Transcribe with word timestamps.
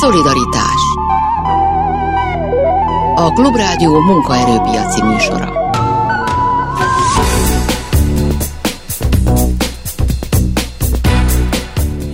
Szolidaritás. 0.00 0.80
A 3.14 3.32
Klubrádió 3.32 4.00
munkaerőpiaci 4.00 5.02
műsora. 5.02 5.52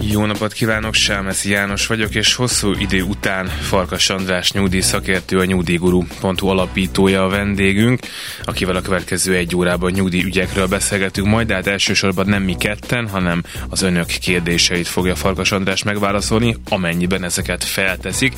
Jó 0.01 0.25
napot 0.43 0.57
kívánok, 0.57 0.95
Sámeszi 0.95 1.51
János 1.51 1.87
vagyok, 1.87 2.15
és 2.15 2.35
hosszú 2.35 2.73
idő 2.79 3.03
után 3.03 3.47
Farkas 3.47 4.11
András 4.11 4.53
nyugdíj 4.53 4.81
szakértő, 4.81 5.39
a 5.39 5.45
nyugdíjguru.hu 5.45 6.49
alapítója 6.49 7.25
a 7.25 7.29
vendégünk, 7.29 8.01
akivel 8.45 8.77
a 8.77 8.81
következő 8.81 9.35
egy 9.35 9.57
órában 9.57 9.91
nyugdíj 9.91 10.23
ügyekről 10.23 10.67
beszélgetünk 10.67 11.27
majd, 11.27 11.47
de 11.47 11.55
hát 11.55 11.67
elsősorban 11.67 12.27
nem 12.27 12.43
mi 12.43 12.57
ketten, 12.57 13.09
hanem 13.09 13.43
az 13.69 13.83
önök 13.83 14.07
kérdéseit 14.07 14.89
fogja 14.89 15.15
Farkas 15.15 15.53
András 15.53 15.83
megválaszolni, 15.83 16.57
amennyiben 16.69 17.25
ezeket 17.25 17.65
felteszik. 17.65 18.33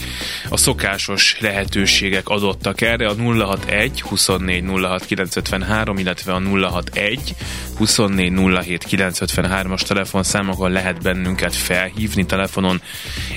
A 0.48 0.56
szokásos 0.56 1.36
lehetőségek 1.40 2.28
adottak 2.28 2.80
erre, 2.80 3.08
a 3.08 3.14
061 3.14 4.00
24 4.00 4.64
06 4.80 5.04
953, 5.04 5.98
illetve 5.98 6.32
a 6.32 6.40
061 6.40 7.34
24 7.76 8.32
07 8.32 8.86
953-as 8.90 9.80
telefonszámokon 9.80 10.70
lehet 10.70 11.02
bennünket 11.02 11.54
felhívni 11.94 12.26
telefonon, 12.26 12.82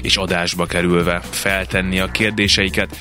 és 0.02 0.18
adásba 0.18 0.66
kerülve 0.66 1.22
feltenni 1.30 2.00
a 2.00 2.12
kérdéseiket. 2.12 2.98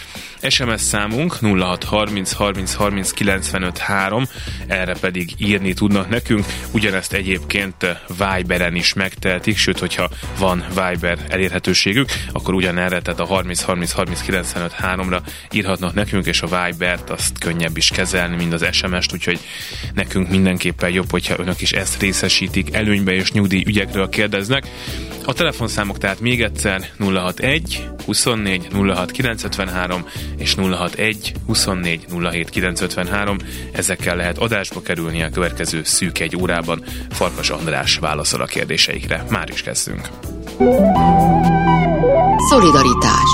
SMS 0.49 0.81
számunk 0.81 1.37
0630 1.41 2.33
30 2.33 2.75
30 2.75 3.11
95 3.11 3.79
3, 3.79 4.25
erre 4.67 4.95
pedig 5.01 5.31
írni 5.39 5.73
tudnak 5.73 6.09
nekünk, 6.09 6.45
ugyanezt 6.71 7.13
egyébként 7.13 7.75
Viberen 8.19 8.75
is 8.75 8.93
megtehetik, 8.93 9.57
sőt, 9.57 9.79
hogyha 9.79 10.11
van 10.39 10.65
Viber 10.69 11.19
elérhetőségük, 11.29 12.09
akkor 12.33 12.55
ugyanerre, 12.55 13.01
tehát 13.01 13.21
a 13.21 13.25
30 13.25 13.63
30 13.63 13.93
30 13.93 14.21
95 14.21 14.75
3-ra 14.83 15.21
írhatnak 15.53 15.95
nekünk, 15.95 16.27
és 16.27 16.43
a 16.43 16.47
Vibert 16.47 17.11
azt 17.11 17.39
könnyebb 17.39 17.77
is 17.77 17.89
kezelni, 17.89 18.37
mint 18.37 18.53
az 18.53 18.67
SMS-t, 18.73 19.13
úgyhogy 19.13 19.41
nekünk 19.95 20.31
mindenképpen 20.31 20.91
jobb, 20.91 21.11
hogyha 21.11 21.39
önök 21.39 21.61
is 21.61 21.73
ezt 21.73 22.01
részesítik 22.01 22.75
előnybe 22.75 23.13
és 23.13 23.33
nyugdíj 23.33 23.63
ügyekről 23.67 24.09
kérdeznek. 24.09 24.67
A 25.25 25.33
telefonszámok 25.33 25.99
tehát 25.99 26.21
még 26.21 26.43
egyszer 26.43 26.89
061 26.99 27.89
24 28.05 28.69
06 28.73 29.11
953 29.11 30.07
és 30.39 30.55
061 30.55 31.33
24 31.47 32.07
07 32.31 32.51
953. 32.51 33.37
Ezekkel 33.73 34.17
lehet 34.17 34.39
adásba 34.39 34.83
kerülni 34.83 35.23
a 35.23 35.31
következő 35.31 35.83
szűk 35.85 36.19
egy 36.19 36.37
órában. 36.37 36.85
Farkas 37.11 37.51
András 37.51 37.97
válaszol 37.97 38.41
a 38.41 38.47
kérdéseikre. 38.47 39.25
Már 39.31 39.49
is 39.49 39.63
kezdünk. 39.63 40.09
Szolidaritás 42.49 43.31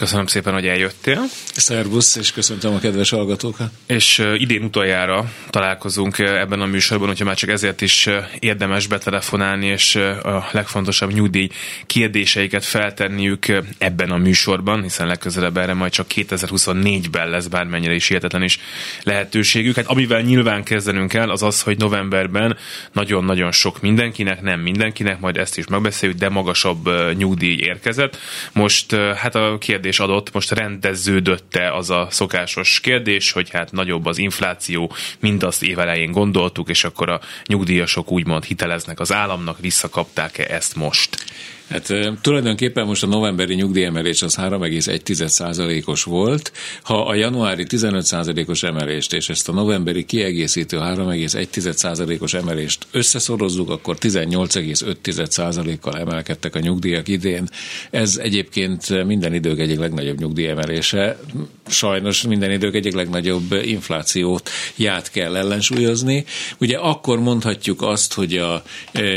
Köszönöm 0.00 0.26
szépen, 0.26 0.52
hogy 0.52 0.66
eljöttél. 0.66 1.22
Szervusz, 1.54 2.16
és 2.16 2.32
köszöntöm 2.32 2.74
a 2.74 2.78
kedves 2.78 3.10
hallgatókat. 3.10 3.70
És 3.86 4.22
idén 4.36 4.62
utoljára 4.62 5.32
találkozunk 5.50 6.18
ebben 6.18 6.60
a 6.60 6.66
műsorban, 6.66 7.08
hogyha 7.08 7.24
már 7.24 7.36
csak 7.36 7.50
ezért 7.50 7.80
is 7.80 8.08
érdemes 8.38 8.86
betelefonálni, 8.86 9.66
és 9.66 9.94
a 10.22 10.48
legfontosabb 10.52 11.12
nyugdíj 11.12 11.48
kérdéseiket 11.86 12.64
feltenniük 12.64 13.46
ebben 13.78 14.10
a 14.10 14.16
műsorban, 14.16 14.82
hiszen 14.82 15.06
legközelebb 15.06 15.56
erre 15.56 15.74
majd 15.74 15.92
csak 15.92 16.06
2024-ben 16.14 17.28
lesz 17.28 17.46
bármennyire 17.46 17.94
is 17.94 18.08
hihetetlen 18.08 18.42
is 18.42 18.58
lehetőségük. 19.02 19.76
Hát 19.76 19.86
amivel 19.86 20.20
nyilván 20.20 20.62
kezdenünk 20.62 21.08
kell, 21.08 21.30
az 21.30 21.42
az, 21.42 21.62
hogy 21.62 21.78
novemberben 21.78 22.56
nagyon-nagyon 22.92 23.52
sok 23.52 23.80
mindenkinek, 23.80 24.40
nem 24.40 24.60
mindenkinek, 24.60 25.20
majd 25.20 25.36
ezt 25.36 25.58
is 25.58 25.66
megbeszéljük, 25.66 26.18
de 26.18 26.28
magasabb 26.28 26.90
nyugdíj 27.16 27.58
érkezett. 27.58 28.18
Most 28.52 28.94
hát 28.94 29.34
a 29.34 29.56
kérdés 29.58 29.89
kérdés 29.90 30.14
adott, 30.14 30.32
most 30.32 30.50
rendeződött-e 30.50 31.74
az 31.74 31.90
a 31.90 32.06
szokásos 32.10 32.80
kérdés, 32.80 33.32
hogy 33.32 33.50
hát 33.50 33.72
nagyobb 33.72 34.06
az 34.06 34.18
infláció, 34.18 34.92
mint 35.20 35.42
azt 35.42 35.62
évelején 35.62 36.10
gondoltuk, 36.10 36.68
és 36.68 36.84
akkor 36.84 37.08
a 37.08 37.20
nyugdíjasok 37.46 38.10
úgymond 38.10 38.44
hiteleznek 38.44 39.00
az 39.00 39.12
államnak, 39.12 39.58
visszakapták-e 39.60 40.54
ezt 40.54 40.76
most? 40.76 41.24
Hát 41.70 41.92
tulajdonképpen 42.20 42.86
most 42.86 43.02
a 43.02 43.06
novemberi 43.06 43.54
nyugdíjemelés 43.54 44.22
az 44.22 44.36
3,1%-os 44.40 46.02
volt. 46.02 46.52
Ha 46.82 47.06
a 47.06 47.14
januári 47.14 47.66
15%-os 47.68 48.62
emelést 48.62 49.12
és 49.12 49.28
ezt 49.28 49.48
a 49.48 49.52
novemberi 49.52 50.04
kiegészítő 50.04 50.78
3,1%-os 50.78 52.34
emelést 52.34 52.86
összeszorozzuk, 52.90 53.70
akkor 53.70 53.96
18,5%-kal 54.00 55.98
emelkedtek 55.98 56.54
a 56.54 56.58
nyugdíjak 56.58 57.08
idén. 57.08 57.48
Ez 57.90 58.16
egyébként 58.22 59.04
minden 59.04 59.34
idők 59.34 59.58
egyik 59.58 59.78
legnagyobb 59.78 60.18
nyugdíjemelése. 60.18 61.18
Sajnos 61.66 62.22
minden 62.22 62.50
idők 62.50 62.74
egyik 62.74 62.94
legnagyobb 62.94 63.52
inflációt 63.62 64.50
ját 64.76 65.10
kell 65.10 65.36
ellensúlyozni. 65.36 66.24
Ugye 66.58 66.76
akkor 66.76 67.20
mondhatjuk 67.20 67.82
azt, 67.82 68.14
hogy 68.14 68.36
a 68.36 68.62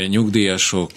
nyugdíjasok 0.08 0.90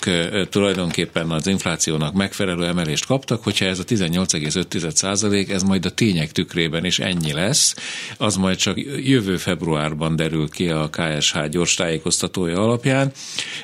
tulajdonképpen 0.49 1.31
az 1.31 1.46
inflációnak 1.47 2.13
megfelelő 2.13 2.65
emelést 2.65 3.05
kaptak, 3.05 3.43
hogyha 3.43 3.65
ez 3.65 3.79
a 3.79 3.83
18,5 3.83 4.91
százalék, 4.91 5.49
ez 5.49 5.63
majd 5.63 5.85
a 5.85 5.89
tények 5.89 6.31
tükrében 6.31 6.85
is 6.85 6.99
ennyi 6.99 7.33
lesz, 7.33 7.75
az 8.17 8.35
majd 8.35 8.57
csak 8.57 8.77
jövő 9.03 9.37
februárban 9.37 10.15
derül 10.15 10.49
ki 10.49 10.69
a 10.69 10.89
KSH 10.89 11.47
gyors 11.49 11.73
tájékoztatója 11.73 12.61
alapján. 12.61 13.11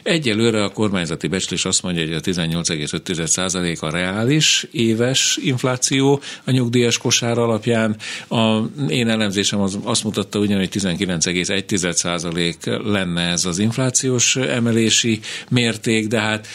Egyelőre 0.03 0.63
a 0.63 0.69
kormányzati 0.69 1.27
becslés 1.27 1.65
azt 1.65 1.83
mondja, 1.83 2.03
hogy 2.03 2.13
a 2.13 2.19
18,5 2.19 3.25
százalék 3.25 3.81
a 3.81 3.89
reális 3.89 4.67
éves 4.71 5.39
infláció 5.41 6.21
a 6.43 6.51
nyugdíjas 6.51 6.97
kosár 6.97 7.37
alapján. 7.37 7.95
A 8.29 8.59
én 8.87 9.09
elemzésem 9.09 9.59
az 9.59 9.77
azt 9.83 10.03
mutatta 10.03 10.39
ugyan, 10.39 10.57
hogy 10.57 10.69
19,1 10.71 11.91
százalék 11.91 12.57
lenne 12.65 13.21
ez 13.21 13.45
az 13.45 13.59
inflációs 13.59 14.35
emelési 14.35 15.19
mérték, 15.49 16.07
de 16.07 16.19
hát 16.19 16.47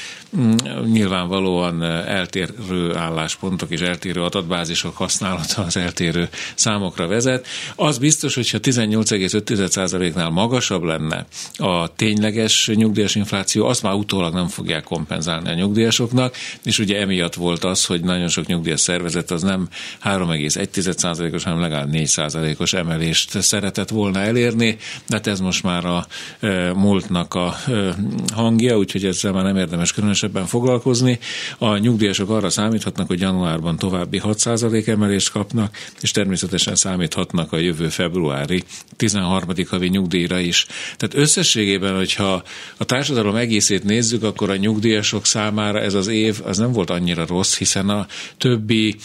nyilvánvalóan 0.93 1.83
eltérő 1.83 2.95
álláspontok 2.95 3.71
és 3.71 3.81
eltérő 3.81 4.23
adatbázisok 4.23 4.97
használata 4.97 5.63
az 5.63 5.77
eltérő 5.77 6.29
számokra 6.55 7.07
vezet. 7.07 7.47
Az 7.77 7.99
biztos, 7.99 8.35
hogyha 8.35 8.59
18,5%-nál 8.63 10.31
magasabb 10.31 10.83
lenne 10.83 11.27
a 11.57 11.95
tényleges 11.95 12.71
nyugdíjas 12.75 13.15
infláció, 13.15 13.67
azt 13.67 13.83
már 13.83 13.95
utólag 13.95 14.35
nem 14.35 14.49
fogják 14.49 14.83
kompenzálni 14.83 15.49
a 15.49 15.55
nyugdíjasoknak, 15.55 16.35
és 16.65 16.79
ugye 16.79 17.01
emiatt 17.01 17.35
volt 17.35 17.65
az, 17.65 17.85
hogy 17.85 18.01
nagyon 18.01 18.29
sok 18.29 18.47
nyugdíjas 18.47 18.81
szervezet 18.81 19.31
az 19.31 19.43
nem 19.43 19.69
3,1%-os, 20.05 21.45
hanem 21.45 21.61
legalább 21.61 21.89
4%-os 21.93 22.73
emelést 22.73 23.43
szeretett 23.43 23.89
volna 23.89 24.21
elérni, 24.21 24.77
de 25.07 25.17
hát 25.17 25.27
ez 25.27 25.41
most 25.41 25.63
már 25.63 25.85
a 25.85 26.07
e, 26.41 26.73
múltnak 26.73 27.35
a 27.35 27.57
e, 27.67 27.95
hangja, 28.35 28.79
úgyhogy 28.79 29.05
ezzel 29.05 29.33
már 29.33 29.45
nem 29.45 29.57
érdemes 29.57 29.93
különösebben 30.19 30.47
foglalkozni. 30.47 31.19
A 31.59 31.77
nyugdíjasok 31.77 32.31
arra 32.31 32.51
számíthatnak, 32.51 33.07
hogy 33.07 33.21
januárban 33.21 33.77
további 33.77 34.21
6% 34.25 34.89
emelést 34.89 35.31
kapnak, 35.31 35.77
és 36.01 36.11
természetesen 36.11 36.75
számíthatnak 36.75 37.53
a 37.53 37.59
jövő 37.59 37.89
februári 37.89 38.63
13. 38.97 39.49
havi 39.69 39.89
nyugdíjra 39.89 40.39
is. 40.39 40.67
Tehát 40.97 41.15
összességében, 41.15 41.97
hogyha 41.97 42.43
a 42.77 42.85
társadalom 42.85 43.37
egészét 43.37 43.85
nézzük, 43.85 44.23
akkor 44.23 44.51
a 44.51 44.57
nyugdíjasok 44.57 45.27
számára 45.27 45.81
ez 45.81 45.95
az 45.95 46.07
év 46.07 46.41
az 46.45 46.59
nem 46.59 46.73
volt 46.73 46.91
annyira 46.91 47.27
rossz, 47.27 47.57
hiszen 47.57 47.89
a 47.89 48.07
többi 48.39 48.97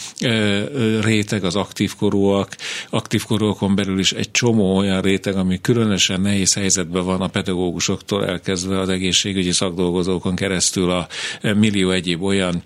réteg, 1.01 1.44
az 1.44 1.56
aktív 1.56 1.95
korúak, 1.95 2.56
aktív 2.90 3.24
korúakon 3.24 3.75
belül 3.75 4.00
is 4.00 4.12
egy 4.12 4.31
csomó 4.31 4.78
olyan 4.78 5.01
réteg, 5.01 5.35
ami 5.35 5.62
különösen 5.62 6.22
nehéz 6.22 6.53
helyzetben 6.53 7.06
van 7.06 7.22
a 7.22 7.28
pedagógusoktól 7.28 8.25
elkezdve 8.25 8.80
az 8.80 8.90
egészségügyi 8.90 9.51
szakdolgozókon 9.51 10.36
keresztül 10.36 10.92
a 10.92 11.02
millió 11.41 11.91
egyéb 11.91 12.23
olyan 12.23 12.61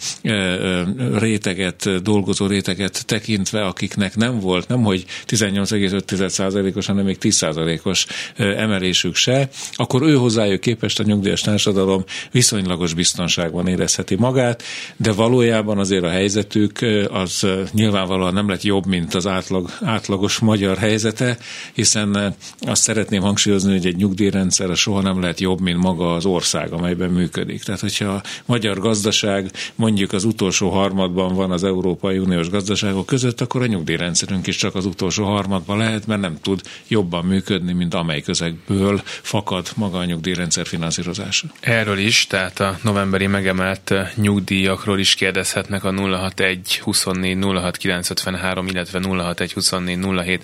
réteget, 1.17 2.01
dolgozó 2.01 2.45
réteget 2.45 3.05
tekintve, 3.05 3.65
akiknek 3.65 4.15
nem 4.15 4.39
volt, 4.39 4.67
nem 4.67 4.83
hogy 4.83 5.05
18,5%-os, 5.27 6.85
hanem 6.85 7.05
még 7.05 7.17
10%-os 7.21 8.05
emelésük 8.37 9.15
se, 9.15 9.49
akkor 9.73 10.01
ő 10.01 10.15
hozzájuk 10.15 10.61
képest 10.61 10.99
a 10.99 11.03
nyugdíjas 11.03 11.41
társadalom 11.41 12.03
viszonylagos 12.31 12.93
biztonságban 12.93 13.67
érezheti 13.67 14.15
magát, 14.15 14.63
de 14.97 15.11
valójában 15.11 15.77
azért 15.77 16.03
a 16.03 16.09
helyzetük 16.09 16.79
az 17.09 17.47
nyilvánvalóan 17.71 18.33
nem 18.33 18.49
lett 18.49 18.61
jobb, 18.61 18.85
mint 18.85 19.13
az 19.13 19.27
átlag, 19.27 19.69
átlagos 19.81 20.39
magyar 20.39 20.77
helyzete, 20.77 21.37
hiszen 21.73 22.35
azt 22.59 22.81
szeretném 22.81 23.21
hangsúlyozni, 23.21 23.71
hogy 23.71 23.85
egy 23.85 23.95
nyugdíjrendszer 23.95 24.75
soha 24.75 25.01
nem 25.01 25.21
lehet 25.21 25.39
jobb, 25.39 25.61
mint 25.61 25.77
maga 25.77 26.13
az 26.13 26.25
ország, 26.25 26.71
amelyben 26.71 27.09
működik. 27.09 27.63
Tehát, 27.63 27.79
hogyha 27.81 28.21
magyar 28.45 28.79
gazdaság 28.79 29.51
mondjuk 29.75 30.13
az 30.13 30.24
utolsó 30.24 30.69
harmadban 30.69 31.35
van 31.35 31.51
az 31.51 31.63
Európai 31.63 32.18
Uniós 32.18 32.50
gazdaságok 32.50 33.06
között, 33.06 33.41
akkor 33.41 33.62
a 33.62 33.65
nyugdíjrendszerünk 33.65 34.47
is 34.47 34.56
csak 34.56 34.75
az 34.75 34.85
utolsó 34.85 35.25
harmadban 35.25 35.77
lehet, 35.77 36.07
mert 36.07 36.21
nem 36.21 36.38
tud 36.41 36.62
jobban 36.88 37.25
működni, 37.25 37.74
mint 37.74 37.94
amely 37.94 38.21
közegből 38.21 39.01
fakad 39.03 39.68
maga 39.75 39.97
a 39.97 40.06
nyugdíjrendszer 40.06 40.68
finanszírozása. 40.68 41.47
Erről 41.59 41.97
is, 41.97 42.27
tehát 42.27 42.59
a 42.59 42.77
novemberi 42.83 43.27
megemelt 43.27 43.94
nyugdíjakról 44.15 45.00
is 45.00 45.15
kérdezhetnek 45.15 45.83
a 45.83 45.91
061 45.91 46.80
24 46.80 47.38
06 47.44 47.77
953, 47.77 48.68
illetve 48.68 49.00
061 49.03 49.53
24 49.53 49.97
07 50.25 50.44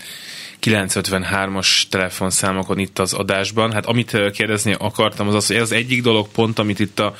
953-as 0.64 1.84
telefonszámokon 1.90 2.78
itt 2.78 3.00
az 3.00 3.14
adásban. 3.14 3.72
Hát 3.72 3.86
amit 3.86 4.32
kérdezni 4.32 4.76
akartam, 4.78 5.28
az 5.28 5.34
az, 5.34 5.48
hogy 5.48 5.56
ez 5.56 5.62
az 5.62 5.72
egyik 5.72 6.02
dolog 6.02 6.28
pont, 6.28 6.60
amit 6.60 6.80
itt 6.80 7.00
a 7.00 7.16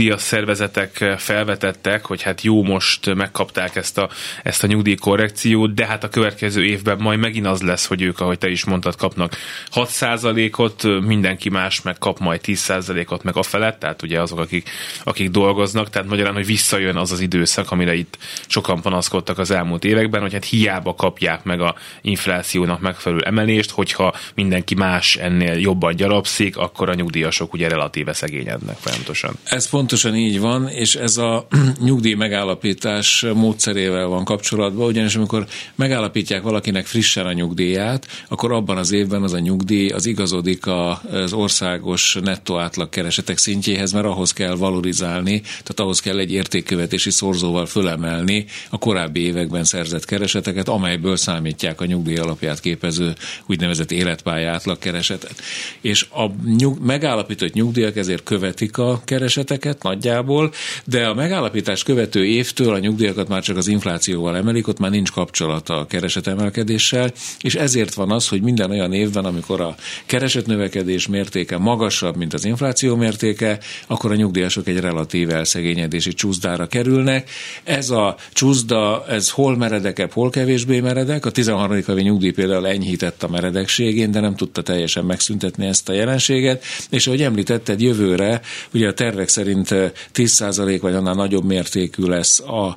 nyugdíjas 0.00 0.22
szervezetek 0.22 1.14
felvetettek, 1.18 2.04
hogy 2.04 2.22
hát 2.22 2.42
jó, 2.42 2.62
most 2.62 3.14
megkapták 3.14 3.76
ezt 3.76 3.98
a, 3.98 4.08
ezt 4.42 4.64
a 4.64 4.66
nyugdíjkorrekciót, 4.66 5.74
de 5.74 5.86
hát 5.86 6.04
a 6.04 6.08
következő 6.08 6.64
évben 6.64 6.98
majd 7.00 7.18
megint 7.18 7.46
az 7.46 7.62
lesz, 7.62 7.86
hogy 7.86 8.02
ők, 8.02 8.20
ahogy 8.20 8.38
te 8.38 8.48
is 8.48 8.64
mondtad, 8.64 8.96
kapnak 8.96 9.36
6%-ot, 9.74 10.82
mindenki 11.06 11.48
más 11.48 11.82
meg 11.82 11.98
kap 11.98 12.18
majd 12.18 12.40
10%-ot 12.44 13.22
meg 13.22 13.36
a 13.36 13.42
felett, 13.42 13.78
tehát 13.78 14.02
ugye 14.02 14.20
azok, 14.20 14.38
akik, 14.38 14.70
akik 15.04 15.30
dolgoznak, 15.30 15.90
tehát 15.90 16.08
magyarán, 16.08 16.34
hogy 16.34 16.46
visszajön 16.46 16.96
az 16.96 17.12
az 17.12 17.20
időszak, 17.20 17.70
amire 17.70 17.94
itt 17.94 18.18
sokan 18.46 18.80
panaszkodtak 18.80 19.38
az 19.38 19.50
elmúlt 19.50 19.84
években, 19.84 20.20
hogy 20.20 20.32
hát 20.32 20.44
hiába 20.44 20.94
kapják 20.94 21.44
meg 21.44 21.60
a 21.60 21.74
inflációnak 22.00 22.80
megfelelő 22.80 23.22
emelést, 23.22 23.70
hogyha 23.70 24.14
mindenki 24.34 24.74
más 24.74 25.16
ennél 25.16 25.58
jobban 25.58 25.96
gyarapszik, 25.96 26.56
akkor 26.56 26.88
a 26.88 26.94
nyugdíjasok 26.94 27.52
ugye 27.52 27.68
relatíve 27.68 28.12
szegényednek 28.12 28.76
folyamatosan. 28.76 29.34
Ez 29.44 29.66
pontosan 29.90 30.20
így 30.20 30.40
van, 30.40 30.68
és 30.68 30.94
ez 30.94 31.16
a 31.16 31.46
nyugdíj 31.84 32.14
megállapítás 32.14 33.26
módszerével 33.34 34.06
van 34.06 34.24
kapcsolatban, 34.24 34.86
ugyanis 34.86 35.16
amikor 35.16 35.46
megállapítják 35.74 36.42
valakinek 36.42 36.86
frissen 36.86 37.26
a 37.26 37.32
nyugdíját, 37.32 38.06
akkor 38.28 38.52
abban 38.52 38.76
az 38.76 38.92
évben 38.92 39.22
az 39.22 39.32
a 39.32 39.38
nyugdíj 39.38 39.88
az 39.88 40.06
igazodik 40.06 40.66
az 40.66 41.32
országos 41.32 42.18
nettó 42.22 42.58
átlag 42.58 42.88
keresetek 42.88 43.38
szintjéhez, 43.38 43.92
mert 43.92 44.06
ahhoz 44.06 44.32
kell 44.32 44.54
valorizálni, 44.56 45.40
tehát 45.40 45.80
ahhoz 45.80 46.00
kell 46.00 46.18
egy 46.18 46.32
értékkövetési 46.32 47.10
szorzóval 47.10 47.66
fölemelni 47.66 48.44
a 48.70 48.78
korábbi 48.78 49.20
években 49.20 49.64
szerzett 49.64 50.04
kereseteket, 50.04 50.68
amelyből 50.68 51.16
számítják 51.16 51.80
a 51.80 51.84
nyugdíj 51.84 52.16
alapját 52.16 52.60
képező 52.60 53.14
úgynevezett 53.46 53.90
életpálya 53.90 54.50
átlagkeresetet. 54.50 55.34
És 55.80 56.06
a 56.10 56.26
nyug, 56.58 56.78
megállapított 56.84 57.52
nyugdíjak 57.52 57.96
ezért 57.96 58.22
követik 58.22 58.78
a 58.78 59.00
kereseteket 59.04 59.78
nagyjából, 59.82 60.52
de 60.84 61.06
a 61.06 61.14
megállapítás 61.14 61.82
követő 61.82 62.24
évtől 62.24 62.74
a 62.74 62.78
nyugdíjakat 62.78 63.28
már 63.28 63.42
csak 63.42 63.56
az 63.56 63.66
inflációval 63.66 64.36
emelik, 64.36 64.68
ott 64.68 64.78
már 64.78 64.90
nincs 64.90 65.10
kapcsolata 65.10 65.78
a 65.78 65.86
keresetemelkedéssel, 65.86 67.12
és 67.40 67.54
ezért 67.54 67.94
van 67.94 68.10
az, 68.10 68.28
hogy 68.28 68.42
minden 68.42 68.70
olyan 68.70 68.92
évben, 68.92 69.24
amikor 69.24 69.60
a 69.60 69.74
keresetnövekedés 70.06 71.08
mértéke 71.08 71.58
magasabb, 71.58 72.16
mint 72.16 72.34
az 72.34 72.44
infláció 72.44 72.96
mértéke, 72.96 73.58
akkor 73.86 74.10
a 74.10 74.14
nyugdíjasok 74.14 74.68
egy 74.68 74.80
relatív 74.80 75.30
elszegényedési 75.30 76.12
csúszdára 76.12 76.66
kerülnek. 76.66 77.30
Ez 77.64 77.90
a 77.90 78.16
csúszda, 78.32 79.04
ez 79.08 79.30
hol 79.30 79.56
meredekebb, 79.56 80.12
hol 80.12 80.30
kevésbé 80.30 80.80
meredek. 80.80 81.26
A 81.26 81.30
13. 81.30 81.82
havi 81.86 82.02
nyugdíj 82.02 82.30
például 82.30 82.66
enyhített 82.66 83.22
a 83.22 83.28
meredekségén, 83.28 84.10
de 84.10 84.20
nem 84.20 84.36
tudta 84.36 84.62
teljesen 84.62 85.04
megszüntetni 85.04 85.66
ezt 85.66 85.88
a 85.88 85.92
jelenséget, 85.92 86.64
és 86.90 87.06
ahogy 87.06 87.22
említetted, 87.22 87.80
jövőre 87.80 88.40
ugye 88.74 88.88
a 88.88 88.92
tervek 88.92 89.28
szerint 89.28 89.69
10% 90.14 90.78
vagy 90.80 90.94
annál 90.94 91.14
nagyobb 91.14 91.44
mértékű 91.44 92.02
lesz 92.02 92.40
a 92.40 92.76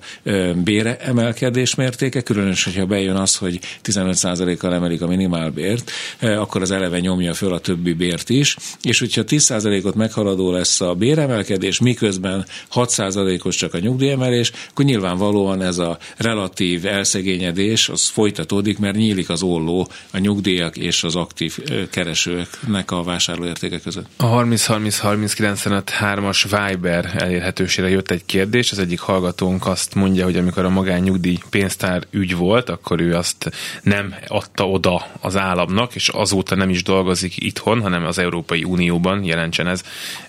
bére 0.64 0.98
emelkedés 0.98 1.76
mértéke, 1.76 2.22
különösen, 2.22 2.74
hogyha 2.74 2.88
bejön 2.88 3.16
az, 3.16 3.36
hogy 3.36 3.60
15%-kal 3.84 4.74
emelik 4.74 5.02
a 5.02 5.08
minimálbért, 5.08 5.92
akkor 6.22 6.62
az 6.62 6.72
eleve 6.72 7.00
nyomja 7.00 7.34
föl 7.34 7.54
a 7.54 7.60
többi 7.60 7.94
bért 7.94 8.30
is, 8.30 8.56
és 8.82 9.00
hogyha 9.00 9.24
10%-ot 9.28 9.96
meghaladó 9.96 10.52
lesz 10.52 10.82
a 10.82 10.94
béremelkedés, 10.94 11.80
miközben 11.80 12.46
6%-os 12.74 13.56
csak 13.56 13.74
a 13.74 13.80
nyugdíjemelés, 13.80 14.52
akkor 14.70 14.86
nyilvánvalóan 14.86 15.62
ez 15.62 15.78
a 15.78 15.98
relatív 16.18 16.86
elszegényedés 16.86 17.90
az 17.90 18.08
folytatódik, 18.08 18.80
mert 18.80 18.96
nyílik 18.96 19.30
az 19.30 19.42
olló 19.42 19.88
a 20.12 20.18
nyugdíjak 20.18 20.78
és 20.78 21.04
az 21.04 21.16
aktív 21.16 21.58
keresőknek 21.90 22.92
a 22.92 23.04
vásárlóértéke 23.04 23.80
között. 23.80 24.06
A 24.18 24.26
30-30-30-95-3-as 24.26 26.46
Viber 26.84 27.12
elérhetőségre 27.18 27.90
jött 27.90 28.12
egy 28.12 28.26
kérdés. 28.26 28.72
Az 28.72 28.80
egyik 28.80 29.00
hallgatónk 29.00 29.68
azt 29.68 29.96
mondja, 29.96 30.24
hogy 30.24 30.38
amikor 30.38 30.66
a 30.66 30.70
magánnyugdíj 30.70 31.38
pénztár 31.50 32.04
ügy 32.12 32.36
volt, 32.36 32.70
akkor 32.70 33.02
ő 33.02 33.16
azt 33.16 33.52
nem 33.84 34.16
adta 34.28 34.70
oda 34.70 35.06
az 35.22 35.38
államnak, 35.38 35.96
és 35.96 36.10
azóta 36.10 36.56
nem 36.56 36.70
is 36.70 36.84
dolgozik 36.84 37.34
itthon, 37.38 37.82
hanem 37.82 38.06
az 38.06 38.18
Európai 38.18 38.64
Unióban 38.64 39.24
jelentsen 39.24 39.68
ez 39.68 39.82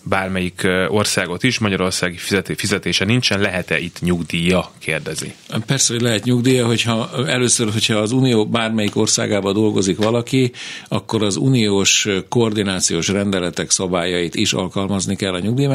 bármelyik 0.03 0.67
országot 0.89 1.43
is. 1.43 1.59
Magyarországi 1.59 2.17
fizetése 2.57 3.05
nincsen, 3.05 3.41
lehet-e 3.41 3.79
itt 3.79 4.01
nyugdíja? 4.01 4.71
kérdezi. 4.79 5.35
Persze, 5.67 5.93
hogy 5.93 6.03
lehet 6.03 6.25
nyugdíja, 6.25 6.67
hogyha 6.67 7.11
először, 7.27 7.73
hogyha 7.73 7.95
az 7.95 8.13
Unió 8.13 8.47
bármelyik 8.47 8.97
ország 8.97 9.25
országában 9.25 9.63
dolgozik 9.63 9.97
valaki, 9.97 10.53
akkor 10.89 11.23
az 11.23 11.37
uniós 11.37 12.09
koordinációs 12.29 13.09
rendeletek 13.09 13.71
szabályait 13.71 14.35
is 14.35 14.53
alkalmazni 14.53 15.17
kell 15.17 15.35
a 15.35 15.39
nyugdíj 15.39 15.67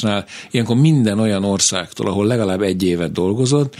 megállapításnál. 0.00 0.24
Ilyenkor 0.50 0.76
minden 0.76 1.18
olyan 1.18 1.44
országtól, 1.44 2.06
ahol 2.06 2.26
legalább 2.26 2.62
egy 2.62 2.82
évet 2.82 3.12
dolgozott, 3.12 3.76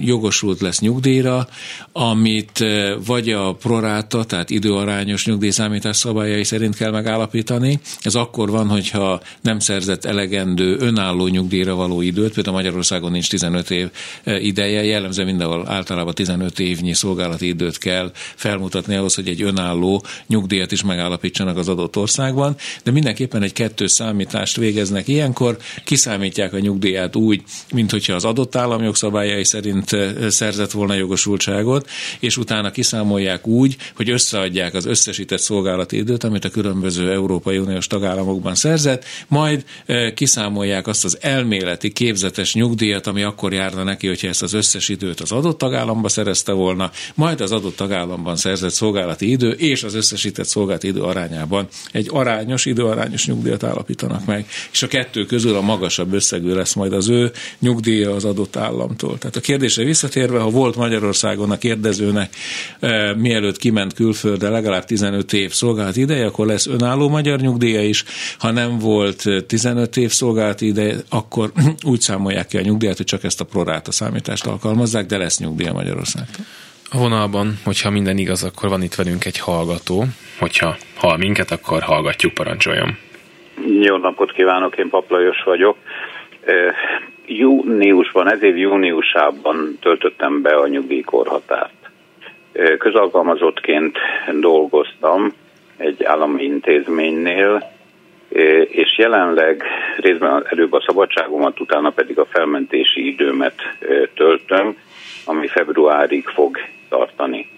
jogosult 0.00 0.60
lesz 0.60 0.80
nyugdíjra, 0.80 1.48
amit 1.92 2.64
vagy 3.06 3.30
a 3.30 3.54
proráta, 3.54 4.24
tehát 4.24 4.50
időarányos 4.50 5.26
nyugdíjszámítás 5.26 5.96
szabályai 5.96 6.44
szerint 6.44 6.76
kell 6.76 6.90
megállapítani. 6.90 7.80
Ez 8.00 8.14
akkor 8.14 8.50
van, 8.50 8.68
hogyha 8.68 9.20
nem 9.40 9.58
szerzett 9.58 10.04
elegendő 10.04 10.76
önálló 10.78 11.26
nyugdíjra 11.26 11.74
való 11.74 12.00
időt, 12.00 12.34
például 12.34 12.56
Magyarországon 12.56 13.10
nincs 13.10 13.28
15 13.28 13.70
év 13.70 13.90
ideje, 14.24 14.84
jellemző 14.84 15.24
mindenhol 15.24 15.68
általában 15.68 16.14
15 16.14 16.58
évnyi 16.58 16.94
szolgálati 16.94 17.46
időt 17.46 17.78
kell 17.78 18.10
felmutatni 18.14 18.94
ahhoz, 18.94 19.14
hogy 19.14 19.28
egy 19.28 19.42
önálló 19.42 20.04
nyugdíjat 20.26 20.72
is 20.72 20.82
megállapítsanak 20.82 21.56
az 21.56 21.68
adott 21.68 21.96
országban, 21.96 22.56
de 22.84 22.90
mindenképpen 22.90 23.42
egy 23.42 23.52
kettős 23.52 23.90
számítást 23.90 24.56
végeznek 24.70 25.08
ilyenkor, 25.08 25.56
kiszámítják 25.84 26.52
a 26.52 26.58
nyugdíját 26.58 27.16
úgy, 27.16 27.42
mint 27.72 27.90
hogyha 27.90 28.14
az 28.14 28.24
adott 28.24 28.56
állam 28.56 28.82
jogszabályai 28.82 29.44
szerint 29.44 29.96
szerzett 30.28 30.70
volna 30.70 30.94
jogosultságot, 30.94 31.88
és 32.20 32.36
utána 32.36 32.70
kiszámolják 32.70 33.46
úgy, 33.46 33.76
hogy 33.96 34.10
összeadják 34.10 34.74
az 34.74 34.86
összesített 34.86 35.38
szolgálati 35.38 35.96
időt, 35.96 36.24
amit 36.24 36.44
a 36.44 36.48
különböző 36.48 37.10
Európai 37.10 37.58
Uniós 37.58 37.86
tagállamokban 37.86 38.54
szerzett, 38.54 39.04
majd 39.28 39.64
kiszámolják 40.14 40.86
azt 40.86 41.04
az 41.04 41.18
elméleti 41.20 41.92
képzetes 41.92 42.54
nyugdíjat, 42.54 43.06
ami 43.06 43.22
akkor 43.22 43.52
járna 43.52 43.82
neki, 43.82 44.06
hogyha 44.06 44.28
ezt 44.28 44.42
az 44.42 44.52
összes 44.52 44.88
időt 44.88 45.20
az 45.20 45.32
adott 45.32 45.58
tagállamba 45.58 46.08
szerezte 46.08 46.52
volna, 46.52 46.90
majd 47.14 47.40
az 47.40 47.52
adott 47.52 47.76
tagállamban 47.76 48.36
szerzett 48.36 48.72
szolgálati 48.72 49.30
idő 49.30 49.50
és 49.50 49.82
az 49.82 49.94
összesített 49.94 50.46
szolgálati 50.46 50.86
idő 50.86 51.02
arányában 51.02 51.68
egy 51.92 52.08
arányos, 52.12 52.66
időarányos 52.66 53.26
nyugdíjat 53.26 53.62
állapítanak 53.62 54.24
meg, 54.26 54.46
és 54.72 54.82
a 54.82 54.86
kettő 54.86 55.24
közül 55.24 55.56
a 55.56 55.60
magasabb 55.60 56.12
összegű 56.12 56.52
lesz 56.52 56.74
majd 56.74 56.92
az 56.92 57.08
ő 57.08 57.32
nyugdíja 57.58 58.14
az 58.14 58.24
adott 58.24 58.56
államtól. 58.56 59.18
Tehát 59.18 59.36
a 59.36 59.40
kérdésre 59.40 59.84
visszatérve, 59.84 60.38
ha 60.38 60.50
volt 60.50 60.76
Magyarországon 60.76 61.50
a 61.50 61.58
kérdezőnek 61.58 62.34
e, 62.80 63.14
mielőtt 63.14 63.56
kiment 63.56 63.94
külföldre 63.94 64.48
legalább 64.48 64.84
15 64.84 65.32
év 65.32 65.52
szolgálati 65.52 66.00
ideje, 66.00 66.26
akkor 66.26 66.46
lesz 66.46 66.66
önálló 66.66 67.08
magyar 67.08 67.40
nyugdíja 67.40 67.82
is, 67.82 68.04
ha 68.38 68.50
nem 68.50 68.78
volt 68.78 69.24
15 69.46 69.96
év 69.96 70.10
szolgálati 70.10 70.66
ideje, 70.66 70.96
akkor 71.08 71.52
úgy 71.82 72.00
számolják 72.00 72.46
ki 72.46 72.56
a 72.56 72.60
nyugdíjat, 72.60 72.96
hogy 72.96 73.06
csak 73.06 73.24
ezt 73.24 73.40
a 73.40 73.44
proráta 73.44 73.92
számítást 73.92 74.46
alkalmazzák, 74.46 75.06
de 75.06 75.16
lesz 75.16 75.38
nyugdíja 75.38 75.72
Magyarországtól. 75.72 76.44
A 76.92 76.98
vonalban, 76.98 77.58
hogyha 77.64 77.90
minden 77.90 78.18
igaz, 78.18 78.42
akkor 78.42 78.68
van 78.68 78.82
itt 78.82 78.94
velünk 78.94 79.24
egy 79.24 79.38
hallgató. 79.38 80.06
Hogyha 80.38 80.76
hall 80.94 81.16
minket, 81.16 81.50
akkor 81.50 81.82
hallgatjuk, 81.82 82.34
parancsoljon. 82.34 82.98
Jó 83.66 83.96
napot 83.96 84.32
kívánok, 84.32 84.78
én 84.78 84.88
Paplajos 84.88 85.42
vagyok. 85.44 85.76
Júniusban, 87.26 88.30
ez 88.30 88.42
év 88.42 88.56
júniusában 88.56 89.78
töltöttem 89.80 90.42
be 90.42 90.50
a 90.56 90.66
nyugdíjkorhatárt. 90.66 91.90
Közalkalmazottként 92.78 93.98
dolgoztam 94.40 95.32
egy 95.76 96.04
állami 96.04 96.42
intézménynél, 96.42 97.70
és 98.68 98.98
jelenleg 98.98 99.64
részben 99.96 100.46
előbb 100.50 100.72
a 100.72 100.82
szabadságomat, 100.86 101.60
utána 101.60 101.90
pedig 101.90 102.18
a 102.18 102.26
felmentési 102.26 103.06
időmet 103.06 103.54
töltöm, 104.14 104.76
ami 105.24 105.46
februárig 105.46 106.28
fog 106.28 106.58
tartani. 106.88 107.50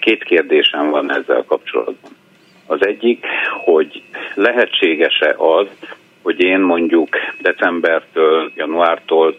Két 0.00 0.24
kérdésem 0.24 0.90
van 0.90 1.12
ezzel 1.12 1.44
kapcsolatban. 1.46 2.17
Az 2.70 2.86
egyik, 2.86 3.26
hogy 3.64 4.02
lehetséges-e 4.34 5.34
az, 5.36 5.66
hogy 6.22 6.40
én 6.40 6.60
mondjuk 6.60 7.08
decembertől, 7.40 8.52
januártól 8.54 9.34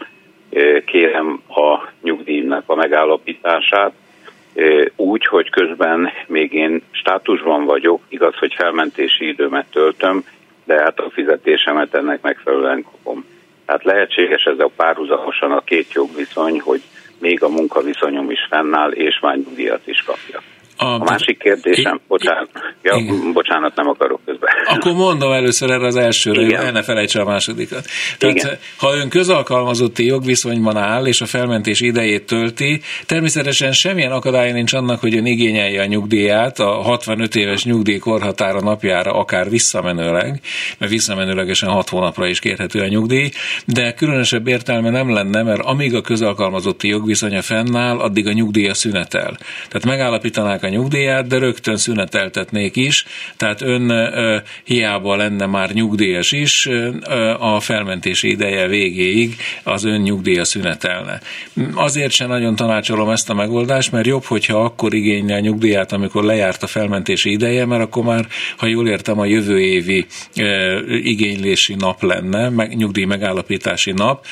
kérem 0.86 1.42
a 1.48 1.88
nyugdíjnak 2.02 2.64
a 2.66 2.76
megállapítását, 2.76 3.92
úgy, 4.96 5.26
hogy 5.26 5.50
közben 5.50 6.10
még 6.28 6.54
én 6.54 6.82
státusban 6.92 7.66
vagyok, 7.66 8.02
igaz, 8.08 8.36
hogy 8.36 8.54
felmentési 8.54 9.28
időmet 9.28 9.66
töltöm, 9.72 10.26
de 10.66 10.82
hát 10.82 11.00
a 11.00 11.10
fizetésemet 11.10 11.94
ennek 11.94 12.22
megfelelően 12.22 12.84
kapom. 12.84 13.26
Tehát 13.66 13.84
lehetséges 13.84 14.44
ez 14.44 14.60
a 14.60 14.72
párhuzamosan 14.76 15.52
a 15.52 15.62
két 15.62 15.94
jogviszony, 15.94 16.60
hogy 16.60 16.82
még 17.20 17.44
a 17.44 17.50
munkaviszonyom 17.50 18.32
is 18.32 18.48
fennáll, 18.50 18.92
és 18.92 19.20
már 19.20 19.36
nyugdíjat 19.36 19.88
is 19.88 20.02
kapja. 20.02 20.40
A, 20.82 20.86
a 20.86 20.98
másik 20.98 21.38
kérdésem, 21.38 21.96
I, 21.96 22.02
bocsánat, 22.08 22.50
ja, 22.82 22.98
bocsánat, 23.34 23.76
nem 23.76 23.88
akarok 23.88 24.22
közben. 24.26 24.50
Akkor 24.66 24.94
mondom 24.94 25.32
először 25.32 25.72
erre 25.72 25.86
az 25.86 25.96
elsőre, 25.96 26.42
Igen. 26.42 26.66
el 26.66 26.72
ne 26.72 26.82
felejtse 26.82 27.22
a 27.22 27.26
másodikat. 27.26 27.86
Tehát 28.18 28.36
Igen. 28.36 28.58
ha 28.78 28.96
ön 28.96 29.10
közalkalmazotti 29.10 30.06
jogviszonyban 30.06 30.78
áll, 30.78 31.06
és 31.06 31.22
a 31.22 31.26
felmentés 31.26 31.82
idejét 31.82 32.26
tölti, 32.26 32.82
természetesen 33.06 33.72
semmilyen 33.72 34.12
akadálya 34.12 34.54
nincs 34.54 34.74
annak, 34.74 35.00
hogy 35.00 35.16
ön 35.16 35.26
igényelje 35.26 35.82
a 35.82 35.86
nyugdíját 35.86 36.60
a 36.60 36.70
65 36.70 37.36
éves 37.36 37.64
nyugdíjkorhatára 37.64 38.62
napjára, 38.62 39.12
akár 39.12 39.50
visszamenőleg, 39.50 40.42
mert 40.78 40.92
visszamenőlegesen 40.92 41.70
6 41.70 41.90
hónapra 41.90 42.28
is 42.28 42.40
kérhető 42.40 42.80
a 42.80 42.88
nyugdíj, 42.88 43.30
de 43.66 43.94
különösebb 43.94 44.48
értelme 44.48 44.90
nem 44.90 45.14
lenne, 45.14 45.44
mert 45.44 45.62
amíg 45.62 45.96
a 45.96 46.02
közalkalmazotti 46.02 46.88
jogviszonya 46.88 47.42
fennáll, 47.42 47.98
addig 47.98 48.28
a 48.28 48.32
nyugdíja 48.32 48.74
szünetel. 48.74 49.38
Tehát 49.68 49.86
megállapítanák 49.86 50.64
a 50.64 50.69
nyugdíját, 50.70 51.28
de 51.28 51.38
rögtön 51.38 51.78
szüneteltetnék 51.78 52.76
is, 52.76 53.06
tehát 53.38 53.62
ön 53.62 53.92
hiába 54.64 55.16
lenne 55.16 55.46
már 55.46 55.72
nyugdíjas 55.72 56.32
is, 56.32 56.70
a 57.40 57.60
felmentési 57.60 58.30
ideje 58.30 58.68
végéig 58.68 59.36
az 59.64 59.84
ön 59.84 60.02
nyugdíja 60.02 60.46
szünetelne. 60.46 61.20
Azért 61.74 62.12
sem 62.12 62.28
nagyon 62.28 62.56
tanácsolom 62.56 63.10
ezt 63.10 63.30
a 63.30 63.34
megoldást, 63.34 63.92
mert 63.92 64.06
jobb, 64.06 64.24
hogyha 64.24 64.64
akkor 64.64 64.94
igényli 64.94 65.34
a 65.34 65.40
nyugdíját, 65.40 65.92
amikor 65.92 66.24
lejárt 66.24 66.64
a 66.64 66.68
felmentési 66.68 67.32
ideje, 67.32 67.66
mert 67.66 67.82
akkor 67.82 68.04
már, 68.04 68.28
ha 68.58 68.66
jól 68.66 68.88
értem, 68.88 69.20
a 69.20 69.26
jövő 69.26 69.60
évi 69.60 70.06
igénylési 70.88 71.76
nap 71.76 72.04
lenne, 72.04 72.50
meg, 72.50 72.76
nyugdíj 72.76 73.06
megállapítási 73.06 73.92
nap, 73.92 74.26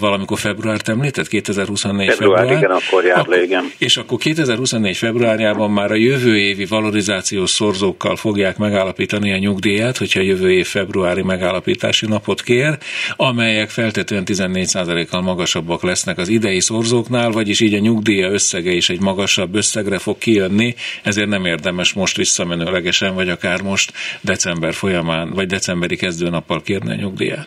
valamikor 0.00 0.38
február 0.38 0.80
említett, 0.84 1.28
2024 1.28 2.08
február. 2.08 2.38
február 2.38 2.58
igen, 2.58 2.70
akkor 2.70 3.04
jár 3.04 3.26
le, 3.26 3.42
igen. 3.42 3.72
És 3.78 3.96
akkor 3.96 4.18
2024 4.18 4.96
februárjában 4.96 5.69
már 5.72 5.90
a 5.90 5.94
jövő 5.94 6.38
évi 6.38 6.64
valorizációs 6.64 7.50
szorzókkal 7.50 8.16
fogják 8.16 8.58
megállapítani 8.58 9.32
a 9.32 9.38
nyugdíját, 9.38 9.96
hogyha 9.96 10.20
jövő 10.20 10.52
év 10.52 10.66
februári 10.66 11.22
megállapítási 11.22 12.06
napot 12.06 12.42
kér, 12.42 12.78
amelyek 13.16 13.68
feltetően 13.68 14.22
14%-kal 14.26 15.20
magasabbak 15.20 15.82
lesznek 15.82 16.18
az 16.18 16.28
idei 16.28 16.60
szorzóknál, 16.60 17.30
vagyis 17.30 17.60
így 17.60 17.74
a 17.74 17.78
nyugdíja 17.78 18.30
összege 18.30 18.70
is 18.70 18.88
egy 18.88 19.00
magasabb 19.00 19.54
összegre 19.54 19.98
fog 19.98 20.18
kijönni, 20.18 20.74
ezért 21.02 21.28
nem 21.28 21.44
érdemes 21.44 21.92
most 21.92 22.16
visszamenőlegesen, 22.16 23.14
vagy 23.14 23.28
akár 23.28 23.62
most 23.62 23.92
december 24.20 24.72
folyamán, 24.72 25.30
vagy 25.34 25.46
decemberi 25.46 25.96
kezdőnappal 25.96 26.60
kérni 26.62 26.90
a 26.92 26.94
nyugdíjat. 26.94 27.46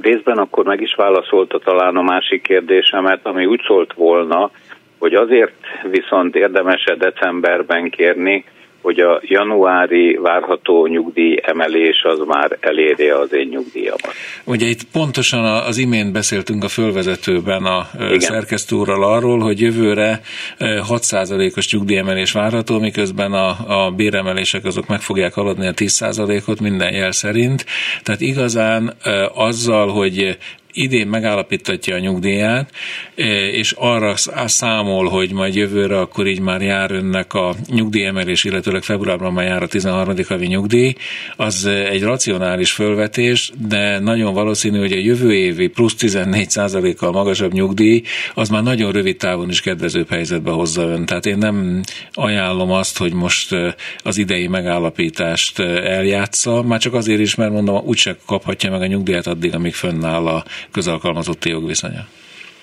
Részben 0.00 0.38
akkor 0.38 0.64
meg 0.64 0.80
is 0.80 0.94
válaszolta 0.94 1.58
talán 1.58 1.96
a 1.96 2.02
másik 2.02 2.42
kérdésemet, 2.42 3.20
ami 3.22 3.46
úgy 3.46 3.60
szólt 3.66 3.92
volna, 3.92 4.50
hogy 4.98 5.14
azért 5.14 5.54
viszont 5.90 6.34
érdemes-e 6.34 6.94
decemberben 6.94 7.90
kérni, 7.90 8.44
hogy 8.80 8.98
a 9.00 9.20
januári 9.22 10.18
várható 10.22 10.86
nyugdíj 10.86 11.38
emelés 11.42 12.02
az 12.02 12.18
már 12.26 12.56
elérje 12.60 13.18
az 13.18 13.32
én 13.32 13.48
nyugdíjamat. 13.48 14.12
Ugye 14.44 14.66
itt 14.66 14.84
pontosan 14.92 15.44
az 15.44 15.78
imént 15.78 16.12
beszéltünk 16.12 16.64
a 16.64 16.68
fölvezetőben 16.68 17.64
a 17.64 17.86
Igen. 17.98 18.20
szerkesztő 18.20 18.76
úrral 18.76 19.04
arról, 19.04 19.38
hogy 19.38 19.60
jövőre 19.60 20.20
6%-os 20.58 21.72
nyugdíjemelés 21.72 22.32
várható, 22.32 22.78
miközben 22.78 23.32
a, 23.32 23.48
a 23.86 23.90
béremelések 23.90 24.64
azok 24.64 24.86
meg 24.86 25.00
fogják 25.00 25.34
haladni 25.34 25.66
a 25.66 25.72
10%-ot 25.72 26.60
minden 26.60 26.92
jel 26.92 27.12
szerint. 27.12 27.64
Tehát 28.02 28.20
igazán 28.20 28.92
azzal, 29.34 29.88
hogy 29.88 30.38
idén 30.78 31.06
megállapítatja 31.06 31.94
a 31.94 31.98
nyugdíját, 31.98 32.70
e, 33.14 33.48
és 33.48 33.72
arra 33.76 34.14
számol, 34.46 35.08
hogy 35.08 35.32
majd 35.32 35.54
jövőre 35.54 35.98
akkor 36.00 36.26
így 36.26 36.40
már 36.40 36.62
jár 36.62 36.90
önnek 36.90 37.34
a 37.34 37.54
nyugdíjemelés, 37.66 38.44
illetőleg 38.44 38.82
februárban 38.82 39.32
már 39.32 39.46
jár 39.46 39.62
a 39.62 39.66
13. 39.66 40.14
havi 40.28 40.46
nyugdíj, 40.46 40.94
az 41.36 41.66
egy 41.66 42.02
racionális 42.02 42.72
fölvetés, 42.72 43.52
de 43.68 43.98
nagyon 43.98 44.34
valószínű, 44.34 44.78
hogy 44.78 44.92
a 44.92 44.98
jövő 44.98 45.34
évi 45.34 45.66
plusz 45.66 45.94
14% 45.98 46.94
kal 46.96 47.12
magasabb 47.12 47.52
nyugdíj, 47.52 48.02
az 48.34 48.48
már 48.48 48.62
nagyon 48.62 48.92
rövid 48.92 49.16
távon 49.16 49.48
is 49.48 49.60
kedvezőbb 49.60 50.08
helyzetbe 50.08 50.50
hozza 50.50 50.82
ön. 50.82 51.06
Tehát 51.06 51.26
én 51.26 51.38
nem 51.38 51.80
ajánlom 52.12 52.70
azt, 52.70 52.98
hogy 52.98 53.12
most 53.12 53.52
e, 53.52 53.74
az 54.02 54.18
idei 54.18 54.46
megállapítást 54.46 55.58
e, 55.58 55.62
eljátsza, 55.64 56.62
már 56.62 56.80
csak 56.80 56.94
azért 56.94 57.20
is, 57.20 57.34
mert 57.34 57.52
mondom, 57.52 57.82
úgyse 57.84 58.16
kaphatja 58.26 58.70
meg 58.70 58.80
a 58.80 58.86
nyugdíjat 58.86 59.26
addig, 59.26 59.54
amíg 59.54 59.74
fönnáll 59.74 60.26
a 60.26 60.44
közalkalmazotti 60.72 61.50
jogviszonya. 61.50 62.06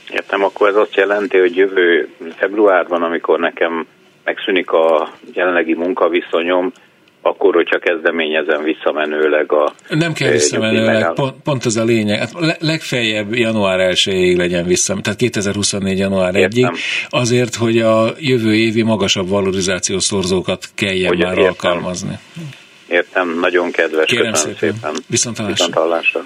Értem, 0.10 0.44
akkor 0.44 0.70
ez 0.70 0.76
azt 0.76 0.96
jelenti, 0.96 1.38
hogy 1.38 1.56
jövő 1.56 2.10
februárban, 2.36 3.04
amikor 3.04 3.40
nekem 3.40 3.88
megszűnik 4.24 4.72
a 4.72 5.10
jelenlegi 5.34 5.74
munkaviszonyom, 5.74 6.72
akkor, 7.22 7.54
hogyha 7.54 7.80
kezdeményezem 7.80 8.64
visszamenőleg 8.64 9.52
a... 9.52 9.74
Nem 9.90 10.14
kell 10.14 10.32
visszamenőleg, 10.32 11.14
pont, 11.14 11.34
pont 11.44 11.66
ez 11.66 11.76
a 11.76 11.84
lényeg. 11.84 12.20
Hát 12.20 12.58
legfeljebb 12.60 13.34
január 13.34 13.80
1 13.80 14.34
legyen 14.38 14.66
vissza, 14.66 14.98
tehát 15.02 15.20
2024. 15.20 15.98
január 15.98 16.34
1-ig, 16.36 16.78
azért, 17.10 17.56
hogy 17.56 17.78
a 17.80 18.14
jövő 18.20 18.56
évi 18.56 18.82
magasabb 18.82 19.28
valorizációs 19.28 20.04
szorzókat 20.04 20.66
kelljen 20.76 21.08
hogy 21.08 21.24
már 21.24 21.38
értem. 21.38 21.46
alkalmazni. 21.46 22.20
Értem, 22.88 23.40
nagyon 23.40 23.72
kedves, 23.72 24.06
Kérem 24.06 24.32
köszönöm 24.32 24.56
szépen. 24.56 24.76
szépen. 24.76 24.96
Viszont 25.08 25.38
hallásra. 25.74 26.26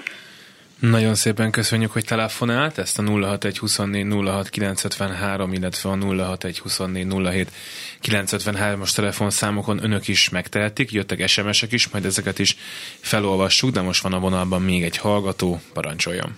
Nagyon 0.80 1.14
szépen 1.14 1.50
köszönjük, 1.50 1.92
hogy 1.92 2.04
telefonált. 2.04 2.78
Ezt 2.78 2.98
a 2.98 3.02
06124 3.02 4.26
06 4.26 4.48
953, 4.48 5.52
illetve 5.52 5.90
a 5.90 5.96
06124 5.96 7.06
07 7.32 7.48
953-as 8.02 8.94
telefonszámokon 8.94 9.78
önök 9.82 10.08
is 10.08 10.30
megtehetik. 10.30 10.90
Jöttek 10.90 11.26
SMS-ek 11.26 11.72
is, 11.72 11.90
majd 11.90 12.04
ezeket 12.04 12.38
is 12.38 12.56
felolvassuk, 13.00 13.70
de 13.70 13.80
most 13.80 14.02
van 14.02 14.12
a 14.12 14.18
vonalban 14.18 14.62
még 14.62 14.82
egy 14.82 14.96
hallgató. 14.96 15.58
Parancsoljon! 15.74 16.30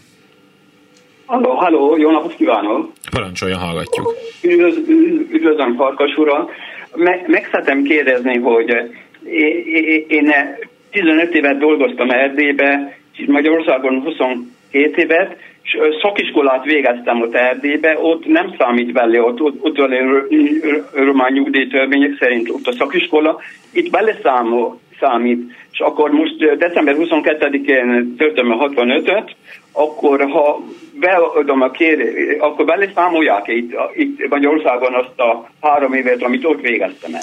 Halló, 1.27 1.51
halló, 1.51 1.97
jó 1.97 2.11
napot 2.11 2.35
kívánok! 2.35 2.93
Parancsoljon, 3.11 3.59
hallgatjuk! 3.59 4.15
Üdvöz, 4.43 4.77
üdvözlöm, 5.33 5.77
Farkas 5.77 6.17
urat! 6.17 6.51
Me, 6.95 7.25
meg 7.27 7.49
szeretem 7.51 7.83
kérdezni, 7.83 8.39
hogy 8.39 8.71
én 10.09 10.33
15 10.91 11.35
évet 11.35 11.59
dolgoztam 11.59 12.11
Erdélybe, 12.11 13.01
Magyarországon 13.27 14.01
22 14.01 15.03
évet, 15.03 15.37
és 15.63 15.79
szakiskolát 16.03 16.65
végeztem 16.65 17.21
ott 17.21 17.35
Erdélybe, 17.35 17.99
ott 18.01 18.27
nem 18.27 18.55
számít 18.59 18.93
bele, 18.93 19.23
ott, 19.23 19.41
ott, 19.41 19.65
ott 19.65 19.77
román 20.93 21.33
nyugdíjtörvények 21.33 22.17
szerint 22.19 22.49
ott 22.49 22.67
a 22.67 22.73
szakiskola, 22.73 23.41
itt 23.73 23.91
bele 23.91 24.19
számol, 24.23 24.81
számít. 25.01 25.53
És 25.73 25.81
akkor 25.81 26.11
most 26.11 26.57
december 26.57 26.95
22-én 26.99 28.15
töltöm 28.17 28.51
a 28.51 28.69
65-öt, 28.69 29.37
akkor 29.73 30.31
ha 30.31 30.61
beadom 31.01 31.61
a 31.61 31.71
kér, 31.71 31.99
akkor 32.39 32.65
bele 32.65 32.91
számolják 32.95 33.49
itt, 33.49 33.73
itt 33.95 34.29
Magyarországon 34.29 34.95
azt 34.95 35.21
a 35.21 35.49
három 35.61 35.93
évet, 35.93 36.23
amit 36.23 36.45
ott 36.45 36.61
végeztem 36.61 37.15
el. 37.15 37.23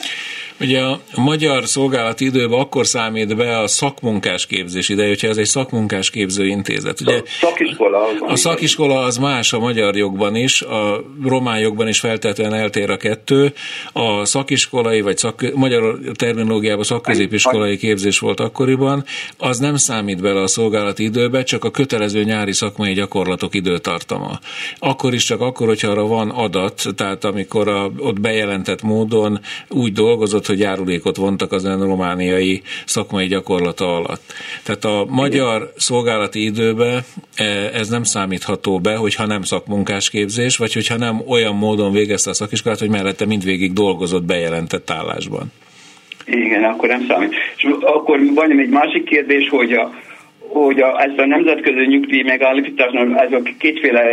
Ugye 0.59 0.81
a 0.81 0.99
magyar 1.15 1.65
szolgálati 1.65 2.25
időben 2.25 2.59
akkor 2.59 2.87
számít 2.87 3.35
be 3.35 3.59
a 3.59 3.67
szakmunkás 3.67 4.45
képzés 4.45 4.89
ideje, 4.89 5.07
hogyha 5.07 5.27
ez 5.27 5.37
egy 5.37 5.45
szakmunkás 5.45 6.09
képző 6.09 6.47
intézet. 6.47 7.01
Ugye 7.01 7.21
szakiskola. 7.41 8.07
A 8.27 8.35
szakiskola 8.35 8.99
az 8.99 9.17
más 9.17 9.53
a 9.53 9.59
magyar 9.59 9.95
jogban 9.95 10.35
is, 10.35 10.61
a 10.61 11.03
román 11.23 11.59
jogban 11.59 11.87
is 11.87 11.99
feltétlenül 11.99 12.57
eltér 12.57 12.89
a 12.89 12.97
kettő. 12.97 13.53
A 13.93 14.25
szakiskolai, 14.25 15.01
vagy 15.01 15.17
szak, 15.17 15.53
magyar 15.53 15.99
terminológiában 16.13 16.83
szakközépiskolai 16.83 17.77
képzés 17.77 18.19
volt 18.19 18.39
akkoriban, 18.39 19.03
az 19.37 19.57
nem 19.57 19.75
számít 19.75 20.21
bele 20.21 20.41
a 20.41 20.47
szolgálati 20.47 21.03
időbe, 21.03 21.43
csak 21.43 21.63
a 21.63 21.71
kötelező 21.71 22.23
nyári 22.23 22.53
szakmai 22.53 22.93
gyakorlatok 22.93 23.55
időtartama. 23.55 24.39
Akkor 24.79 25.13
is 25.13 25.23
csak 25.23 25.41
akkor, 25.41 25.67
hogyha 25.67 25.87
arra 25.87 26.07
van 26.07 26.29
adat, 26.29 26.83
tehát 26.95 27.23
amikor 27.23 27.67
a, 27.67 27.91
ott 27.97 28.19
bejelentett 28.19 28.81
módon 28.81 29.39
úgy 29.69 29.91
dolgozott, 29.91 30.47
hogy 30.49 30.59
járulékot 30.59 31.15
vontak 31.15 31.51
az 31.51 31.65
ön 31.65 31.79
romániai 31.79 32.61
szakmai 32.85 33.27
gyakorlata 33.27 33.95
alatt. 33.95 34.33
Tehát 34.63 34.85
a 34.85 35.05
magyar 35.09 35.71
szolgálati 35.75 36.43
időbe 36.43 37.03
e, 37.35 37.43
ez 37.73 37.89
nem 37.89 38.03
számítható 38.03 38.79
be, 38.79 38.95
hogyha 38.95 39.25
nem 39.25 39.41
szakmunkás 39.41 40.09
képzés, 40.09 40.57
vagy 40.57 40.73
hogyha 40.73 40.97
nem 40.97 41.21
olyan 41.27 41.55
módon 41.55 41.91
végezte 41.91 42.29
a 42.29 42.33
szakiskolát, 42.33 42.79
hogy 42.79 42.89
mellette 42.89 43.25
mindvégig 43.25 43.73
dolgozott 43.73 44.23
bejelentett 44.23 44.89
állásban. 44.89 45.51
Igen, 46.25 46.63
akkor 46.63 46.89
nem 46.89 47.05
számít. 47.07 47.33
És 47.55 47.67
akkor 47.81 48.19
van 48.33 48.59
egy 48.59 48.69
másik 48.69 49.03
kérdés, 49.03 49.49
hogy 49.49 49.73
a, 49.73 49.91
hogy 50.49 50.81
a, 50.81 51.01
ez 51.01 51.11
a 51.17 51.25
nemzetközi 51.25 51.85
nyugdíj 51.85 52.21
megállapítás, 52.21 52.91
ez 53.15 53.31
a 53.31 53.41
kétféle 53.59 54.03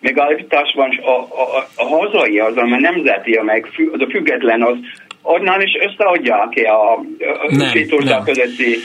megállapítás 0.00 0.72
van, 0.74 0.90
a, 1.02 1.10
a, 1.10 1.68
a 1.76 1.84
hazai 1.84 2.38
az, 2.38 2.56
a 2.56 2.64
nemzeti, 2.64 3.32
a 3.32 3.42
meg 3.42 3.66
az 3.92 4.00
a 4.00 4.10
független, 4.10 4.62
az, 4.62 4.76
onnan 5.22 5.62
is 5.62 5.70
összeadják-e 5.88 6.72
a, 6.72 6.92
a 6.92 7.70
két 7.72 7.92
ország 7.92 8.22
közötti 8.22 8.76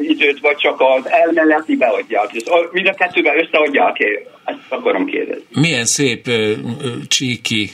időt, 0.00 0.40
vagy 0.40 0.56
csak 0.56 0.80
az 0.80 1.10
elméleti 1.10 1.76
beadják? 1.76 2.30
Mind 2.72 2.86
a 2.86 2.92
kettőben 2.92 3.38
összeadják-e? 3.38 4.06
Ezt 4.44 4.58
akarom 4.68 5.06
kérdezni. 5.06 5.42
Milyen 5.60 5.84
szép 5.84 6.30
csíki 7.08 7.70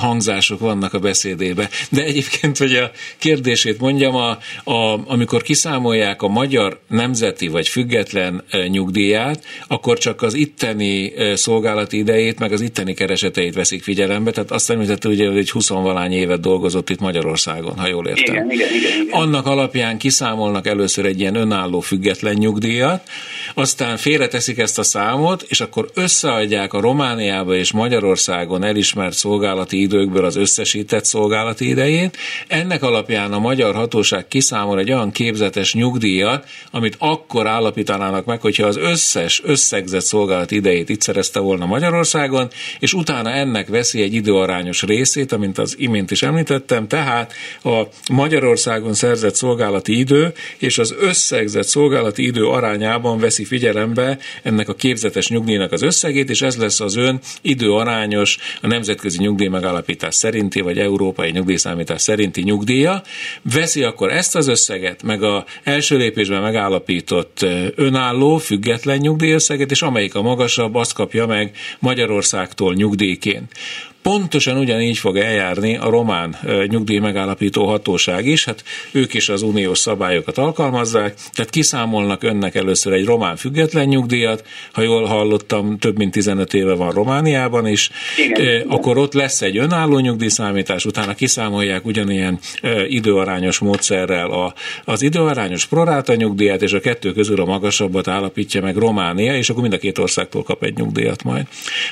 hangzások 0.00 0.60
vannak 0.60 0.94
a 0.94 0.98
beszédébe. 0.98 1.68
De 1.90 2.02
egyébként, 2.02 2.58
hogy 2.58 2.74
a 2.74 2.90
kérdését 3.18 3.80
mondjam, 3.80 4.14
a, 4.14 4.30
a, 4.70 5.00
amikor 5.06 5.42
kiszámolják 5.42 6.22
a 6.22 6.28
magyar 6.28 6.78
nemzeti 6.88 7.48
vagy 7.48 7.68
független 7.68 8.44
nyugdíját, 8.68 9.44
akkor 9.68 9.98
csak 9.98 10.22
az 10.22 10.34
itteni 10.34 11.12
szolgálati 11.34 11.98
idejét, 11.98 12.38
meg 12.38 12.52
az 12.52 12.60
itteni 12.60 12.94
kereseteit 12.94 13.54
veszik 13.54 13.82
figyelembe. 13.82 14.30
Tehát 14.30 14.50
azt 14.50 14.70
említette, 14.70 15.08
ugye, 15.08 15.28
hogy 15.28 15.38
egy 15.38 15.50
20 15.50 15.68
valány 15.68 16.12
évet 16.12 16.40
dolgozott 16.40 16.90
itt 16.90 17.00
Magyarországon, 17.06 17.78
ha 17.78 17.86
jól 17.88 18.06
értem. 18.06 18.34
Igen, 18.34 18.50
igen, 18.50 18.74
igen, 18.74 19.02
igen. 19.02 19.20
Annak 19.20 19.46
alapján 19.46 19.98
kiszámolnak 19.98 20.66
először 20.66 21.04
egy 21.06 21.20
ilyen 21.20 21.34
önálló 21.34 21.80
független 21.80 22.34
nyugdíjat, 22.34 23.02
aztán 23.54 23.96
félreteszik 23.96 24.58
ezt 24.58 24.78
a 24.78 24.82
számot, 24.82 25.44
és 25.48 25.60
akkor 25.60 25.88
összeadják 25.94 26.72
a 26.72 26.80
Romániába 26.80 27.54
és 27.54 27.72
Magyarországon 27.72 28.64
elismert 28.64 29.16
szolgálati 29.16 29.80
időkből 29.80 30.24
az 30.24 30.36
összesített 30.36 31.04
szolgálati 31.04 31.68
idejét. 31.68 32.16
Ennek 32.48 32.82
alapján 32.82 33.32
a 33.32 33.38
magyar 33.38 33.74
hatóság 33.74 34.28
kiszámol 34.28 34.78
egy 34.78 34.92
olyan 34.92 35.10
képzetes 35.10 35.74
nyugdíjat, 35.74 36.46
amit 36.70 36.96
akkor 36.98 37.46
állapítanának 37.46 38.24
meg, 38.24 38.40
hogyha 38.40 38.66
az 38.66 38.76
összes 38.76 39.40
összegzett 39.44 40.04
szolgálati 40.04 40.54
idejét 40.54 40.88
itt 40.88 41.00
szerezte 41.00 41.40
volna 41.40 41.66
Magyarországon, 41.66 42.48
és 42.78 42.92
utána 42.92 43.30
ennek 43.30 43.68
veszi 43.68 44.02
egy 44.02 44.14
időarányos 44.14 44.82
részét, 44.82 45.32
amint 45.32 45.58
az 45.58 45.74
imént 45.78 46.10
is 46.10 46.22
említettem, 46.22 46.88
tehát 46.96 47.32
a 47.62 47.82
Magyarországon 48.12 48.94
szerzett 48.94 49.34
szolgálati 49.34 49.98
idő 49.98 50.32
és 50.58 50.78
az 50.78 50.94
összegzett 51.00 51.66
szolgálati 51.66 52.26
idő 52.26 52.46
arányában 52.46 53.18
veszi 53.18 53.44
figyelembe 53.44 54.18
ennek 54.42 54.68
a 54.68 54.74
képzetes 54.74 55.28
nyugdíjnak 55.28 55.72
az 55.72 55.82
összegét, 55.82 56.30
és 56.30 56.42
ez 56.42 56.56
lesz 56.56 56.80
az 56.80 56.96
ön 56.96 57.20
időarányos 57.42 58.38
a 58.60 58.66
nemzetközi 58.66 59.18
nyugdíj 59.18 59.48
megállapítás 59.48 60.14
szerinti, 60.14 60.60
vagy 60.60 60.78
európai 60.78 61.30
nyugdíjszámítás 61.30 62.02
szerinti 62.02 62.42
nyugdíja. 62.42 63.02
Veszi 63.42 63.82
akkor 63.82 64.12
ezt 64.12 64.36
az 64.36 64.48
összeget, 64.48 65.02
meg 65.02 65.22
a 65.22 65.44
első 65.62 65.96
lépésben 65.96 66.42
megállapított 66.42 67.46
önálló, 67.74 68.36
független 68.36 68.98
nyugdíjösszeget, 68.98 69.70
és 69.70 69.82
amelyik 69.82 70.14
a 70.14 70.22
magasabb, 70.22 70.74
azt 70.74 70.92
kapja 70.92 71.26
meg 71.26 71.56
Magyarországtól 71.78 72.74
nyugdíjként. 72.74 73.52
Pontosan 74.06 74.56
ugyanígy 74.58 74.98
fog 74.98 75.16
eljárni 75.16 75.76
a 75.76 75.90
román 75.90 76.36
nyugdíj 76.66 76.98
megállapító 76.98 77.66
hatóság 77.66 78.26
is, 78.26 78.44
hát 78.44 78.64
ők 78.92 79.14
is 79.14 79.28
az 79.28 79.42
uniós 79.42 79.78
szabályokat 79.78 80.38
alkalmazzák, 80.38 81.14
tehát 81.32 81.50
kiszámolnak 81.50 82.22
önnek 82.22 82.54
először 82.54 82.92
egy 82.92 83.04
román 83.04 83.36
független 83.36 83.86
nyugdíjat, 83.86 84.44
ha 84.72 84.82
jól 84.82 85.04
hallottam, 85.04 85.78
több 85.78 85.98
mint 85.98 86.12
15 86.12 86.54
éve 86.54 86.74
van 86.74 86.90
Romániában 86.90 87.66
is, 87.66 87.90
Igen. 88.16 88.68
akkor 88.68 88.98
ott 88.98 89.12
lesz 89.12 89.42
egy 89.42 89.58
önálló 89.58 89.98
nyugdíjszámítás, 89.98 90.84
utána 90.84 91.14
kiszámolják 91.14 91.86
ugyanilyen 91.86 92.38
időarányos 92.86 93.58
módszerrel 93.58 94.30
a, 94.30 94.54
az 94.84 95.02
időarányos 95.02 95.66
proráta 95.66 96.14
nyugdíjat, 96.14 96.62
és 96.62 96.72
a 96.72 96.80
kettő 96.80 97.12
közül 97.12 97.40
a 97.40 97.44
magasabbat 97.44 98.08
állapítja 98.08 98.62
meg 98.62 98.76
Románia, 98.76 99.36
és 99.36 99.50
akkor 99.50 99.62
mind 99.62 99.74
a 99.74 99.78
két 99.78 99.98
országtól 99.98 100.42
kap 100.42 100.62
egy 100.62 100.76
nyugdíjat 100.76 101.22
majd. 101.22 101.46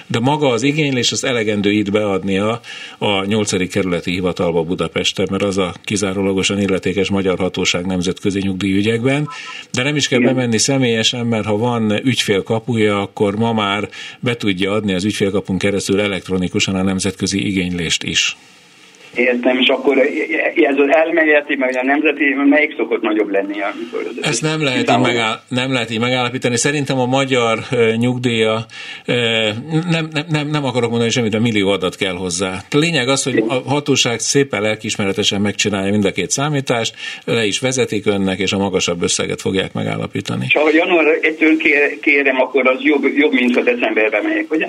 De 0.07 0.19
maga 0.19 0.49
az 0.49 0.63
igénylés 0.63 1.13
az 1.13 1.25
elegendő 1.25 1.73
időbe 1.73 2.03
beadnia 2.05 2.61
a 2.99 3.25
8. 3.25 3.69
kerületi 3.69 4.11
hivatalba 4.11 4.63
Budapesten, 4.63 5.29
mert 5.31 5.43
az 5.43 5.59
a 5.59 5.75
kizárólagosan 5.85 6.61
illetékes 6.61 7.11
magyar 7.11 7.39
hatóság 7.39 7.87
nemzetközi 7.87 8.41
nyugdíjügyekben, 8.41 9.29
de 9.73 9.83
nem 9.83 9.97
is 9.97 10.09
kell 10.09 10.21
Igen. 10.21 10.35
bemenni 10.35 10.59
személyesen, 10.59 11.27
mert 11.27 11.45
ha 11.45 11.57
van 11.57 12.07
ügyfél 12.07 12.43
kapuja, 12.43 13.01
akkor 13.01 13.37
ma 13.37 13.53
már 13.53 13.89
be 14.21 14.37
tudja 14.37 14.73
adni 14.73 14.95
az 14.95 15.05
ügyfélkapun 15.05 15.59
keresztül 15.59 16.01
elektronikusan 16.01 16.75
a 16.75 16.83
nemzetközi 16.83 17.47
igénylést 17.47 18.03
is. 18.03 18.37
Értem, 19.15 19.59
és 19.59 19.69
akkor 19.69 19.99
ez 20.55 20.77
az 20.77 20.89
elméleti, 20.89 21.57
meg 21.57 21.77
a 21.77 21.85
nemzeti, 21.85 22.25
melyik 22.49 22.75
szokott 22.77 23.03
nagyobb 23.03 23.31
lenni? 23.31 23.53
Amikor 23.53 24.11
az 24.11 24.29
Ezt 24.29 24.43
nem 24.43 24.63
lehet, 24.63 24.91
így 24.91 24.99
megáll, 24.99 25.41
nem 25.49 25.73
lehet 25.73 25.91
így 25.91 26.01
megállapítani. 26.01 26.57
Szerintem 26.57 26.99
a 26.99 27.07
magyar 27.07 27.59
nyugdíja, 27.97 28.67
nem, 29.91 30.09
nem, 30.13 30.25
nem, 30.29 30.49
nem 30.49 30.65
akarok 30.65 30.91
mondani 30.91 31.11
semmit, 31.11 31.31
de 31.31 31.39
millió 31.39 31.69
adat 31.69 31.97
kell 31.97 32.15
hozzá. 32.15 32.53
A 32.71 32.77
lényeg 32.77 33.09
az, 33.09 33.23
hogy 33.23 33.45
a 33.49 33.55
hatóság 33.55 34.19
szépen 34.19 34.63
lelkismeretesen 34.63 35.41
megcsinálja 35.41 35.91
mind 35.91 36.05
a 36.05 36.13
két 36.13 36.31
számítást, 36.31 36.95
le 37.25 37.45
is 37.45 37.61
vezetik 37.61 38.07
önnek, 38.07 38.39
és 38.39 38.53
a 38.53 38.59
magasabb 38.59 39.03
összeget 39.03 39.41
fogják 39.41 39.73
megállapítani. 39.73 40.45
És 40.49 40.55
ha 40.55 40.71
január 40.73 41.07
1 41.21 41.99
kérem, 42.01 42.41
akkor 42.41 42.69
az 42.69 42.79
jobb, 42.83 43.05
jobb 43.17 43.33
mint 43.33 43.55
ha 43.55 43.63
decemberben 43.63 44.23
megyek, 44.23 44.51
ugye? 44.51 44.67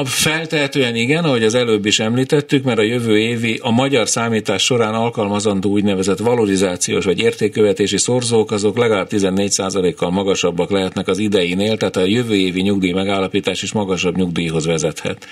A 0.00 0.04
feltehetően 0.04 0.94
igen, 0.94 1.24
ahogy 1.24 1.42
az 1.42 1.54
előbb 1.54 1.86
is 1.86 1.98
említettük, 1.98 2.64
mert 2.64 2.78
a 2.78 2.82
jövő 2.82 3.18
évi 3.18 3.57
a 3.62 3.70
magyar 3.70 4.08
számítás 4.08 4.62
során 4.62 4.94
alkalmazandó 4.94 5.70
úgynevezett 5.70 6.18
valorizációs 6.18 7.04
vagy 7.04 7.20
értékkövetési 7.20 7.98
szorzók, 7.98 8.50
azok 8.50 8.78
legalább 8.78 9.06
14%-kal 9.10 10.10
magasabbak 10.10 10.70
lehetnek 10.70 11.08
az 11.08 11.18
ideinél, 11.18 11.76
tehát 11.76 11.96
a 11.96 12.04
jövő 12.04 12.34
évi 12.34 12.60
nyugdíj 12.60 12.92
megállapítás 12.92 13.62
is 13.62 13.72
magasabb 13.72 14.16
nyugdíjhoz 14.16 14.66
vezethet. 14.66 15.26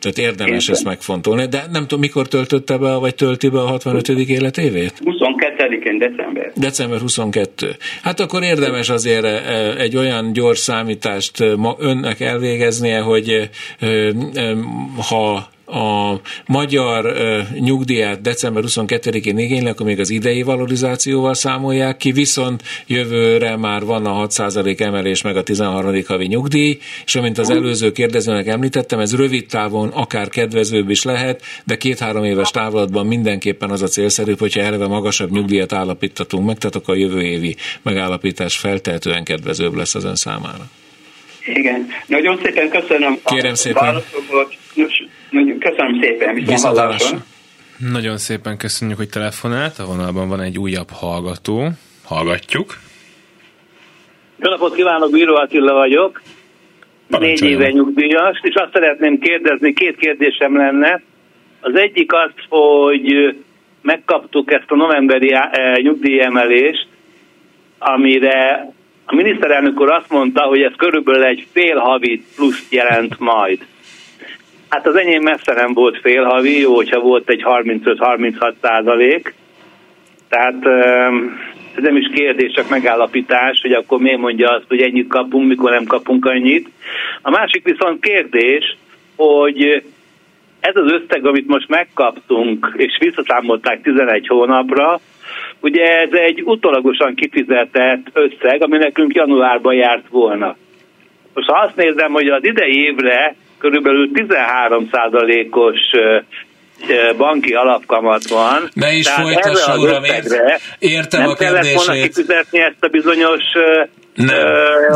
Tehát 0.00 0.18
érdemes 0.18 0.68
Én 0.68 0.74
ezt 0.74 0.84
megfontolni. 0.84 1.46
De 1.46 1.64
nem 1.72 1.82
tudom, 1.82 2.00
mikor 2.00 2.28
töltötte 2.28 2.76
be, 2.78 2.94
vagy 2.94 3.14
tölti 3.14 3.48
be 3.48 3.60
a 3.60 3.66
65. 3.66 4.08
életévét? 4.08 4.92
22-én, 5.04 5.98
december. 5.98 6.52
December 6.54 7.00
22. 7.00 7.76
Hát 8.02 8.20
akkor 8.20 8.42
érdemes 8.42 8.88
azért 8.88 9.24
e, 9.24 9.28
e, 9.28 9.76
egy 9.76 9.96
olyan 9.96 10.32
gyors 10.32 10.58
számítást 10.58 11.40
e, 11.40 11.54
önnek 11.78 12.20
elvégeznie, 12.20 13.00
hogy 13.00 13.50
ha 15.08 15.48
a 15.68 16.20
magyar 16.46 17.14
nyugdíját 17.58 18.20
december 18.20 18.62
22-én 18.66 19.38
igénylik, 19.38 19.68
akkor 19.68 19.86
még 19.86 20.00
az 20.00 20.10
idei 20.10 20.42
valorizációval 20.42 21.34
számolják 21.34 21.96
ki, 21.96 22.12
viszont 22.12 22.62
jövőre 22.86 23.56
már 23.56 23.84
van 23.84 24.06
a 24.06 24.26
6% 24.26 24.80
emelés, 24.80 25.22
meg 25.22 25.36
a 25.36 25.42
13. 25.42 26.02
havi 26.06 26.26
nyugdíj, 26.26 26.78
és 27.04 27.14
amint 27.14 27.38
az 27.38 27.50
előző 27.50 27.92
kérdezőnek 27.92 28.46
említettem, 28.46 28.98
ez 28.98 29.16
rövid 29.16 29.46
távon 29.46 29.88
akár 29.88 30.28
kedvezőbb 30.28 30.90
is 30.90 31.02
lehet, 31.02 31.42
de 31.64 31.76
két-három 31.76 32.24
éves 32.24 32.50
távlatban 32.50 33.06
mindenképpen 33.06 33.70
az 33.70 33.82
a 33.82 33.86
célszerű, 33.86 34.34
hogyha 34.38 34.60
eleve 34.60 34.86
magasabb 34.86 35.30
nyugdíjat 35.30 35.72
állapítatunk 35.72 36.46
meg, 36.46 36.58
tehát 36.58 36.76
akkor 36.76 36.94
a 36.94 36.98
jövő 36.98 37.22
évi 37.22 37.56
megállapítás 37.82 38.56
feltehetően 38.56 39.24
kedvezőbb 39.24 39.74
lesz 39.74 39.94
az 39.94 40.04
ön 40.04 40.16
számára. 40.16 40.70
Igen. 41.54 41.86
Nagyon 42.06 42.40
szépen 42.42 42.68
köszönöm. 42.68 43.18
Kérem 43.24 43.54
szépen. 43.54 44.02
Köszönöm 45.58 46.00
szépen. 46.00 46.34
Viszontlátásra. 46.34 47.18
Nagyon 47.92 48.16
szépen 48.16 48.56
köszönjük, 48.56 48.96
hogy 48.96 49.08
telefonált. 49.08 49.78
A 49.78 49.84
vonalban 49.84 50.28
van 50.28 50.40
egy 50.40 50.58
újabb 50.58 50.90
hallgató. 50.90 51.68
Hallgatjuk. 52.04 52.76
Jó 54.36 54.50
napot 54.50 54.74
kívánok, 54.74 55.10
Bíró 55.10 55.34
Attila 55.34 55.74
vagyok. 55.74 56.22
Négy 57.06 57.42
éve 57.42 57.70
nyugdíjas, 57.70 58.40
és 58.42 58.54
azt 58.54 58.72
szeretném 58.72 59.18
kérdezni, 59.18 59.72
két 59.72 59.96
kérdésem 59.96 60.56
lenne. 60.56 61.02
Az 61.60 61.74
egyik 61.74 62.12
az, 62.12 62.30
hogy 62.48 63.36
megkaptuk 63.82 64.52
ezt 64.52 64.70
a 64.70 64.76
novemberi 64.76 65.32
eh, 65.32 65.76
nyugdíjemelést, 65.76 66.86
amire 67.78 68.72
a 69.04 69.14
miniszterelnök 69.14 69.80
úr 69.80 69.90
azt 69.90 70.10
mondta, 70.10 70.42
hogy 70.42 70.62
ez 70.62 70.72
körülbelül 70.76 71.24
egy 71.24 71.46
fél 71.52 71.76
havi 71.76 72.24
plusz 72.36 72.66
jelent 72.70 73.18
majd. 73.18 73.66
Hát 74.68 74.86
az 74.86 74.96
enyém 74.96 75.22
messze 75.22 75.52
nem 75.52 75.72
volt 75.72 76.00
fél 76.00 76.24
havi, 76.24 76.60
jó, 76.60 76.74
hogyha 76.74 77.00
volt 77.00 77.30
egy 77.30 77.42
35-36 77.44 78.52
százalék. 78.62 79.34
Tehát 80.28 80.66
ez 81.76 81.82
nem 81.82 81.96
is 81.96 82.10
kérdés, 82.14 82.52
csak 82.52 82.68
megállapítás, 82.68 83.60
hogy 83.62 83.72
akkor 83.72 83.98
miért 83.98 84.18
mondja 84.18 84.50
azt, 84.50 84.64
hogy 84.68 84.82
ennyit 84.82 85.08
kapunk, 85.08 85.48
mikor 85.48 85.70
nem 85.70 85.84
kapunk 85.84 86.26
annyit. 86.26 86.68
A 87.22 87.30
másik 87.30 87.64
viszont 87.64 88.00
kérdés, 88.00 88.76
hogy 89.16 89.82
ez 90.60 90.76
az 90.76 90.92
összeg, 90.92 91.26
amit 91.26 91.46
most 91.46 91.68
megkaptunk, 91.68 92.74
és 92.76 92.96
visszaszámolták 93.00 93.82
11 93.82 94.26
hónapra, 94.26 95.00
Ugye 95.60 96.00
ez 96.00 96.12
egy 96.12 96.42
utolagosan 96.42 97.14
kifizetett 97.14 98.06
összeg, 98.12 98.62
ami 98.62 98.76
nekünk 98.76 99.14
januárban 99.14 99.74
járt 99.74 100.08
volna. 100.08 100.56
Most 101.34 101.48
ha 101.48 101.58
azt 101.58 101.76
nézem, 101.76 102.12
hogy 102.12 102.28
az 102.28 102.44
idei 102.44 102.84
évre 102.84 103.34
körülbelül 103.58 104.10
13%-os 104.14 105.80
banki 107.16 107.54
alapkamat 107.54 108.28
van. 108.28 108.68
Ne 108.72 108.92
is 108.92 109.08
folytassa, 109.08 109.78
uram, 109.78 110.02
értem 110.78 111.20
nem 111.20 111.30
a 111.30 111.34
kérdését. 111.34 111.40
Nem 111.40 111.62
kellett 111.62 111.86
volna 111.86 112.02
kifizetni 112.02 112.60
ezt 112.60 112.84
a 112.84 112.88
bizonyos 112.88 113.42
nem, 114.18 114.46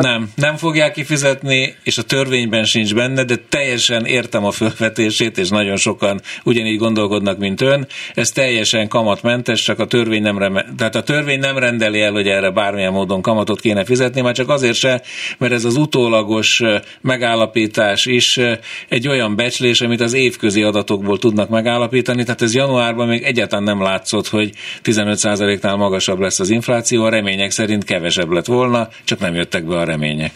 nem, 0.00 0.28
nem 0.34 0.56
fogják 0.56 0.92
kifizetni, 0.92 1.74
és 1.82 1.98
a 1.98 2.02
törvényben 2.02 2.64
sincs 2.64 2.94
benne, 2.94 3.24
de 3.24 3.36
teljesen 3.48 4.04
értem 4.04 4.44
a 4.44 4.50
felvetését, 4.50 5.38
és 5.38 5.48
nagyon 5.48 5.76
sokan 5.76 6.20
ugyanígy 6.44 6.78
gondolkodnak, 6.78 7.38
mint 7.38 7.60
ön. 7.60 7.86
Ez 8.14 8.30
teljesen 8.30 8.88
kamatmentes, 8.88 9.62
csak 9.62 9.78
a 9.78 9.86
törvény 9.86 10.22
nem, 10.22 10.38
reme, 10.38 10.64
tehát 10.76 10.94
a 10.94 11.02
törvény 11.02 11.38
nem 11.38 11.58
rendeli 11.58 12.00
el, 12.00 12.12
hogy 12.12 12.28
erre 12.28 12.50
bármilyen 12.50 12.92
módon 12.92 13.22
kamatot 13.22 13.60
kéne 13.60 13.84
fizetni, 13.84 14.20
már 14.20 14.34
csak 14.34 14.48
azért 14.48 14.76
se, 14.76 15.02
mert 15.38 15.52
ez 15.52 15.64
az 15.64 15.76
utólagos 15.76 16.62
megállapítás 17.00 18.06
is 18.06 18.40
egy 18.88 19.08
olyan 19.08 19.36
becslés, 19.36 19.80
amit 19.80 20.00
az 20.00 20.12
évközi 20.12 20.62
adatokból 20.62 21.18
tudnak 21.18 21.48
megállapítani, 21.48 22.22
tehát 22.22 22.42
ez 22.42 22.54
januárban 22.54 23.08
még 23.08 23.22
egyáltalán 23.22 23.64
nem 23.64 23.82
látszott, 23.82 24.28
hogy 24.28 24.52
15%-nál 24.84 25.76
magasabb 25.76 26.18
lesz 26.18 26.40
az 26.40 26.50
infláció, 26.50 27.04
a 27.04 27.08
remények 27.08 27.50
szerint 27.50 27.84
kevesebb 27.84 28.30
lett 28.30 28.46
volna, 28.46 28.88
csak 29.12 29.20
nem 29.20 29.34
jöttek 29.34 29.64
be 29.64 29.78
a 29.78 29.84
remények. 29.84 30.32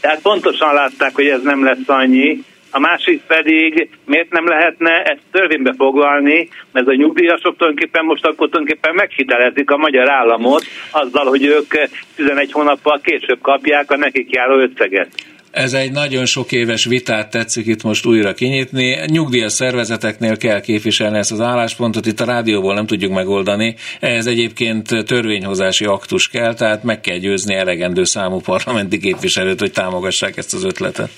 Tehát 0.00 0.20
pontosan 0.20 0.74
látták, 0.74 1.14
hogy 1.14 1.26
ez 1.26 1.42
nem 1.42 1.64
lesz 1.64 1.88
annyi, 1.88 2.44
a 2.70 2.78
másik 2.78 3.22
pedig 3.26 3.88
miért 4.04 4.30
nem 4.30 4.46
lehetne 4.46 5.02
ezt 5.02 5.20
törvénybe 5.32 5.74
foglalni, 5.76 6.48
mert 6.72 6.86
a 6.86 6.94
nyugdíjasok 6.94 7.56
tulajdonképpen 7.56 8.04
most 8.04 8.24
akkor 8.24 8.48
tulajdonképpen 8.48 8.94
meghitelezik 8.94 9.70
a 9.70 9.76
magyar 9.76 10.10
államot 10.10 10.64
azzal, 10.90 11.26
hogy 11.26 11.44
ők 11.44 11.74
11 12.14 12.52
hónappal 12.52 13.00
később 13.02 13.40
kapják 13.40 13.90
a 13.90 13.96
nekik 13.96 14.30
járó 14.30 14.58
összeget. 14.58 15.08
Ez 15.52 15.72
egy 15.72 15.92
nagyon 15.92 16.24
sok 16.24 16.52
éves 16.52 16.84
vitát 16.84 17.30
tetszik 17.30 17.66
itt 17.66 17.82
most 17.82 18.06
újra 18.06 18.32
kinyitni. 18.34 18.98
Nyugdíjas 19.06 19.52
szervezeteknél 19.52 20.36
kell 20.36 20.60
képviselni 20.60 21.18
ezt 21.18 21.32
az 21.32 21.40
álláspontot, 21.40 22.06
itt 22.06 22.20
a 22.20 22.24
rádióból 22.24 22.74
nem 22.74 22.86
tudjuk 22.86 23.12
megoldani. 23.12 23.74
Ez 24.00 24.26
egyébként 24.26 25.04
törvényhozási 25.06 25.84
aktus 25.84 26.28
kell, 26.28 26.54
tehát 26.54 26.82
meg 26.82 27.00
kell 27.00 27.16
győzni 27.16 27.54
elegendő 27.54 28.04
számú 28.04 28.40
parlamenti 28.40 28.98
képviselőt, 28.98 29.60
hogy 29.60 29.72
támogassák 29.72 30.36
ezt 30.36 30.54
az 30.54 30.64
ötletet. 30.64 31.10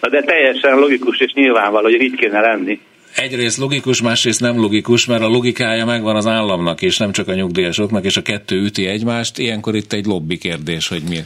De 0.00 0.22
teljesen 0.22 0.78
logikus 0.78 1.18
és 1.18 1.32
nyilvánvaló, 1.32 1.84
hogy 1.84 2.00
így 2.00 2.14
kéne 2.14 2.40
lenni 2.40 2.80
egyrészt 3.20 3.56
logikus, 3.56 4.02
másrészt 4.02 4.40
nem 4.40 4.56
logikus, 4.56 5.06
mert 5.06 5.22
a 5.22 5.28
logikája 5.28 5.84
megvan 5.84 6.16
az 6.16 6.26
államnak, 6.26 6.82
és 6.82 6.96
nem 6.96 7.12
csak 7.12 7.28
a 7.28 7.34
nyugdíjasoknak, 7.34 8.04
és 8.04 8.16
a 8.16 8.22
kettő 8.22 8.62
üti 8.62 8.86
egymást. 8.86 9.38
Ilyenkor 9.38 9.76
itt 9.76 9.92
egy 9.92 10.06
lobby 10.06 10.38
kérdés, 10.38 10.88
hogy 10.88 11.02
mi 11.02 11.18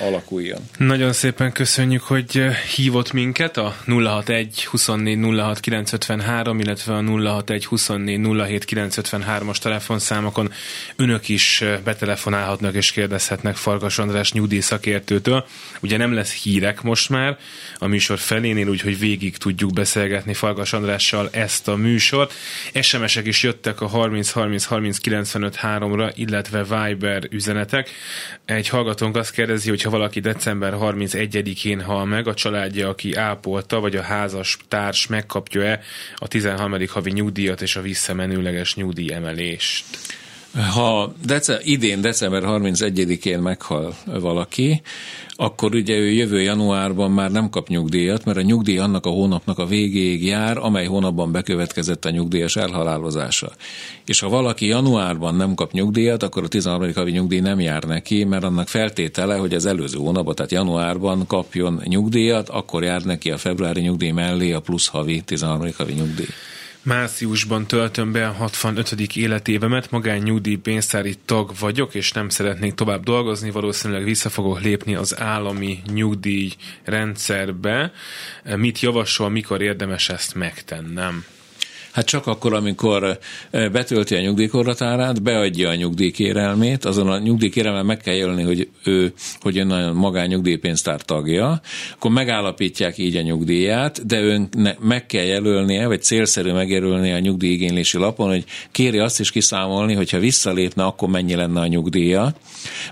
alakuljon. 0.00 0.60
Nagyon 0.78 1.12
szépen 1.12 1.52
köszönjük, 1.52 2.02
hogy 2.02 2.26
eh, 2.32 2.56
hívott 2.56 3.12
minket 3.12 3.56
a 3.56 3.74
061 3.86 4.64
24 4.64 5.18
06 5.38 5.60
953, 5.60 6.60
illetve 6.60 6.94
a 6.94 7.02
061 7.02 7.64
24 7.66 8.20
07 8.46 8.64
953-as 8.70 9.56
telefonszámokon 9.56 10.52
önök 10.96 11.28
is 11.28 11.60
eh, 11.60 11.78
betelefonálhatnak 11.84 12.74
és 12.74 12.92
kérdezhetnek 12.92 13.56
Farkas 13.56 13.98
András 13.98 14.32
nyugdíj 14.32 14.60
szakértőtől. 14.60 15.46
Ugye 15.80 15.96
nem 15.96 16.14
lesz 16.14 16.32
hírek 16.32 16.82
most 16.82 17.08
már 17.08 17.38
a 17.78 17.86
műsor 17.86 18.18
felénél, 18.18 18.68
úgyhogy 18.68 18.98
végig 18.98 19.36
tudjuk 19.36 19.72
beszélgetni 19.72 20.34
Farkas 20.34 20.72
András 20.72 21.04
hallgassal 21.20 21.42
ezt 21.42 21.68
a 21.68 21.76
műsort. 21.76 22.32
SMS-ek 22.80 23.26
is 23.26 23.42
jöttek 23.42 23.80
a 23.80 23.86
30 23.86 24.30
30 24.30 24.64
30 24.64 24.98
95 24.98 25.58
3-ra, 25.62 26.12
illetve 26.14 26.62
Viber 26.62 27.26
üzenetek. 27.30 27.90
Egy 28.44 28.68
hallgatónk 28.68 29.16
azt 29.16 29.30
kérdezi, 29.30 29.68
hogy 29.68 29.82
ha 29.82 29.90
valaki 29.90 30.20
december 30.20 30.74
31-én 30.80 31.80
hal 31.82 32.04
meg, 32.04 32.28
a 32.28 32.34
családja, 32.34 32.88
aki 32.88 33.14
ápolta, 33.14 33.80
vagy 33.80 33.96
a 33.96 34.02
házas 34.02 34.58
társ 34.68 35.06
megkapja-e 35.06 35.80
a 36.16 36.28
13. 36.28 36.86
havi 36.88 37.10
nyugdíjat 37.10 37.62
és 37.62 37.76
a 37.76 37.80
visszamenőleges 37.80 38.74
nyugdíj 38.74 39.12
emelést? 39.12 39.84
Ha 40.74 41.14
dece- 41.24 41.64
idén 41.64 42.00
december 42.00 42.42
31-én 42.44 43.38
meghal 43.38 43.96
valaki, 44.04 44.82
akkor 45.42 45.74
ugye 45.74 45.96
ő 45.96 46.10
jövő 46.10 46.40
januárban 46.40 47.10
már 47.10 47.30
nem 47.30 47.50
kap 47.50 47.68
nyugdíjat, 47.68 48.24
mert 48.24 48.38
a 48.38 48.42
nyugdíj 48.42 48.78
annak 48.78 49.06
a 49.06 49.10
hónapnak 49.10 49.58
a 49.58 49.66
végéig 49.66 50.24
jár, 50.24 50.58
amely 50.58 50.86
hónapban 50.86 51.32
bekövetkezett 51.32 52.04
a 52.04 52.10
nyugdíjas 52.10 52.56
elhalálozása. 52.56 53.50
És 54.06 54.20
ha 54.20 54.28
valaki 54.28 54.66
januárban 54.66 55.34
nem 55.34 55.54
kap 55.54 55.72
nyugdíjat, 55.72 56.22
akkor 56.22 56.44
a 56.44 56.48
13. 56.48 56.92
havi 56.94 57.10
nyugdíj 57.10 57.40
nem 57.40 57.60
jár 57.60 57.82
neki, 57.82 58.24
mert 58.24 58.44
annak 58.44 58.68
feltétele, 58.68 59.36
hogy 59.36 59.54
az 59.54 59.66
előző 59.66 59.98
hónapban, 59.98 60.34
tehát 60.34 60.52
januárban 60.52 61.26
kapjon 61.26 61.80
nyugdíjat, 61.84 62.48
akkor 62.48 62.82
jár 62.82 63.02
neki 63.02 63.30
a 63.30 63.38
februári 63.38 63.80
nyugdíj 63.80 64.10
mellé 64.10 64.52
a 64.52 64.60
plusz 64.60 64.86
havi 64.86 65.20
13. 65.20 65.68
havi 65.76 65.92
nyugdíj. 65.92 66.28
Márciusban 66.82 67.66
töltöm 67.66 68.12
be 68.12 68.26
a 68.28 68.32
65. 68.32 69.16
életévemet, 69.16 69.90
magány 69.90 70.22
nyugdíjpénztári 70.22 71.14
tag 71.24 71.50
vagyok, 71.58 71.94
és 71.94 72.12
nem 72.12 72.28
szeretnék 72.28 72.74
tovább 72.74 73.04
dolgozni, 73.04 73.50
valószínűleg 73.50 74.04
vissza 74.04 74.28
fogok 74.28 74.60
lépni 74.60 74.94
az 74.94 75.18
állami 75.18 75.82
nyugdíj 75.92 76.52
rendszerbe. 76.84 77.92
Mit 78.56 78.80
javasol, 78.80 79.28
mikor 79.28 79.62
érdemes 79.62 80.08
ezt 80.08 80.34
megtennem? 80.34 81.24
Hát 81.92 82.04
csak 82.04 82.26
akkor, 82.26 82.54
amikor 82.54 83.18
betölti 83.50 84.14
a 84.14 84.20
nyugdíjkorlatárát, 84.20 85.22
beadja 85.22 85.68
a 85.68 85.74
nyugdíjkérelmét, 85.74 86.84
azon 86.84 87.08
a 87.08 87.18
nyugdíjkérelmen 87.18 87.86
meg 87.86 87.96
kell 87.96 88.14
jelölni, 88.14 88.42
hogy 88.42 88.68
ő, 88.84 89.12
hogy 89.40 89.58
ön 89.58 89.70
a 89.70 89.92
magányugdíjpénztár 89.92 91.02
tagja, 91.02 91.60
akkor 91.94 92.10
megállapítják 92.10 92.98
így 92.98 93.16
a 93.16 93.22
nyugdíját, 93.22 94.06
de 94.06 94.20
ön 94.20 94.48
meg 94.80 95.06
kell 95.06 95.24
jelölnie, 95.24 95.86
vagy 95.86 96.02
célszerű 96.02 96.52
megjelölnie 96.52 97.14
a 97.14 97.18
nyugdíjigénylési 97.18 97.98
lapon, 97.98 98.28
hogy 98.28 98.44
kéri 98.70 98.98
azt 98.98 99.20
is 99.20 99.30
kiszámolni, 99.30 99.94
hogyha 99.94 100.18
visszalépne, 100.18 100.84
akkor 100.84 101.08
mennyi 101.08 101.34
lenne 101.34 101.60
a 101.60 101.66
nyugdíja, 101.66 102.34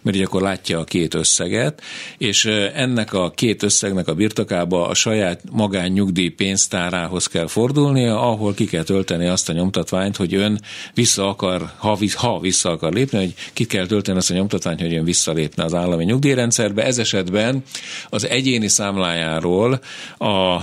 mert 0.03 0.17
így 0.17 0.23
akkor 0.23 0.43
látja 0.43 0.79
a 0.79 0.85
két 0.85 1.15
összeget, 1.15 1.83
és 2.19 2.45
ennek 2.75 3.13
a 3.13 3.31
két 3.31 3.63
összegnek 3.63 4.09
a 4.09 4.15
birtokába 4.15 4.89
a 4.89 4.95
saját 4.95 5.41
magányugdíjpénztárához 5.51 7.27
kell 7.27 7.47
fordulnia, 7.47 8.21
ahol 8.21 8.55
ki 8.55 8.65
kell 8.65 8.85
tölteni 8.89 9.27
azt 9.27 9.49
a 9.49 9.53
nyomtatványt, 9.53 10.17
hogy 10.17 10.35
ön 10.35 10.61
vissza 10.95 11.29
akar, 11.29 11.71
ha, 11.77 11.99
ha 12.15 12.41
vissza 12.41 12.71
akar 12.71 12.93
lépni, 12.93 13.19
hogy 13.19 13.35
ki 13.53 13.65
kell 13.65 13.87
tölteni 13.87 14.19
azt 14.19 14.31
a 14.31 14.35
nyomtatványt, 14.35 14.81
hogy 14.81 14.95
ön 14.95 15.05
visszalépne 15.05 15.65
az 15.65 15.75
állami 15.75 16.05
nyugdíjrendszerbe. 16.05 16.85
Ez 16.85 16.99
esetben 16.99 17.63
az 18.09 18.27
egyéni 18.27 18.69
számlájáról 18.69 19.81
a, 20.19 20.59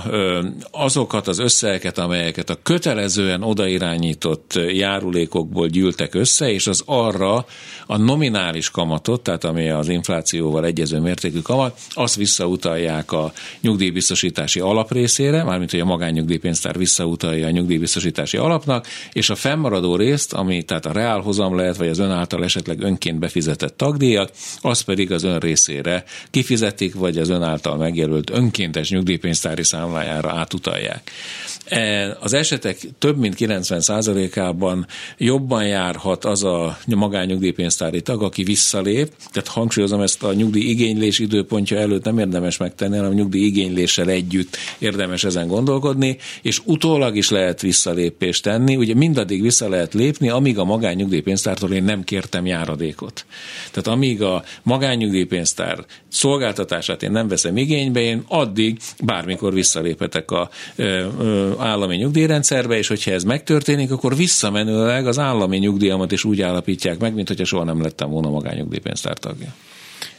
azokat 0.70 1.28
az 1.28 1.38
összegeket, 1.38 1.98
amelyeket 1.98 2.50
a 2.50 2.58
kötelezően 2.62 3.42
odairányított 3.42 4.58
járulékokból 4.68 5.66
gyűltek 5.66 6.14
össze, 6.14 6.52
és 6.52 6.66
az 6.66 6.82
arra 6.86 7.46
a 7.86 7.96
nominális 7.96 8.70
kamatot, 8.70 9.22
tehát 9.22 9.44
ami 9.44 9.68
az 9.68 9.88
inflációval 9.88 10.64
egyező 10.64 10.98
mértékű 11.00 11.40
kamat, 11.40 11.78
azt 11.90 12.16
visszautalják 12.16 13.12
a 13.12 13.32
nyugdíjbiztosítási 13.60 14.60
alaprészére, 14.60 15.44
mármint 15.44 15.70
hogy 15.70 15.80
a 15.80 15.84
magánnyugdíjpénztár 15.84 16.78
visszautalja 16.78 17.46
a 17.46 17.50
nyugdíjbiztosítási 17.50 18.14
biztosítási 18.16 18.36
alapnak, 18.36 18.86
és 19.12 19.30
a 19.30 19.34
fennmaradó 19.34 19.96
részt, 19.96 20.32
ami 20.32 20.62
tehát 20.62 20.86
a 20.86 20.92
reálhozam 20.92 21.56
lehet, 21.56 21.76
vagy 21.76 21.88
az 21.88 21.98
ön 21.98 22.10
által 22.10 22.44
esetleg 22.44 22.80
önként 22.80 23.18
befizetett 23.18 23.76
tagdíjat, 23.76 24.36
az 24.60 24.80
pedig 24.80 25.12
az 25.12 25.22
ön 25.22 25.38
részére 25.38 26.04
kifizetik, 26.30 26.94
vagy 26.94 27.18
az 27.18 27.28
ön 27.28 27.42
által 27.42 27.76
megjelölt 27.76 28.30
önkéntes 28.30 28.90
nyugdíjpénztári 28.90 29.64
számlájára 29.64 30.30
átutalják. 30.30 31.10
E, 31.68 32.16
az 32.20 32.32
esetek 32.32 32.78
több 32.98 33.18
mint 33.18 33.34
90%-ában 33.38 34.86
jobban 35.18 35.66
járhat 35.66 36.24
az 36.24 36.44
a 36.44 36.78
magányugdíjpénztári 36.86 38.02
tag, 38.02 38.22
aki 38.22 38.42
visszalép, 38.42 39.12
tehát 39.32 39.48
hangsúlyozom 39.48 40.00
ezt 40.00 40.22
a 40.22 40.32
nyugdíj 40.32 40.68
igénylés 40.68 41.18
időpontja 41.18 41.78
előtt 41.78 42.04
nem 42.04 42.18
érdemes 42.18 42.56
megtenni, 42.56 42.96
hanem 42.96 43.12
nyugdíj 43.12 43.44
igényléssel 43.44 44.08
együtt 44.08 44.56
érdemes 44.78 45.24
ezen 45.24 45.46
gondolkodni, 45.46 46.16
és 46.42 46.60
utólag 46.64 47.16
is 47.16 47.30
lehet 47.30 47.60
visszalépést 47.60 48.42
tenni, 48.42 48.76
ugye 48.76 48.94
mindaddig 48.94 49.42
vissza 49.42 49.68
lehet 49.68 49.94
lépni, 49.94 50.28
amíg 50.28 50.58
a 50.58 50.64
magányugdíjpénztártól 50.64 51.72
én 51.72 51.84
nem 51.84 52.04
kértem 52.04 52.46
járadékot. 52.46 53.26
Tehát 53.70 53.86
amíg 53.86 54.22
a 54.22 54.44
magányugdíjpénztár 54.62 55.84
szolgáltatását 56.08 57.02
én 57.02 57.10
nem 57.10 57.28
veszem 57.28 57.56
igénybe, 57.56 58.00
én 58.00 58.24
addig 58.28 58.78
bármikor 59.04 59.52
visszaléphetek 59.52 60.30
a 60.30 60.48
állami 61.58 61.96
nyugdíjrendszerbe, 61.96 62.76
és 62.76 62.88
hogyha 62.88 63.10
ez 63.10 63.24
megtörténik, 63.24 63.90
akkor 63.90 64.16
visszamenőleg 64.16 65.06
az 65.06 65.18
állami 65.18 65.58
nyugdíjamat 65.58 66.12
is 66.12 66.24
úgy 66.24 66.40
állapítják 66.40 66.98
meg, 66.98 67.14
mint 67.14 67.28
hogyha 67.28 67.44
soha 67.44 67.64
nem 67.64 67.82
lettem 67.82 68.10
volna 68.10 68.30
magányugdíjpénztár 68.30 69.18
tagja. 69.18 69.54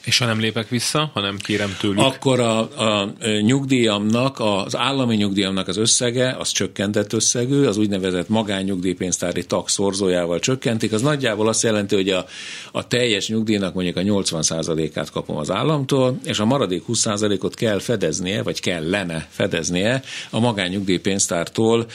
És 0.05 0.17
ha 0.17 0.25
nem 0.25 0.39
lépek 0.39 0.69
vissza, 0.69 1.11
hanem 1.13 1.37
kérem 1.37 1.75
tőlük? 1.79 1.99
Akkor 1.99 2.39
a, 2.39 2.59
a 2.59 3.13
nyugdíjamnak, 3.41 4.39
az 4.39 4.75
állami 4.75 5.15
nyugdíjamnak 5.15 5.67
az 5.67 5.77
összege, 5.77 6.35
az 6.39 6.51
csökkentett 6.51 7.13
összegű, 7.13 7.65
az 7.65 7.77
úgynevezett 7.77 8.29
magánnyugdíjpénztári 8.29 9.45
tag 9.45 9.69
szorzójával 9.69 10.39
csökkentik. 10.39 10.91
Az 10.91 11.01
nagyjából 11.01 11.47
azt 11.47 11.63
jelenti, 11.63 11.95
hogy 11.95 12.09
a, 12.09 12.25
a 12.71 12.87
teljes 12.87 13.27
nyugdíjnak 13.27 13.73
mondjuk 13.73 13.97
a 13.97 14.01
80%-át 14.01 15.11
kapom 15.11 15.37
az 15.37 15.51
államtól, 15.51 16.19
és 16.23 16.39
a 16.39 16.45
maradék 16.45 16.83
20%-ot 16.87 17.55
kell 17.55 17.79
fedeznie, 17.79 18.43
vagy 18.43 18.59
kellene 18.59 19.27
fedeznie 19.29 20.01
a 20.29 20.39
magánnyugdíjpénztártól 20.39 21.85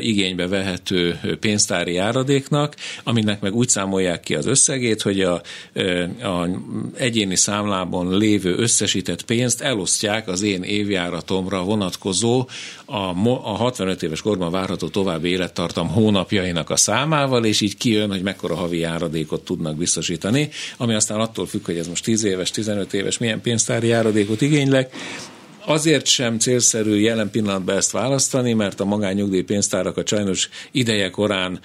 igénybe 0.00 0.46
vehető 0.48 1.18
pénztári 1.40 1.92
járadéknak, 1.92 2.74
aminek 3.04 3.40
meg 3.40 3.54
úgy 3.54 3.68
számolják 3.68 4.20
ki 4.20 4.34
az 4.34 4.46
összegét, 4.46 5.02
hogy 5.02 5.20
a, 5.20 5.42
a 6.22 6.48
egyéni 6.96 7.36
szám 7.36 7.61
számlában 7.62 8.18
lévő 8.18 8.54
összesített 8.56 9.24
pénzt 9.24 9.60
elosztják 9.60 10.28
az 10.28 10.42
én 10.42 10.62
évjáratomra 10.62 11.62
vonatkozó 11.62 12.48
a, 12.84 12.96
a 12.96 13.56
65 13.56 14.02
éves 14.02 14.20
korban 14.20 14.50
várható 14.50 14.88
további 14.88 15.28
élettartam 15.28 15.88
hónapjainak 15.88 16.70
a 16.70 16.76
számával, 16.76 17.44
és 17.44 17.60
így 17.60 17.76
kijön, 17.76 18.10
hogy 18.10 18.22
mekkora 18.22 18.54
havi 18.54 18.78
járadékot 18.78 19.44
tudnak 19.44 19.76
biztosítani, 19.76 20.48
ami 20.76 20.94
aztán 20.94 21.20
attól 21.20 21.46
függ, 21.46 21.64
hogy 21.64 21.78
ez 21.78 21.88
most 21.88 22.04
10 22.04 22.24
éves, 22.24 22.50
15 22.50 22.94
éves, 22.94 23.18
milyen 23.18 23.40
pénztári 23.40 23.86
járadékot 23.86 24.40
igénylek, 24.40 24.94
Azért 25.64 26.06
sem 26.06 26.38
célszerű 26.38 26.94
jelen 26.94 27.30
pillanatban 27.30 27.76
ezt 27.76 27.90
választani, 27.90 28.52
mert 28.52 28.80
a 28.80 28.84
magányugdíjpénztárakat 28.84 30.08
sajnos 30.08 30.48
ideje 30.70 31.10
korán 31.10 31.60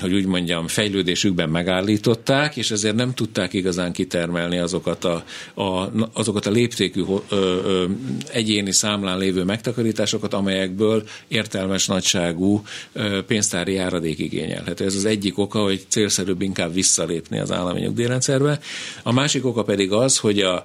hogy 0.00 0.12
úgy 0.12 0.26
mondjam, 0.26 0.66
fejlődésükben 0.66 1.48
megállították, 1.48 2.56
és 2.56 2.70
ezért 2.70 2.94
nem 2.94 3.14
tudták 3.14 3.52
igazán 3.52 3.92
kitermelni 3.92 4.58
azokat 4.58 5.04
a, 5.04 5.24
a, 5.54 5.90
azokat 6.12 6.46
a 6.46 6.50
léptékű 6.50 7.02
ö, 7.28 7.36
ö, 7.36 7.84
egyéni 8.32 8.72
számlán 8.72 9.18
lévő 9.18 9.44
megtakarításokat, 9.44 10.34
amelyekből 10.34 11.08
értelmes 11.28 11.86
nagyságú 11.86 12.62
ö, 12.92 13.22
pénztári 13.26 13.72
járadék 13.72 14.18
igényelhető. 14.18 14.84
Ez 14.84 14.94
az 14.94 15.04
egyik 15.04 15.38
oka, 15.38 15.62
hogy 15.62 15.84
célszerűbb 15.88 16.42
inkább 16.42 16.74
visszalépni 16.74 17.38
az 17.38 17.52
állami 17.52 17.80
nyugdíjrendszerbe. 17.80 18.60
A 19.02 19.12
másik 19.12 19.46
oka 19.46 19.62
pedig 19.62 19.92
az, 19.92 20.18
hogy 20.18 20.40
a 20.40 20.62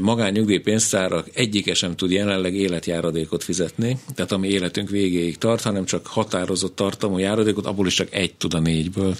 magánnyugdíjpénztárak 0.00 1.26
egyike 1.34 1.74
sem 1.74 1.96
tud 1.96 2.10
jelenleg 2.10 2.54
életjáradékot 2.54 3.44
fizetni, 3.44 3.98
tehát 4.14 4.32
ami 4.32 4.48
életünk 4.48 4.88
végéig 4.90 5.38
tart, 5.38 5.62
hanem 5.62 5.84
csak 5.84 6.06
határozott 6.06 6.76
tartalmú 6.76 7.18
járadékot, 7.18 7.66
abból 7.66 7.86
is 7.86 8.00
csak 8.02 8.14
egy 8.14 8.34
tud 8.34 8.54
a 8.54 8.58
négyből 8.58 9.14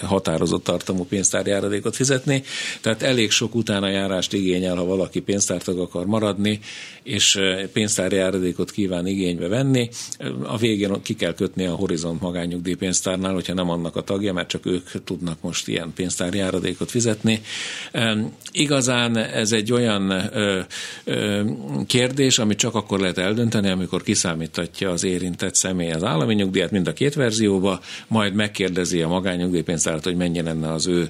határozott 0.00 0.64
tartalmú 0.64 1.04
pénztárjáradékot 1.04 1.96
fizetni, 1.96 2.42
tehát 2.80 3.02
elég 3.02 3.30
sok 3.30 3.54
utána 3.54 3.88
járást 3.88 4.32
igényel, 4.32 4.76
ha 4.76 4.84
valaki 4.84 5.20
pénztártag 5.20 5.78
akar 5.78 6.06
maradni, 6.06 6.60
és 7.02 7.40
pénztárjáradékot 7.72 8.70
kíván 8.70 9.06
igénybe 9.06 9.48
venni. 9.48 9.88
A 10.42 10.56
végén 10.56 11.02
ki 11.02 11.14
kell 11.14 11.34
kötni 11.34 11.66
a 11.66 11.74
Horizont 11.74 12.20
magányugdíjpénztárnál, 12.20 13.32
hogyha 13.32 13.54
nem 13.54 13.70
annak 13.70 13.96
a 13.96 14.02
tagja, 14.02 14.32
mert 14.32 14.48
csak 14.48 14.66
ők 14.66 15.04
tudnak 15.04 15.40
most 15.40 15.68
ilyen 15.68 15.92
pénztárjáradékot 15.94 16.90
fizetni. 16.90 17.40
Igazán 18.52 19.16
ez 19.16 19.52
egy 19.52 19.72
olyan 19.72 20.30
kérdés, 21.86 22.38
amit 22.38 22.58
csak 22.58 22.74
akkor 22.74 23.00
lehet 23.00 23.18
eldönteni, 23.18 23.68
amikor 23.68 24.02
kiszámítatja 24.02 24.90
az 24.90 25.04
érintett 25.04 25.54
személy 25.54 25.90
az 25.90 26.04
állami 26.04 26.34
nyugdíjat, 26.34 26.70
mind 26.70 26.88
a 26.88 26.92
két 26.92 27.14
verzióba, 27.14 27.80
majd 28.06 28.23
majd 28.24 28.36
megkérdezi 28.36 29.02
a 29.02 29.08
magányugdíjpénztárat, 29.08 30.04
hogy 30.04 30.16
mennyi 30.16 30.42
lenne 30.42 30.72
az 30.72 30.86
ő 30.86 31.08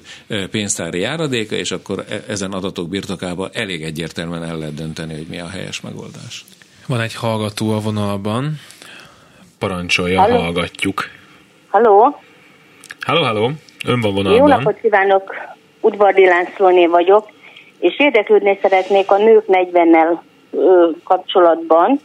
pénztári 0.51 0.99
járadéka, 0.99 1.55
és 1.55 1.71
akkor 1.71 2.03
e, 2.09 2.23
ezen 2.27 2.51
adatok 2.51 2.89
birtokában 2.89 3.49
elég 3.53 3.83
egyértelműen 3.83 4.43
el 4.43 4.57
lehet 4.57 4.73
dönteni, 4.73 5.13
hogy 5.13 5.27
mi 5.29 5.39
a 5.39 5.47
helyes 5.49 5.81
megoldás. 5.81 6.45
Van 6.87 7.01
egy 7.01 7.15
hallgató 7.15 7.71
a 7.71 7.79
vonalban. 7.79 8.59
Parancsolja, 9.59 10.19
Halló? 10.19 10.37
hallgatjuk. 10.37 11.03
Halló? 11.69 12.19
Halló, 12.99 13.23
halló. 13.23 13.51
Ön 13.85 14.01
van 14.01 14.13
vonalban. 14.13 14.39
Jó 14.39 14.47
napot 14.47 14.79
kívánok, 14.81 15.35
Udvardi 15.81 16.25
Lászlóné 16.25 16.85
vagyok, 16.85 17.29
és 17.79 17.99
érdeklődni 17.99 18.59
szeretnék 18.61 19.11
a 19.11 19.17
nők 19.17 19.43
40-nel 19.47 20.19
kapcsolatban. 21.03 21.99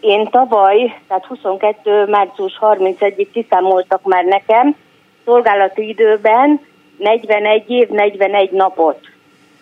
Én 0.00 0.28
tavaly, 0.30 1.00
tehát 1.08 1.24
22. 1.24 2.04
március 2.06 2.58
31-ig 2.60 3.26
kiszámoltak 3.32 4.02
már 4.02 4.24
nekem 4.24 4.76
szolgálati 5.24 5.88
időben 5.88 6.60
41 6.96 7.70
év, 7.70 7.88
41 7.88 8.50
napot. 8.50 8.98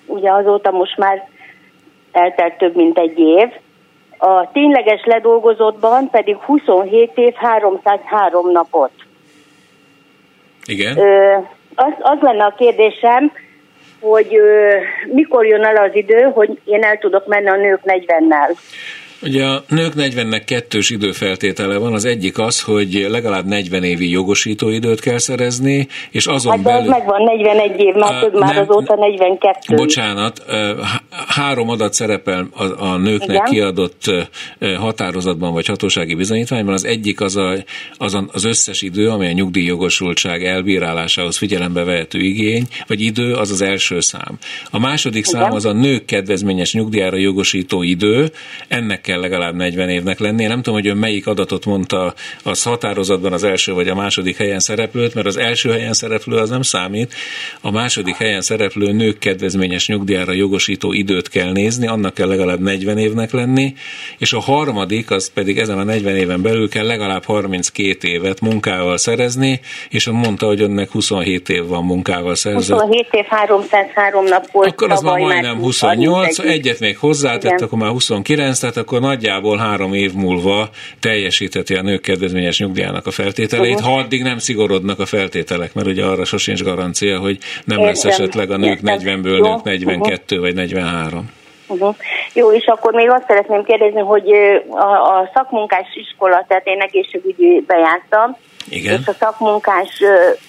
Ugye 0.06 0.32
azóta 0.32 0.70
most 0.70 0.96
már 0.96 1.28
eltelt 2.12 2.58
több 2.58 2.76
mint 2.76 2.98
egy 2.98 3.18
év. 3.18 3.48
A 4.18 4.50
tényleges 4.52 5.04
ledolgozottban 5.04 6.10
pedig 6.10 6.36
27 6.36 7.12
év, 7.14 7.34
303 7.34 8.50
napot. 8.50 8.90
Igen. 10.64 10.98
Ö, 10.98 11.34
az, 11.74 11.92
az 11.98 12.18
lenne 12.20 12.44
a 12.44 12.54
kérdésem, 12.56 13.32
hogy 14.00 14.36
ö, 14.36 14.74
mikor 15.12 15.46
jön 15.46 15.64
el 15.64 15.76
az 15.76 15.94
idő, 15.94 16.22
hogy 16.22 16.60
én 16.64 16.82
el 16.82 16.98
tudok 16.98 17.26
menni 17.26 17.48
a 17.48 17.56
nők 17.56 17.80
40-nel. 17.84 18.56
Ugye 19.22 19.44
a 19.44 19.64
nők 19.68 19.92
40-nek 19.96 20.42
kettős 20.46 20.90
időfeltétele 20.90 21.76
van. 21.76 21.92
Az 21.92 22.04
egyik 22.04 22.38
az, 22.38 22.62
hogy 22.62 23.06
legalább 23.10 23.46
40 23.46 23.82
évi 23.82 24.10
jogosítóidőt 24.10 25.00
kell 25.00 25.18
szerezni, 25.18 25.88
és 26.10 26.26
azon 26.26 26.52
hát 26.52 26.62
belül... 26.62 26.88
megvan 26.88 27.22
41 27.22 27.80
év, 27.80 27.94
már, 27.94 28.24
uh, 28.24 28.38
már 28.38 28.58
azóta 28.58 28.96
42. 28.96 29.74
Bocsánat, 29.74 30.44
három 31.28 31.68
adat 31.68 31.92
szerepel 31.92 32.48
a, 32.54 32.84
a 32.84 32.96
nőknek 32.96 33.28
Igen? 33.28 33.44
kiadott 33.44 34.02
határozatban 34.78 35.52
vagy 35.52 35.66
hatósági 35.66 36.14
bizonyítványban. 36.14 36.74
Az 36.74 36.84
egyik 36.84 37.20
az, 37.20 37.36
a, 37.36 37.52
az, 37.98 38.18
az 38.32 38.44
összes 38.44 38.82
idő, 38.82 39.08
amely 39.08 39.28
a 39.28 39.32
nyugdíjjogosultság 39.32 40.44
elbírálásához 40.44 41.36
figyelembe 41.36 41.84
vehető 41.84 42.18
igény, 42.18 42.66
vagy 42.86 43.00
idő, 43.00 43.34
az 43.34 43.50
az 43.50 43.62
első 43.62 44.00
szám. 44.00 44.38
A 44.70 44.78
második 44.78 45.26
Igen? 45.26 45.40
szám 45.40 45.52
az 45.52 45.64
a 45.64 45.72
nők 45.72 46.04
kedvezményes 46.04 46.74
nyugdíjára 46.74 47.16
jogosító 47.16 47.82
idő, 47.82 48.30
ennek 48.68 49.05
kell 49.06 49.20
legalább 49.20 49.54
40 49.54 49.88
évnek 49.88 50.18
lennie. 50.18 50.48
Nem 50.48 50.62
tudom, 50.62 50.74
hogy 50.74 50.88
ön 50.88 50.96
melyik 50.96 51.26
adatot 51.26 51.64
mondta, 51.64 52.14
az 52.42 52.62
határozatban 52.62 53.32
az 53.32 53.44
első 53.44 53.72
vagy 53.72 53.88
a 53.88 53.94
második 53.94 54.36
helyen 54.36 54.58
szereplőt, 54.58 55.14
mert 55.14 55.26
az 55.26 55.36
első 55.36 55.70
helyen 55.70 55.92
szereplő 55.92 56.36
az 56.36 56.50
nem 56.50 56.62
számít. 56.62 57.14
A 57.60 57.70
második 57.70 58.16
helyen 58.16 58.40
szereplő 58.40 58.92
nők 58.92 59.18
kedvezményes 59.18 59.88
nyugdíjára 59.88 60.32
jogosító 60.32 60.92
időt 60.92 61.28
kell 61.28 61.52
nézni, 61.52 61.86
annak 61.86 62.14
kell 62.14 62.28
legalább 62.28 62.60
40 62.60 62.98
évnek 62.98 63.32
lenni, 63.32 63.74
és 64.18 64.32
a 64.32 64.40
harmadik, 64.40 65.10
az 65.10 65.32
pedig 65.32 65.58
ezen 65.58 65.78
a 65.78 65.84
40 65.84 66.16
éven 66.16 66.42
belül 66.42 66.68
kell 66.68 66.86
legalább 66.86 67.24
32 67.24 68.08
évet 68.08 68.40
munkával 68.40 68.96
szerezni, 68.96 69.60
és 69.88 70.08
mondta, 70.08 70.46
hogy 70.46 70.60
önnek 70.60 70.90
27 70.90 71.48
év 71.48 71.66
van 71.66 71.84
munkával 71.84 72.34
szerzett. 72.34 72.80
27 72.80 73.08
év 73.10 73.24
303 73.24 74.24
nap 74.24 74.50
volt. 74.50 74.68
Akkor 74.68 74.90
az 74.90 75.00
már 75.00 75.18
majdnem 75.18 75.58
28, 75.58 76.38
egyet 76.38 76.80
még 76.80 76.98
hozzátett, 76.98 77.42
Igen. 77.42 77.62
akkor 77.62 77.78
már 77.78 77.90
29, 77.90 78.58
tehát 78.58 78.76
akkor 78.76 78.95
nagyjából 78.98 79.56
három 79.56 79.94
év 79.94 80.12
múlva 80.12 80.68
teljesíteti 81.00 81.74
a 81.74 81.82
nők 81.82 82.00
kedvezményes 82.00 82.58
nyugdíjának 82.58 83.06
a 83.06 83.10
feltételeit, 83.10 83.80
ha 83.80 83.92
addig 83.92 84.22
nem 84.22 84.38
szigorodnak 84.38 84.98
a 84.98 85.06
feltételek, 85.06 85.74
mert 85.74 85.86
ugye 85.86 86.04
arra 86.04 86.24
sosincs 86.24 86.62
garancia, 86.62 87.18
hogy 87.18 87.38
nem 87.64 87.80
lesz 87.80 88.04
esetleg 88.04 88.50
a 88.50 88.56
nők 88.56 88.78
40-ből 88.82 89.40
nők 89.42 89.62
42 89.62 90.36
uh-huh. 90.36 90.40
vagy 90.40 90.54
43. 90.54 91.30
Uh-huh. 91.68 91.94
Jó, 92.32 92.52
és 92.52 92.66
akkor 92.66 92.92
még 92.92 93.10
azt 93.10 93.24
szeretném 93.26 93.64
kérdezni, 93.64 94.00
hogy 94.00 94.32
a, 94.70 95.18
a 95.18 95.30
szakmunkás 95.34 95.86
iskola, 95.94 96.44
tehát 96.48 96.66
én 96.66 96.80
egészségügyi 96.80 97.64
bejártam, 97.66 98.36
igen. 98.68 99.00
és 99.00 99.06
a 99.06 99.14
szakmunkás 99.18 99.88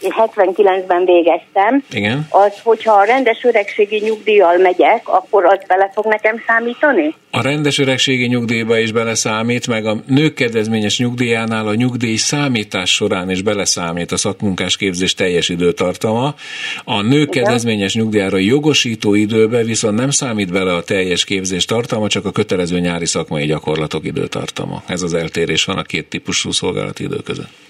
79-ben 0.01 1.06
végeztem, 1.06 1.84
Igen. 1.91 2.27
az, 2.30 2.53
hogyha 2.63 2.93
a 2.93 3.03
rendes 3.03 3.43
öregségi 3.43 3.99
nyugdíjjal 3.99 4.58
megyek, 4.58 5.10
akkor 5.10 5.45
az 5.45 5.60
bele 5.67 5.91
fog 5.93 6.06
nekem 6.06 6.43
számítani? 6.47 7.15
A 7.32 7.41
rendes 7.41 7.77
öregségi 7.77 8.25
nyugdíjba 8.25 8.77
is 8.77 8.91
beleszámít, 8.91 9.67
meg 9.67 9.86
a 9.86 9.97
nők 10.08 10.34
kedvezményes 10.34 10.99
nyugdíjánál 10.99 11.67
a 11.67 11.73
nyugdíj 11.73 12.15
számítás 12.15 12.93
során 12.93 13.30
is 13.30 13.41
beleszámít 13.41 14.12
a 14.12 14.17
szakmunkás 14.17 14.77
képzés 14.77 15.13
teljes 15.13 15.49
időtartama. 15.49 16.36
A 16.84 17.01
nők 17.01 17.27
Igen. 17.27 17.43
kedvezményes 17.43 17.95
nyugdíjára 17.95 18.38
jogosító 18.38 19.13
időbe 19.13 19.63
viszont 19.63 19.97
nem 19.97 20.10
számít 20.10 20.51
bele 20.51 20.73
a 20.73 20.84
teljes 20.84 21.23
képzés 21.23 21.65
tartalma, 21.65 22.08
csak 22.08 22.25
a 22.25 22.32
kötelező 22.32 22.80
nyári 22.80 23.06
szakmai 23.06 23.45
gyakorlatok 23.45 24.06
időtartama. 24.06 24.84
Ez 24.86 25.01
az 25.01 25.13
eltérés 25.13 25.65
van 25.65 25.77
a 25.77 25.84
két 25.84 26.10
típusú 26.10 26.51
szolgálati 26.51 27.03
idő 27.03 27.17
között. 27.17 27.66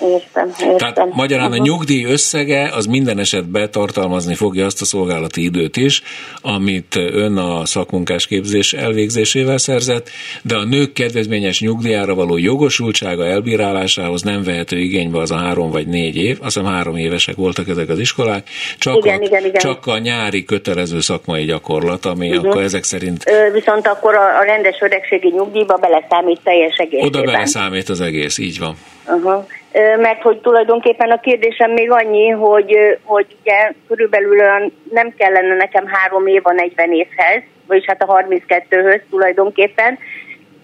Értem, 0.00 0.52
értem. 0.60 0.76
Tehát 0.76 1.14
magyarán 1.14 1.52
a 1.52 1.56
nyugdíj 1.56 2.04
összege 2.04 2.70
az 2.74 2.86
minden 2.86 3.18
esetben 3.18 3.70
tartalmazni 3.70 4.34
fogja 4.34 4.64
azt 4.64 4.80
a 4.80 4.84
szolgálati 4.84 5.42
időt 5.42 5.76
is, 5.76 6.02
amit 6.42 6.96
ön 6.96 7.36
a 7.36 7.66
szakmunkás 7.66 8.26
képzés 8.26 8.72
elvégzésével 8.72 9.58
szerzett, 9.58 10.10
de 10.42 10.56
a 10.56 10.64
nők 10.64 10.92
kedvezményes 10.92 11.60
nyugdíjára 11.60 12.14
való 12.14 12.36
jogosultsága 12.36 13.24
elbírálásához 13.24 14.22
nem 14.22 14.42
vehető 14.42 14.78
igénybe 14.78 15.18
az 15.18 15.30
a 15.30 15.36
három 15.36 15.70
vagy 15.70 15.86
négy 15.86 16.16
év, 16.16 16.38
azt 16.42 16.56
hiszem 16.56 16.72
három 16.72 16.96
évesek 16.96 17.36
voltak 17.36 17.68
ezek 17.68 17.88
az 17.88 17.98
iskolák, 17.98 18.48
csak, 18.78 18.96
igen, 18.96 19.20
a, 19.20 19.24
igen, 19.24 19.44
igen. 19.44 19.60
csak 19.60 19.86
a 19.86 19.98
nyári 19.98 20.44
kötelező 20.44 21.00
szakmai 21.00 21.44
gyakorlat, 21.44 22.06
ami 22.06 22.28
uh-huh. 22.28 22.48
akkor 22.48 22.62
ezek 22.62 22.84
szerint... 22.84 23.24
Ö, 23.26 23.52
viszont 23.52 23.86
akkor 23.86 24.14
a, 24.14 24.38
a 24.38 24.42
rendes 24.42 24.78
öregségi 24.80 25.28
nyugdíjba 25.28 25.76
beleszámít 25.76 26.40
teljes 26.44 26.76
egészében. 26.76 27.06
Oda 27.06 27.22
beleszámít 27.22 27.88
az 27.88 28.00
egész, 28.00 28.38
így 28.38 28.58
van. 28.58 28.76
Uh-huh 29.06 29.44
mert 29.72 30.22
hogy 30.22 30.38
tulajdonképpen 30.38 31.10
a 31.10 31.20
kérdésem 31.20 31.70
még 31.70 31.90
annyi, 31.90 32.28
hogy, 32.28 32.98
hogy 33.04 33.36
ugye 33.40 33.72
körülbelül 33.88 34.36
nem 34.90 35.14
kellene 35.16 35.54
nekem 35.54 35.86
három 35.86 36.26
év 36.26 36.40
a 36.44 36.52
40 36.52 36.92
évhez, 36.92 37.42
vagyis 37.66 37.84
hát 37.86 38.02
a 38.02 38.22
32-höz 38.28 39.00
tulajdonképpen, 39.10 39.98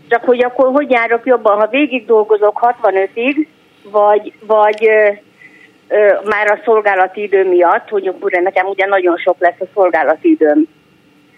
csak 0.08 0.24
hogy 0.24 0.44
akkor 0.44 0.72
hogy 0.72 0.90
járok 0.90 1.26
jobban, 1.26 1.58
ha 1.58 1.66
végig 1.66 2.06
dolgozok 2.06 2.76
65-ig, 2.82 3.46
vagy, 3.90 4.32
vagy 4.46 4.86
ö, 4.86 5.08
ö, 5.88 6.12
már 6.24 6.50
a 6.50 6.60
szolgálati 6.64 7.22
idő 7.22 7.48
miatt, 7.48 7.88
hogy 7.88 8.06
akkor 8.06 8.30
nekem 8.30 8.66
ugye 8.66 8.86
nagyon 8.86 9.16
sok 9.16 9.36
lesz 9.38 9.60
a 9.60 9.66
szolgálati 9.74 10.30
időm. 10.30 10.68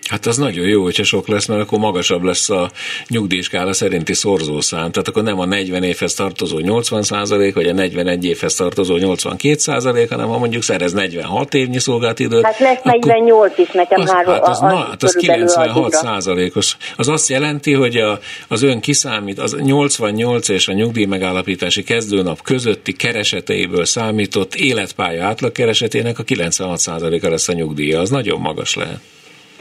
Hát 0.09 0.27
az 0.27 0.37
nagyon 0.37 0.67
jó, 0.67 0.83
hogyha 0.83 1.05
sok 1.05 1.29
lesz, 1.29 1.47
mert 1.47 1.61
akkor 1.61 1.79
magasabb 1.79 2.23
lesz 2.23 2.51
a 2.51 2.71
nyugdíjskála 3.09 3.73
szerinti 3.73 4.15
szorzószám. 4.15 4.91
Tehát 4.91 5.09
akkor 5.09 5.23
nem 5.23 5.39
a 5.39 5.45
40 5.45 5.83
évhez 5.83 6.15
tartozó 6.15 6.59
80 6.59 7.03
százalék, 7.03 7.55
vagy 7.55 7.67
a 7.67 7.73
41 7.73 8.25
évhez 8.25 8.55
tartozó 8.55 8.97
82 8.97 9.59
százalék, 9.59 10.09
hanem 10.09 10.29
ha 10.29 10.39
mondjuk 10.39 10.63
szerez 10.63 10.93
46 10.93 11.55
évnyi 11.55 11.79
szolgált 11.79 12.19
időt. 12.19 12.45
Hát 12.45 12.59
lesz 12.59 12.83
48 12.83 13.53
akkor, 13.53 13.65
is 13.65 13.73
nekem 13.73 14.01
az, 14.01 14.11
három. 14.11 14.33
Hát 14.33 14.43
az, 14.43 14.49
az, 14.49 14.61
na, 14.61 14.77
hát 14.77 15.03
az 15.03 15.15
96 15.15 15.93
százalékos. 15.93 16.77
Az 16.97 17.09
azt 17.09 17.29
jelenti, 17.29 17.73
hogy 17.73 17.97
a, 17.97 18.19
az 18.49 18.63
ön 18.63 18.81
kiszámít, 18.81 19.39
az 19.39 19.57
88 19.63 20.49
és 20.49 20.69
a 20.69 20.73
nyugdíj 20.73 21.05
megállapítási 21.05 21.83
kezdőnap 21.83 22.43
közötti 22.43 22.93
kereseteiből 22.93 23.85
számított 23.85 24.55
életpálya 24.55 25.25
átlagkeresetének 25.25 26.19
a 26.19 26.23
96 26.23 26.79
százaléka 26.79 27.31
lesz 27.31 27.49
a 27.49 27.53
nyugdíja. 27.53 28.01
Az 28.01 28.11
nagyon 28.11 28.41
magas 28.41 28.75
lehet. 28.75 29.01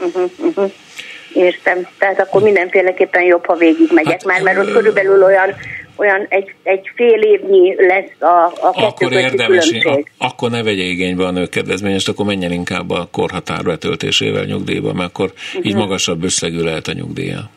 Uh-huh, 0.00 0.30
uh-huh. 0.38 0.72
Értem. 1.32 1.86
Tehát 1.98 2.20
akkor 2.20 2.42
mindenféleképpen 2.42 3.22
jobb, 3.22 3.46
ha 3.46 3.54
végigmegyek 3.54 4.12
hát, 4.12 4.24
már, 4.24 4.42
mert 4.42 4.58
ott 4.58 4.72
körülbelül 4.72 5.22
olyan 5.22 5.54
olyan 5.96 6.26
egy, 6.28 6.54
egy 6.62 6.90
fél 6.94 7.22
évnyi 7.22 7.74
lesz 7.86 8.20
a, 8.20 8.46
a 8.46 8.72
Akkor 8.72 9.12
érdemes, 9.12 9.68
különbség. 9.68 10.10
A, 10.18 10.24
akkor 10.26 10.50
ne 10.50 10.62
vegye 10.62 10.82
igénybe 10.82 11.24
a 11.26 11.30
nőkedvezményest, 11.30 12.08
akkor 12.08 12.26
menjen 12.26 12.52
inkább 12.52 12.90
a 12.90 13.08
korhatár 13.10 13.62
betöltésével 13.62 14.44
nyugdíjba, 14.44 14.92
mert 14.92 15.08
akkor 15.08 15.32
uh-huh. 15.34 15.66
így 15.66 15.72
mhm. 15.72 15.82
magasabb 15.82 16.24
összegű 16.24 16.60
lehet 16.60 16.86
a 16.86 16.92
nyugdíja. 16.92 17.50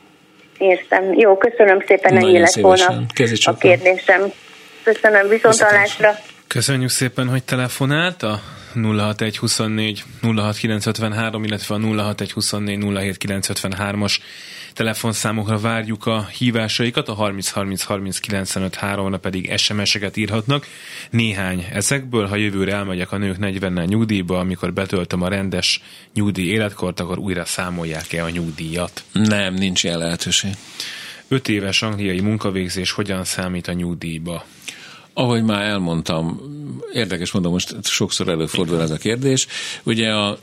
Értem. 0.58 1.14
Jó, 1.14 1.38
köszönöm 1.38 1.84
szépen, 1.88 2.18
ennyi 2.18 2.40
lett 2.40 2.54
volna 2.54 3.04
a 3.44 3.54
kérdésem. 3.58 4.32
Köszönöm, 4.84 5.28
viszontalásra. 5.28 6.16
Köszönjük 6.48 6.90
szépen, 6.90 7.28
hogy 7.28 7.44
telefonálta. 7.44 8.40
06124 8.74 10.04
illetve 11.44 11.76
a 11.76 11.78
06124 11.78 13.16
07953-as 13.20 14.18
telefonszámokra 14.74 15.58
várjuk 15.58 16.06
a 16.06 16.26
hívásaikat, 16.26 17.10
a 17.10 17.16
30303953-ra 17.16 19.18
pedig 19.22 19.58
SMS-eket 19.58 20.18
írhatnak. 20.18 20.68
Néhány 21.10 21.68
ezekből, 21.72 22.28
ha 22.28 22.36
jövőre 22.36 22.74
elmegyek 22.74 23.12
a 23.12 23.18
nők 23.18 23.38
40-nel 23.40 23.86
nyugdíjba, 23.86 24.40
amikor 24.40 24.74
betöltöm 24.74 25.22
a 25.22 25.28
rendes 25.28 25.82
nyugdíj 26.14 26.52
életkort, 26.52 27.00
akkor 27.00 27.18
újra 27.18 27.46
számolják-e 27.46 28.24
a 28.24 28.30
nyugdíjat? 28.30 29.04
Nem, 29.12 29.54
nincs 29.54 29.84
ilyen 29.84 29.98
lehetőség. 29.98 30.52
Öt 31.28 31.48
éves 31.48 31.82
angliai 31.82 32.20
munkavégzés 32.20 32.92
hogyan 32.92 33.24
számít 33.24 33.68
a 33.68 33.74
nyugdíjba? 33.74 34.46
Ahogy 35.14 35.44
már 35.44 35.62
elmondtam, 35.62 36.42
érdekes 36.94 37.32
mondom, 37.32 37.52
most 37.52 37.76
sokszor 37.84 38.28
előfordul 38.28 38.82
ez 38.82 38.92
a 38.92 38.98
kérdés. 38.98 39.48
Ugye 39.84 40.10
a, 40.10 40.38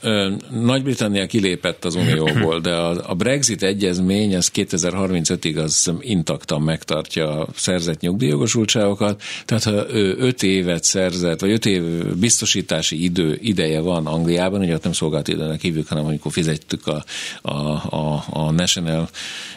Nagy-Britannia 0.51 1.27
kilépett 1.27 1.85
az 1.85 1.95
Unióból, 1.95 2.61
de 2.61 2.73
a, 2.75 3.11
a 3.11 3.15
Brexit 3.15 3.63
egyezmény 3.63 4.37
az 4.37 4.51
2035-ig 4.55 5.63
az 5.63 5.93
intaktan 6.01 6.63
megtartja 6.63 7.41
a 7.41 7.49
szerzett 7.55 8.01
nyugdíjogosultságokat, 8.01 9.23
tehát 9.45 9.65
ha 9.65 9.95
ő 9.95 10.17
5 10.19 10.43
évet 10.43 10.85
szerzett, 10.85 11.41
vagy 11.41 11.51
5 11.51 11.67
év 11.67 11.83
biztosítási 12.17 13.03
idő 13.03 13.39
ideje 13.43 13.81
van 13.81 14.07
Angliában, 14.07 14.61
ugye 14.61 14.75
ott 14.75 14.85
nem 14.85 14.93
szolgált 14.93 15.29
időnek 15.29 15.61
hívjuk, 15.61 15.89
hanem 15.89 16.05
amikor 16.05 16.33
fizettük 16.33 16.87
a, 16.87 17.05
a, 17.43 17.55
a, 17.97 18.25
a 18.31 18.51
National 18.51 19.09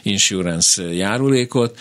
Insurance 0.03 0.93
járulékot, 0.93 1.77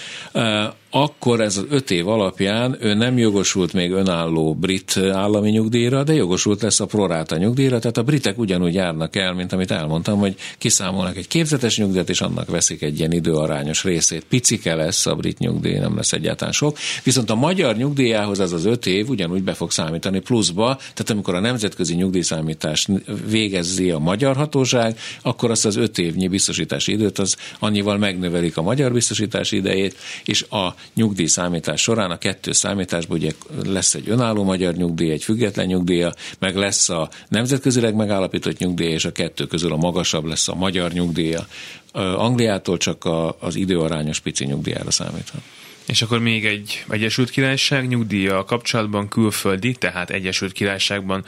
akkor 0.91 1.41
ez 1.41 1.57
az 1.57 1.65
öt 1.69 1.91
év 1.91 2.09
alapján 2.09 2.77
ő 2.81 2.95
nem 2.95 3.19
jogosult 3.19 3.73
még 3.73 3.91
önálló 3.91 4.55
brit 4.55 4.78
állami 5.13 5.51
nyugdíjra, 5.51 6.05
de 6.05 6.15
jogosult 6.15 6.63
lesz 6.63 6.81
a 6.81 6.87
proráta 6.87 7.37
nyugdíjra, 7.37 7.79
tehát 7.79 7.97
a 7.97 8.03
britek 8.03 8.39
ugyanúgy 8.39 8.75
járnak 8.75 9.17
el, 9.17 9.35
mint 9.35 9.53
amit 9.53 9.71
elmondtam, 9.71 10.19
hogy 10.19 10.37
kiszámolnak 10.59 11.17
egy 11.17 11.29
képzetes 11.29 11.79
nyugdíjat, 11.79 12.09
és 12.09 12.21
annak 12.21 12.51
veszik 12.51 12.83
egy 12.83 12.99
ilyen 12.99 13.13
időarányos 13.13 13.85
részét. 13.85 14.25
Picike 14.29 14.75
lesz 14.75 15.07
a 15.07 15.15
brit 15.15 15.39
nyugdíj, 15.39 15.79
nem 15.79 15.97
lesz 15.97 16.13
egyáltalán 16.13 16.53
sok. 16.53 16.79
Viszont 17.03 17.31
a 17.31 17.35
magyar 17.35 17.77
nyugdíjához 17.77 18.41
ez 18.41 18.53
az 18.53 18.65
öt 18.65 18.87
év 18.87 19.09
ugyanúgy 19.09 19.43
be 19.43 19.55
fog 19.55 19.71
számítani 19.71 20.21
pluszba, 20.21 20.77
tehát 20.77 21.11
amikor 21.11 21.35
a 21.35 21.41
nemzetközi 21.41 21.95
nyugdíjszámítást 21.95 22.89
végezzi 23.29 23.91
a 23.91 23.99
magyar 23.99 24.37
hatóság, 24.37 24.99
akkor 25.23 25.51
azt 25.51 25.67
az 25.67 25.77
öt 25.77 25.99
évnyi 25.99 26.29
biztosítási 26.29 26.93
időt 26.93 27.19
az 27.19 27.37
annyival 27.59 27.99
megnövelik 27.99 28.57
a 28.57 28.63
magyar 28.63 28.93
biztosítási 28.93 29.57
idejét, 29.57 29.97
és 30.25 30.43
a 30.43 30.75
nyugdíj 30.95 31.27
számítás 31.27 31.81
során 31.81 32.11
a 32.11 32.19
kettő 32.19 32.53
számításból 32.53 33.17
ugye 33.17 33.33
lesz 33.67 33.95
egy 33.95 34.09
önálló 34.09 34.45
magyar 34.45 34.68
nyugdíj, 34.77 35.11
egy 35.11 35.23
független 35.23 35.67
nyugdíja, 35.67 36.13
meg 36.39 36.57
lesz 36.57 36.89
a 36.89 37.11
nemzetközileg 37.29 37.95
megállapított 37.95 38.59
nyugdíj, 38.59 38.91
és 38.91 39.05
a 39.05 39.13
kettő 39.13 39.47
közül 39.47 39.73
a 39.73 39.77
magasabb 39.77 40.25
lesz 40.25 40.49
a 40.49 40.55
magyar 40.55 40.93
nyugdíja. 40.93 41.47
Angliától 41.93 42.77
csak 42.77 43.05
a, 43.05 43.37
az 43.41 43.57
időarányos 43.57 44.21
pici 44.21 44.45
nyugdíjára 44.45 44.91
számíthat. 44.91 45.41
És 45.87 46.03
akkor 46.03 46.19
még 46.19 46.47
egy 46.47 46.85
Egyesült 46.89 47.31
Királyság 47.31 47.89
nyugdíja 47.89 48.39
a 48.39 48.45
kapcsolatban 48.45 49.09
külföldi, 49.09 49.73
tehát 49.73 50.11
Egyesült 50.11 50.53
Királyságban 50.53 51.25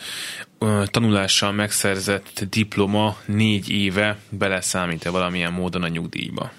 tanulással 0.85 1.53
megszerzett 1.53 2.47
diploma 2.51 3.17
négy 3.27 3.71
éve 3.71 4.19
beleszámít-e 4.29 5.11
valamilyen 5.11 5.53
módon 5.53 5.83
a 5.83 5.89
nyugdíjba? 5.89 6.53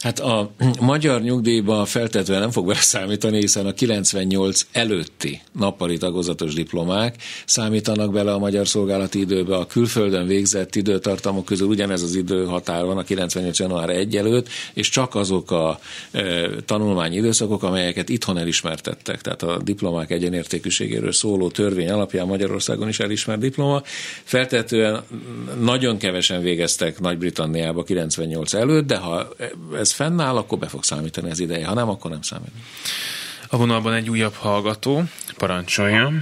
Hát 0.00 0.20
a 0.20 0.50
magyar 0.80 1.22
nyugdíjba 1.22 1.84
feltétlenül 1.84 2.42
nem 2.42 2.50
fog 2.50 2.66
beszámítani, 2.66 3.38
hiszen 3.38 3.66
a 3.66 3.72
98 3.72 4.66
előtti 4.72 5.40
nappali 5.52 5.98
tagozatos 5.98 6.54
diplomák 6.54 7.16
számítanak 7.44 8.12
bele 8.12 8.32
a 8.32 8.38
magyar 8.38 8.68
szolgálati 8.68 9.20
időbe. 9.20 9.56
A 9.56 9.66
külföldön 9.66 10.26
végzett 10.26 10.74
időtartamok 10.74 11.44
közül 11.44 11.68
ugyanez 11.68 12.02
az 12.02 12.14
időhatár 12.14 12.84
van 12.84 12.98
a 12.98 13.02
98. 13.02 13.58
január 13.58 13.90
1 13.90 14.16
előtt, 14.16 14.48
és 14.74 14.88
csak 14.88 15.14
azok 15.14 15.50
a 15.50 15.78
e, 16.10 16.48
tanulmányi 16.64 17.16
időszakok, 17.16 17.62
amelyeket 17.62 18.08
itthon 18.08 18.38
elismertettek. 18.38 19.20
Tehát 19.20 19.42
a 19.42 19.58
diplomák 19.64 20.10
egyenértékűségéről 20.10 21.12
szóló 21.12 21.50
törvény 21.50 21.90
alapján 21.90 22.26
Magyarországon 22.26 22.88
is 22.88 23.00
elismert 23.00 23.40
diploma. 23.40 23.82
Feltetően 24.24 25.02
nagyon 25.60 25.98
kevesen 25.98 26.40
végeztek 26.40 27.00
Nagy-Britanniába 27.00 27.82
98 27.82 28.54
előtt, 28.54 28.86
de 28.86 28.96
ha 28.96 29.28
ez 29.76 29.89
ez 29.90 29.96
fennáll, 29.96 30.36
akkor 30.36 30.58
be 30.58 30.66
fog 30.66 30.82
számítani 30.82 31.30
az 31.30 31.40
ideje, 31.40 31.66
ha 31.66 31.74
nem, 31.74 31.88
akkor 31.88 32.10
nem 32.10 32.22
számít. 32.22 32.54
A 33.50 33.56
vonalban 33.56 33.92
egy 33.92 34.10
újabb 34.10 34.34
hallgató, 34.34 35.00
parancsoljon. 35.38 36.12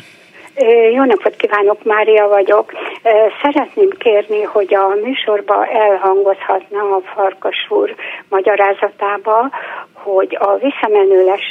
Jó 0.94 1.04
napot 1.04 1.36
kívánok, 1.36 1.84
Mária 1.84 2.28
vagyok. 2.28 2.72
Szeretném 3.42 3.90
kérni, 3.98 4.42
hogy 4.42 4.74
a 4.74 4.94
műsorba 5.04 5.66
elhangozhatna 5.66 6.80
a 6.80 7.02
Farkas 7.14 7.66
úr 7.68 7.94
magyarázatába, 8.28 9.50
hogy 9.92 10.36
a 10.40 10.56
visszamenőleges 10.56 11.44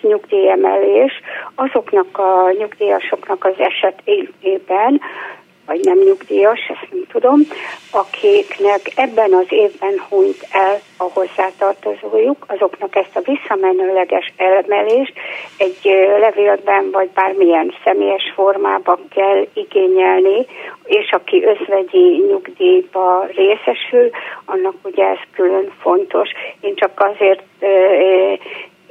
nyugdíjemelés 0.00 1.12
azoknak 1.54 2.18
a 2.18 2.52
nyugdíjasoknak 2.58 3.44
az 3.44 3.54
esetében, 3.58 5.00
vagy 5.66 5.80
nem 5.80 5.98
nyugdíjas, 5.98 6.60
ezt 6.68 6.90
nem 6.92 7.06
tudom, 7.12 7.40
akiknek 7.90 8.80
ebben 8.94 9.32
az 9.32 9.46
évben 9.48 10.02
hunyt 10.08 10.46
el 10.50 10.80
a 10.96 11.02
hozzátartozójuk, 11.12 12.44
azoknak 12.48 12.96
ezt 12.96 13.16
a 13.16 13.32
visszamenőleges 13.32 14.32
elemelést 14.36 15.12
egy 15.56 15.78
levélben 16.18 16.90
vagy 16.90 17.08
bármilyen 17.08 17.74
személyes 17.84 18.32
formában 18.34 18.98
kell 19.14 19.46
igényelni, 19.54 20.46
és 20.84 21.10
aki 21.10 21.44
özvegyi 21.44 22.24
nyugdíjba 22.30 23.26
részesül, 23.34 24.10
annak 24.44 24.74
ugye 24.82 25.04
ez 25.04 25.18
külön 25.32 25.72
fontos. 25.80 26.28
Én 26.60 26.74
csak 26.74 26.92
azért 26.96 27.42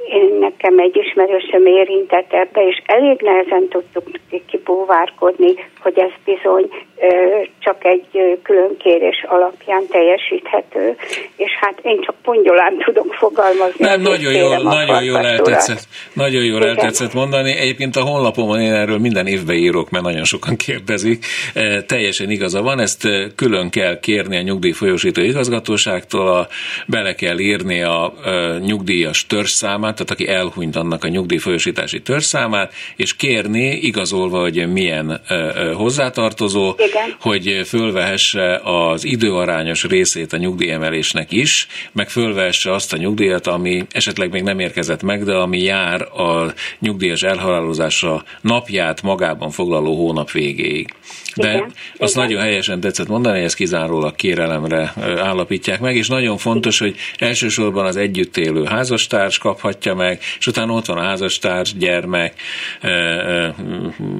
én 0.08 0.38
nekem 0.40 0.78
egy 0.78 0.96
ismerősöm 0.96 1.66
érintett 1.66 2.32
ebbe, 2.32 2.66
és 2.66 2.82
elég 2.86 3.20
nehezen 3.20 3.68
tudtuk 3.68 4.08
kibúvárkodni, 4.46 5.54
hogy 5.80 5.98
ez 5.98 6.10
bizony 6.24 6.68
ö, 7.00 7.40
csak 7.58 7.84
egy 7.84 8.38
külön 8.42 8.76
kérés 8.78 9.24
alapján 9.28 9.86
teljesíthető, 9.90 10.96
és 11.36 11.50
hát 11.60 11.78
én 11.82 12.00
csak 12.00 12.14
pongyolán 12.22 12.76
tudok 12.84 13.14
fogalmazni. 13.14 13.84
Nem, 13.84 14.00
nagyon 14.00 14.32
jól, 14.32 14.62
nagyon 14.62 15.04
jól 15.04 15.26
eltetszett, 15.26 15.82
nagyon 16.12 16.44
jól 16.44 16.60
Igen. 16.60 16.68
eltetszett 16.68 17.14
mondani. 17.14 17.56
Egyébként 17.56 17.96
a 17.96 18.02
honlapomon 18.02 18.60
én 18.60 18.72
erről 18.72 18.98
minden 18.98 19.26
évben 19.26 19.56
írok, 19.56 19.90
mert 19.90 20.04
nagyon 20.04 20.24
sokan 20.24 20.56
kérdezik. 20.56 21.24
E, 21.54 21.82
teljesen 21.82 22.30
igaza 22.30 22.62
van, 22.62 22.78
ezt 22.78 23.08
külön 23.36 23.70
kell 23.70 24.00
kérni 24.00 24.36
a 24.36 24.42
nyugdíjfolyósító 24.42 25.20
igazgatóságtól, 25.20 26.28
a, 26.28 26.46
bele 26.86 27.14
kell 27.14 27.38
írni 27.38 27.82
a, 27.82 28.04
a 28.04 28.58
nyugdíjas 28.58 29.26
törzszámát, 29.26 29.95
tehát 29.96 30.10
aki 30.10 30.28
elhunyt 30.28 30.76
annak 30.76 31.04
a 31.04 31.08
nyugdíjfolyosítási 31.08 32.02
törzszámát, 32.02 32.72
és 32.96 33.16
kérni, 33.16 33.70
igazolva, 33.70 34.40
hogy 34.40 34.72
milyen 34.72 35.20
hozzátartozó, 35.74 36.74
Igen. 36.76 37.16
hogy 37.20 37.60
fölvehesse 37.66 38.60
az 38.64 39.04
időarányos 39.04 39.84
részét 39.84 40.32
a 40.32 40.36
nyugdíjemelésnek 40.36 41.32
is, 41.32 41.66
meg 41.92 42.10
fölvehesse 42.10 42.72
azt 42.72 42.92
a 42.92 42.96
nyugdíjat, 42.96 43.46
ami 43.46 43.86
esetleg 43.90 44.30
még 44.30 44.42
nem 44.42 44.58
érkezett 44.58 45.02
meg, 45.02 45.24
de 45.24 45.34
ami 45.34 45.62
jár 45.62 46.02
a 46.02 46.52
nyugdíjas 46.78 47.22
elhalálozása 47.22 48.24
napját 48.40 49.02
magában 49.02 49.50
foglaló 49.50 49.94
hónap 49.94 50.30
végéig. 50.30 50.94
De 51.36 51.48
Igen, 51.48 51.72
azt 51.98 52.14
Igen. 52.14 52.26
nagyon 52.26 52.42
helyesen 52.42 52.80
tetszett 52.80 53.08
mondani, 53.08 53.36
hogy 53.36 53.44
ezt 53.44 53.54
kizárólag 53.54 54.14
kérelemre 54.14 54.92
állapítják 55.18 55.80
meg, 55.80 55.96
és 55.96 56.08
nagyon 56.08 56.36
fontos, 56.36 56.78
hogy 56.78 56.96
elsősorban 57.18 57.86
az 57.86 57.96
együtt 57.96 58.36
élő 58.36 58.64
házastárs 58.64 59.38
kaphatja 59.76 59.94
meg, 59.94 60.20
és 60.38 60.46
utána 60.46 60.72
ott 60.72 60.86
van 60.86 60.98
a 60.98 61.02
házastárs, 61.02 61.76
gyermek, 61.76 62.40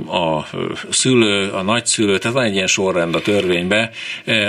a 0.07 0.47
szülő, 0.91 1.51
a 1.51 1.63
nagyszülő, 1.63 2.19
tehát 2.19 2.37
van 2.37 2.47
egy 2.47 2.55
ilyen 2.55 2.67
sorrend 2.67 3.15
a 3.15 3.21
törvénybe, 3.21 3.91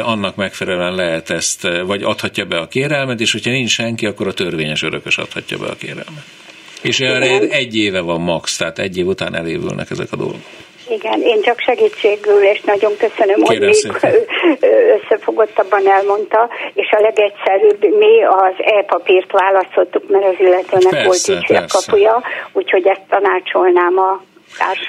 annak 0.04 0.36
megfelelően 0.36 0.96
lehet 0.96 1.30
ezt, 1.30 1.68
vagy 1.86 2.04
adhatja 2.04 2.46
be 2.46 2.58
a 2.58 2.68
kérelmet, 2.68 3.20
és 3.20 3.32
hogyha 3.32 3.52
nincs 3.52 3.72
senki, 3.72 4.06
akkor 4.06 4.28
a 4.28 4.34
törvényes 4.34 4.84
örökös 4.84 5.18
adhatja 5.18 5.58
be 5.58 5.66
a 5.66 5.76
kérelmet. 5.76 6.24
És 6.82 7.00
erre 7.00 7.40
egy 7.50 7.76
éve 7.76 8.00
van 8.00 8.22
max, 8.22 8.58
tehát 8.58 8.80
egy 8.80 8.98
év 8.98 9.08
után 9.08 9.36
elévülnek 9.36 9.90
ezek 9.90 10.12
a 10.12 10.16
dolgok. 10.16 10.42
Igen, 10.90 11.22
én 11.22 11.42
csak 11.42 11.60
segítségül, 11.60 12.44
és 12.44 12.62
nagyon 12.62 12.92
köszönöm, 12.98 13.42
Kérem 13.42 13.46
hogy 13.46 13.60
még 13.70 13.94
összefogottabban 15.02 15.88
elmondta, 15.88 16.50
és 16.74 16.92
a 16.92 17.02
legegyszerűbb, 17.02 17.82
mi 17.82 18.24
az 18.24 18.56
e-papírt 18.58 19.32
választottuk, 19.32 20.10
mert 20.10 20.26
az 20.26 20.36
illetőnek 20.40 20.90
persze, 20.90 21.34
volt 21.34 21.50
így 21.50 21.56
a 21.56 21.66
kapuja, 21.68 22.22
úgyhogy 22.54 22.88
ezt 22.88 23.02
tanácsolnám 23.10 23.98
a 23.98 24.22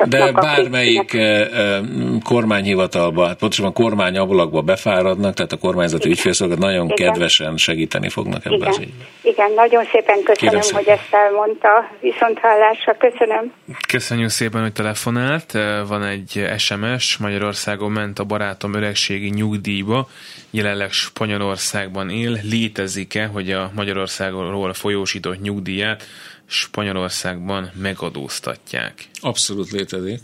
de 0.04 0.32
bármelyik 0.32 1.14
eh, 1.14 1.40
eh, 1.40 1.80
kormányhivatalba, 2.24 3.26
hát 3.26 3.38
pontosabban 3.38 3.72
kormányablakba 3.72 4.60
befáradnak, 4.60 5.34
tehát 5.34 5.52
a 5.52 5.56
kormányzati 5.56 6.08
ügyfélszolgálat 6.08 6.62
nagyon 6.62 6.84
Igen. 6.84 6.96
kedvesen 6.96 7.56
segíteni 7.56 8.08
fognak 8.08 8.44
ebben 8.44 8.58
Igen. 8.58 8.68
az 8.68 8.78
ügyben. 8.78 9.06
Igen, 9.22 9.52
nagyon 9.52 9.84
szépen 9.84 10.22
köszönöm, 10.22 10.60
Kérem 10.60 10.76
hogy 10.76 10.88
ezt 10.88 11.14
elmondta. 11.14 11.90
Viszont 12.00 12.38
hallásra, 12.38 12.96
köszönöm. 12.96 13.52
Köszönjük 13.88 14.28
szépen, 14.28 14.60
hogy 14.62 14.72
telefonált. 14.72 15.54
Eh, 15.54 15.86
van 15.88 16.04
egy 16.04 16.48
SMS, 16.56 17.16
Magyarországon 17.16 17.90
ment 17.90 18.18
a 18.18 18.24
barátom 18.24 18.74
öregségi 18.74 19.28
nyugdíjba, 19.28 20.08
jelenleg 20.50 20.90
Spanyolországban 20.90 22.10
él. 22.10 22.38
Létezik-e, 22.42 23.26
hogy 23.26 23.50
a 23.50 23.70
Magyarországról 23.74 24.72
folyósított 24.72 25.40
nyugdíját 25.40 26.02
Spanyolországban 26.50 27.70
megadóztatják. 27.74 29.08
Abszolút 29.20 29.70
létezik. 29.70 30.20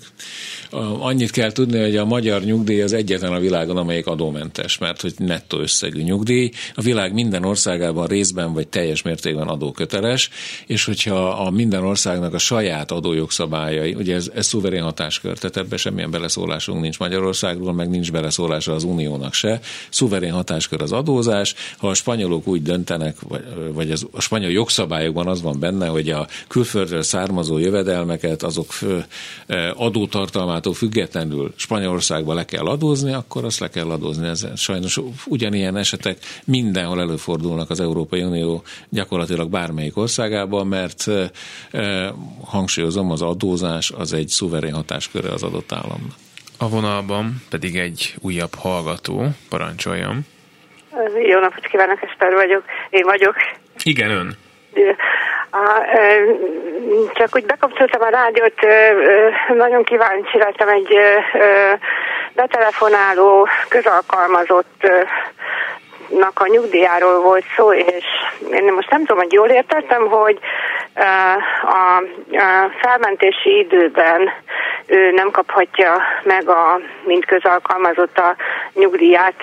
Annyit 0.99 1.31
kell 1.31 1.53
tudni, 1.53 1.81
hogy 1.81 1.97
a 1.97 2.05
magyar 2.05 2.43
nyugdíj 2.43 2.83
az 2.83 2.93
egyetlen 2.93 3.33
a 3.33 3.39
világon, 3.39 3.77
amelyik 3.77 4.07
adómentes, 4.07 4.79
mert 4.79 5.01
hogy 5.01 5.15
nettó 5.17 5.59
összegű 5.59 6.03
nyugdíj. 6.03 6.51
A 6.75 6.81
világ 6.81 7.13
minden 7.13 7.45
országában 7.45 8.07
részben 8.07 8.53
vagy 8.53 8.69
teljes 8.69 9.03
mértékben 9.03 9.49
adóköteles, 9.49 10.31
és 10.67 10.85
hogyha 10.85 11.29
a 11.29 11.51
minden 11.51 11.85
országnak 11.85 12.35
a 12.35 12.39
saját 12.39 12.91
adójogszabályai, 12.91 13.95
ugye 13.95 14.15
ez, 14.15 14.31
ez 14.35 14.47
szuverén 14.47 14.83
hatáskör, 14.83 15.39
tehát 15.39 15.57
ebben 15.57 15.79
semmilyen 15.79 16.11
beleszólásunk 16.11 16.81
nincs 16.81 16.99
Magyarországról, 16.99 17.73
meg 17.73 17.89
nincs 17.89 18.13
beleszólása 18.13 18.73
az 18.73 18.85
Uniónak 18.85 19.35
se. 19.35 19.61
Szuverén 19.89 20.33
hatáskör 20.33 20.83
az 20.83 20.93
adózás. 20.93 21.55
Ha 21.77 21.89
a 21.89 21.95
spanyolok 21.95 22.47
úgy 22.47 22.63
döntenek, 22.63 23.17
vagy, 23.21 23.45
vagy 23.73 23.91
az, 23.91 24.07
a 24.11 24.21
spanyol 24.21 24.51
jogszabályokban 24.51 25.27
az 25.27 25.43
van 25.43 25.61
benne, 25.61 25.87
hogy 25.87 26.13
a 26.15 26.27
külföldről 26.49 27.03
származó 27.03 27.59
jövedelmeket 27.59 28.43
azok 28.43 28.73
adótartalmától 29.75 30.75
függetlenül 30.75 31.53
Spanyolországba 31.57 32.35
le 32.35 32.45
kell 32.45 32.67
adózni, 32.67 33.13
akkor 33.13 33.45
azt 33.45 33.59
le 33.59 33.69
kell 33.69 33.91
adózni. 33.91 34.27
Ez 34.27 34.47
sajnos 34.57 35.01
ugyanilyen 35.27 35.77
esetek 35.77 36.19
mindenhol 36.45 37.01
előfordulnak 37.01 37.71
az 37.71 37.81
Európai 37.81 38.23
Unió 38.23 38.63
gyakorlatilag 38.89 39.51
bármelyik 39.51 39.97
országában, 39.97 40.67
mert 40.67 41.07
hangsúlyozom, 42.45 43.11
az 43.11 43.23
adózás 43.23 43.91
az 43.91 44.13
egy 44.13 44.29
szuverén 44.29 44.75
hatásköre 44.75 45.33
az 45.33 45.43
adott 45.43 45.73
államnak. 45.73 46.15
A 46.59 46.69
vonalban 46.69 47.43
pedig 47.51 47.77
egy 47.77 48.15
újabb 48.21 48.55
hallgató, 48.55 49.29
parancsoljam. 49.49 50.27
Jó 51.29 51.39
napot 51.41 51.67
kívánok, 51.67 52.03
Eszter 52.03 52.33
vagyok. 52.33 52.65
Én 52.91 53.03
vagyok. 53.05 53.35
Igen, 53.83 54.11
ön. 54.11 54.37
Csak 57.13 57.29
úgy 57.35 57.47
bekapcsoltam 57.47 58.03
a 58.03 58.09
rádiót, 58.09 58.55
nagyon 59.49 59.85
kíváncsi 59.85 60.39
lettem 60.39 60.69
egy 60.69 60.99
betelefonáló 62.35 63.49
közalkalmazott 63.69 64.89
a 66.35 66.47
nyugdíjáról 66.47 67.21
volt 67.21 67.45
szó, 67.57 67.73
és 67.73 68.05
én 68.51 68.73
most 68.73 68.91
nem 68.91 69.01
tudom, 69.05 69.23
hogy 69.23 69.33
jól 69.33 69.49
értettem, 69.49 70.07
hogy 70.09 70.39
a 72.33 72.71
felmentési 72.81 73.59
időben 73.59 74.31
ő 74.87 75.11
nem 75.11 75.31
kaphatja 75.31 76.03
meg 76.23 76.49
a, 76.49 76.81
mint 77.05 77.27
közalkalmazott 77.27 78.19
a 78.19 78.37
nyugdíját 78.75 79.35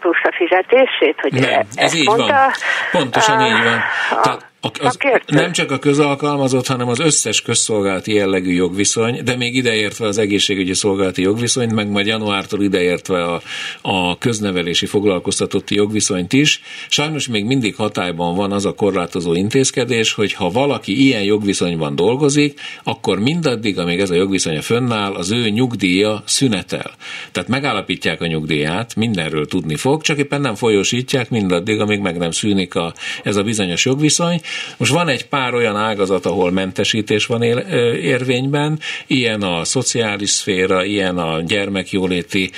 plusz 0.00 0.22
a 0.22 0.32
fizetését, 0.36 1.20
hogy 1.20 1.32
nem, 1.32 1.60
ez 1.74 1.94
így 1.94 2.06
mondta. 2.06 2.26
van. 2.26 2.50
Pontosan 2.90 3.40
így 3.40 3.62
van. 3.64 3.82
Tehát 4.22 4.49
a, 4.60 4.70
az, 4.80 4.98
nem 5.26 5.52
csak 5.52 5.70
a 5.70 5.78
közalkalmazott, 5.78 6.66
hanem 6.66 6.88
az 6.88 6.98
összes 6.98 7.42
közszolgálati 7.42 8.12
jellegű 8.12 8.52
jogviszony, 8.52 9.20
de 9.24 9.36
még 9.36 9.54
ideértve 9.54 10.06
az 10.06 10.18
egészségügyi 10.18 10.74
szolgálati 10.74 11.22
jogviszonyt, 11.22 11.72
meg 11.72 11.90
majd 11.90 12.06
januártól 12.06 12.62
ideértve 12.62 13.24
a, 13.24 13.42
a 13.82 14.18
köznevelési 14.18 14.86
foglalkoztatotti 14.86 15.74
jogviszonyt 15.74 16.32
is. 16.32 16.62
Sajnos 16.88 17.28
még 17.28 17.44
mindig 17.44 17.74
hatályban 17.74 18.36
van 18.36 18.52
az 18.52 18.64
a 18.64 18.72
korlátozó 18.72 19.34
intézkedés, 19.34 20.12
hogy 20.12 20.32
ha 20.32 20.50
valaki 20.50 21.06
ilyen 21.06 21.22
jogviszonyban 21.22 21.94
dolgozik, 21.94 22.60
akkor 22.82 23.18
mindaddig, 23.18 23.78
amíg 23.78 24.00
ez 24.00 24.10
a 24.10 24.14
jogviszonya 24.14 24.62
fönnáll, 24.62 25.14
az 25.14 25.30
ő 25.30 25.48
nyugdíja 25.48 26.22
szünetel. 26.26 26.90
Tehát 27.32 27.48
megállapítják 27.48 28.20
a 28.20 28.26
nyugdíját, 28.26 28.96
mindenről 28.96 29.46
tudni 29.46 29.76
fog, 29.76 30.02
csak 30.02 30.18
éppen 30.18 30.40
nem 30.40 30.54
folyosítják 30.54 31.30
mindaddig, 31.30 31.80
amíg 31.80 32.00
meg 32.00 32.16
nem 32.18 32.30
szűnik 32.30 32.74
a, 32.74 32.94
ez 33.22 33.36
a 33.36 33.42
bizonyos 33.42 33.84
jogviszony, 33.84 34.40
most 34.76 34.92
van 34.92 35.08
egy 35.08 35.26
pár 35.26 35.54
olyan 35.54 35.76
ágazat, 35.76 36.26
ahol 36.26 36.50
mentesítés 36.50 37.26
van 37.26 37.42
él, 37.42 37.58
érvényben, 38.02 38.78
ilyen 39.06 39.42
a 39.42 39.64
szociális 39.64 40.30
szféra, 40.30 40.84
ilyen 40.84 41.18
a 41.18 41.40
gyermekjóléti 41.40 42.50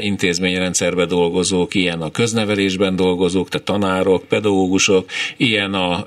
intézményrendszerben 0.00 1.08
dolgozók, 1.08 1.74
ilyen 1.74 2.00
a 2.00 2.10
köznevelésben 2.10 2.96
dolgozók, 2.96 3.48
tehát 3.48 3.66
tanárok, 3.66 4.24
pedagógusok, 4.24 5.10
ilyen 5.36 5.74
a 5.74 6.06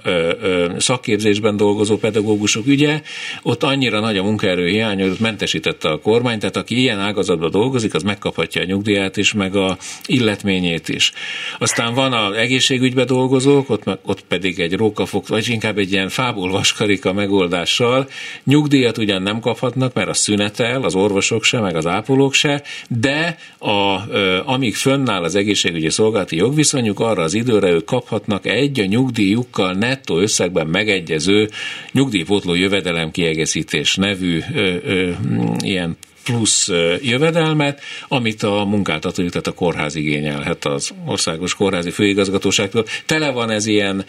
szakképzésben 0.77 1.57
dolgozó 1.57 1.97
pedagógusok 1.97 2.67
ügye, 2.67 3.01
ott 3.41 3.63
annyira 3.63 3.99
nagy 3.99 4.17
a 4.17 4.23
munkaerő 4.23 4.67
hiány, 4.67 5.01
hogy 5.01 5.09
ott 5.09 5.19
mentesítette 5.19 5.89
a 5.89 5.99
kormány, 5.99 6.39
tehát 6.39 6.57
aki 6.57 6.79
ilyen 6.79 6.99
ágazatban 6.99 7.51
dolgozik, 7.51 7.93
az 7.93 8.03
megkaphatja 8.03 8.61
a 8.61 8.65
nyugdíját 8.65 9.17
is, 9.17 9.33
meg 9.33 9.55
a 9.55 9.77
illetményét 10.05 10.89
is. 10.89 11.11
Aztán 11.59 11.93
van 11.93 12.13
az 12.13 12.35
egészségügyben 12.35 13.05
dolgozók, 13.05 13.69
ott, 13.69 13.83
ott 14.05 14.21
pedig 14.21 14.59
egy 14.59 14.73
róka 14.73 15.05
fog, 15.11 15.23
vagy 15.27 15.49
inkább 15.49 15.77
egy 15.77 15.91
ilyen 15.91 16.09
fából 16.09 16.51
vaskarika 16.51 17.13
megoldással. 17.13 18.07
Nyugdíjat 18.43 18.97
ugyan 18.97 19.21
nem 19.21 19.39
kaphatnak, 19.39 19.93
mert 19.93 20.09
a 20.09 20.13
szünetel, 20.13 20.83
az 20.83 20.95
orvosok 20.95 21.43
se, 21.43 21.59
meg 21.59 21.75
az 21.75 21.85
ápolók 21.85 22.33
se, 22.33 22.63
de 22.87 23.37
a, 23.57 23.99
amíg 24.45 24.75
fönnáll 24.75 25.23
az 25.23 25.35
egészségügyi 25.35 25.89
szolgálati 25.89 26.35
jogviszonyuk, 26.35 26.99
arra 26.99 27.23
az 27.23 27.33
időre 27.33 27.69
ők 27.69 27.85
kaphatnak 27.85 28.45
egy 28.45 28.79
a 28.79 28.85
nyugdíjukkal 28.85 29.73
nettó 29.73 30.17
összegben 30.17 30.67
megegyező 30.67 31.49
nyugdíjpótló 31.91 32.53
jövedelem 32.53 33.11
kiegészítés 33.11 33.95
nevű 33.95 34.39
ö, 34.53 34.75
ö, 34.83 35.11
ilyen 35.59 35.97
plusz 36.23 36.69
jövedelmet, 37.01 37.81
amit 38.07 38.43
a 38.43 38.65
munkáltató, 38.65 39.27
tehát 39.27 39.47
a 39.47 39.51
kórház 39.51 39.95
igényelhet 39.95 40.65
az 40.65 40.91
országos 41.05 41.55
kórházi 41.55 41.89
főigazgatóságtól. 41.89 42.85
Tele 43.05 43.31
van 43.31 43.49
ez 43.49 43.65
ilyen 43.65 44.05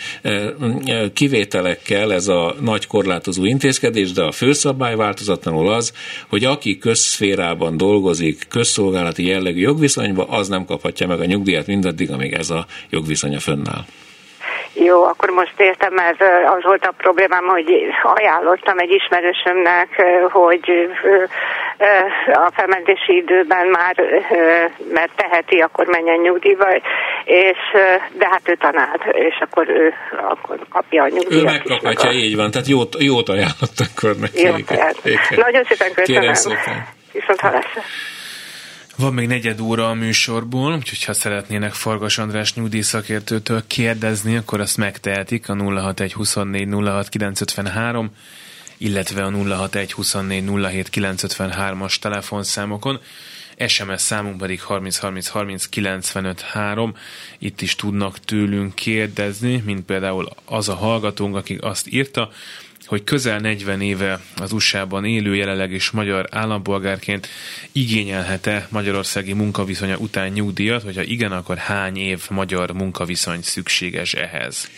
kivételekkel, 1.13 2.13
ez 2.13 2.29
a 2.29 2.57
nagy 2.61 2.87
korlátozó 2.87 3.45
intézkedés, 3.45 4.13
de 4.13 4.23
a 4.23 4.33
főszabály 4.33 4.97
változatlanul 4.97 5.73
az, 5.73 5.93
hogy 6.29 6.45
aki 6.45 6.79
közszférában 6.79 7.77
dolgozik, 7.77 8.47
közszolgálati 8.49 9.27
jellegű 9.27 9.61
jogviszonyban, 9.61 10.29
az 10.29 10.49
nem 10.49 10.65
kaphatja 10.65 11.07
meg 11.07 11.21
a 11.21 11.25
nyugdíjat 11.25 11.67
mindaddig, 11.67 12.11
amíg 12.11 12.33
ez 12.33 12.51
a 12.51 12.67
jogviszonya 12.91 13.41
fönnáll. 13.41 13.85
Jó, 14.75 15.05
akkor 15.05 15.31
most 15.31 15.55
értem, 15.57 15.99
ez 15.99 16.17
az 16.57 16.63
volt 16.63 16.87
a 16.87 16.95
problémám, 16.97 17.45
hogy 17.45 17.67
ajánlottam 18.03 18.79
egy 18.79 18.91
ismerősömnek, 18.91 20.03
hogy 20.31 20.91
a 22.33 22.51
felmentési 22.55 23.17
időben 23.17 23.67
már, 23.67 23.95
mert 24.93 25.11
teheti, 25.17 25.59
akkor 25.59 25.87
menjen 25.87 26.21
nyugdíjba, 26.21 26.67
és, 27.25 27.59
de 28.13 28.29
hát 28.31 28.49
ő 28.49 28.55
tanár, 28.55 29.01
és 29.13 29.39
akkor 29.41 29.69
ő 29.69 29.95
akkor 30.31 30.59
kapja 30.71 31.03
a 31.03 31.09
nyugdíjat. 31.09 31.43
Ő 31.43 31.45
megkaphatja, 31.45 32.11
a... 32.11 32.13
így 32.13 32.37
van, 32.37 32.51
tehát 32.51 32.69
jót, 32.69 32.97
jót 32.99 33.29
ajánlott 33.29 33.79
akkor 33.93 34.17
neki. 34.21 34.43
Jó, 34.43 34.55
Nagyon 35.37 35.65
szépen 35.65 35.93
köszönöm. 35.95 36.21
Kérem 36.21 36.35
szépen. 36.35 36.87
Viszont 37.13 37.41
hallásra. 37.41 37.83
Van 39.03 39.15
még 39.15 39.27
negyed 39.27 39.61
óra 39.61 39.89
a 39.89 39.95
műsorból, 39.95 40.75
úgyhogy 40.75 41.05
ha 41.05 41.13
szeretnének 41.13 41.73
Fargas 41.73 42.19
András 42.19 42.55
nyugdíjszakértőtől 42.55 43.63
kérdezni, 43.67 44.37
akkor 44.37 44.61
azt 44.61 44.77
megtehetik 44.77 45.49
a 45.49 45.55
061 45.55 46.13
24 46.13 46.69
06 46.71 47.09
953, 47.09 48.11
illetve 48.77 49.23
a 49.23 49.31
061 49.31 49.93
24 49.93 50.45
07 50.45 50.89
953-as 50.93 51.97
telefonszámokon. 51.97 53.01
SMS 53.67 54.01
számunk 54.01 54.39
pedig 54.39 54.63
30 54.63 54.97
30 54.97 55.29
30 55.29 55.67
95 55.67 56.41
3. 56.41 56.95
Itt 57.39 57.61
is 57.61 57.75
tudnak 57.75 58.19
tőlünk 58.19 58.75
kérdezni, 58.75 59.63
mint 59.65 59.85
például 59.85 60.29
az 60.45 60.69
a 60.69 60.75
hallgatónk, 60.75 61.37
aki 61.37 61.59
azt 61.61 61.89
írta, 61.89 62.31
hogy 62.93 63.05
közel 63.05 63.39
40 63.39 63.81
éve 63.81 64.21
az 64.37 64.53
USA-ban 64.53 65.05
élő 65.05 65.35
jelenleg 65.35 65.73
is 65.73 65.91
magyar 65.91 66.27
állampolgárként 66.31 67.29
igényelhet-e 67.73 68.67
magyarországi 68.71 69.33
munkaviszonya 69.33 69.97
után 69.97 70.29
nyugdíjat, 70.29 70.83
hogyha 70.83 71.03
igen, 71.03 71.33
akkor 71.33 71.57
hány 71.57 71.97
év 71.97 72.23
magyar 72.31 72.73
munkaviszony 72.73 73.43
szükséges 73.43 74.15
ehhez? 74.15 74.69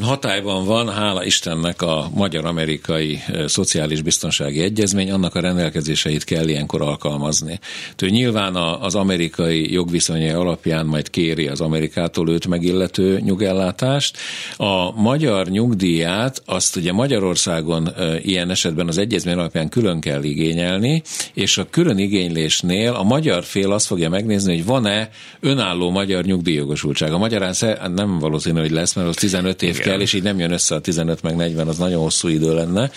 Hatályban 0.00 0.64
van, 0.64 0.92
hála 0.92 1.24
Istennek 1.24 1.82
a 1.82 2.10
Magyar-Amerikai 2.14 3.18
Szociális 3.46 4.02
Biztonsági 4.02 4.60
Egyezmény, 4.60 5.10
annak 5.10 5.34
a 5.34 5.40
rendelkezéseit 5.40 6.24
kell 6.24 6.48
ilyenkor 6.48 6.82
alkalmazni. 6.82 7.58
Tehát 7.96 8.14
nyilván 8.14 8.54
az 8.56 8.94
amerikai 8.94 9.72
jogviszonyai 9.72 10.28
alapján 10.28 10.86
majd 10.86 11.10
kéri 11.10 11.46
az 11.46 11.60
Amerikától 11.60 12.30
őt 12.30 12.46
megillető 12.46 13.20
nyugellátást. 13.20 14.16
A 14.56 15.00
magyar 15.00 15.48
nyugdíját 15.48 16.42
azt 16.46 16.76
ugye 16.76 16.92
Magyarországon 16.92 17.94
ilyen 18.22 18.50
esetben 18.50 18.88
az 18.88 18.98
egyezmény 18.98 19.34
alapján 19.34 19.68
külön 19.68 20.00
kell 20.00 20.22
igényelni, 20.22 21.02
és 21.34 21.58
a 21.58 21.66
külön 21.70 21.98
igénylésnél 21.98 22.92
a 22.92 23.02
magyar 23.02 23.44
fél 23.44 23.72
azt 23.72 23.86
fogja 23.86 24.08
megnézni, 24.08 24.54
hogy 24.54 24.64
van-e 24.64 25.10
önálló 25.40 25.90
magyar 25.90 26.24
nyugdíjjogosultság. 26.24 27.12
A 27.12 27.18
magyarán 27.18 27.54
nem 27.94 28.18
valószínű, 28.18 28.60
hogy 28.60 28.70
lesz, 28.70 28.94
mert 28.94 29.08
az 29.08 29.16
15 29.16 29.60
év 29.62 29.74
Igen. 29.74 29.82
kell, 29.82 30.00
és 30.00 30.12
így 30.12 30.22
nem 30.22 30.38
jön 30.38 30.50
össze 30.50 30.74
a 30.74 30.80
15 30.80 31.22
meg 31.22 31.36
40, 31.36 31.68
az 31.68 31.78
nagyon 31.78 32.02
hosszú 32.02 32.28
idő 32.28 32.54
lenne. 32.54 32.90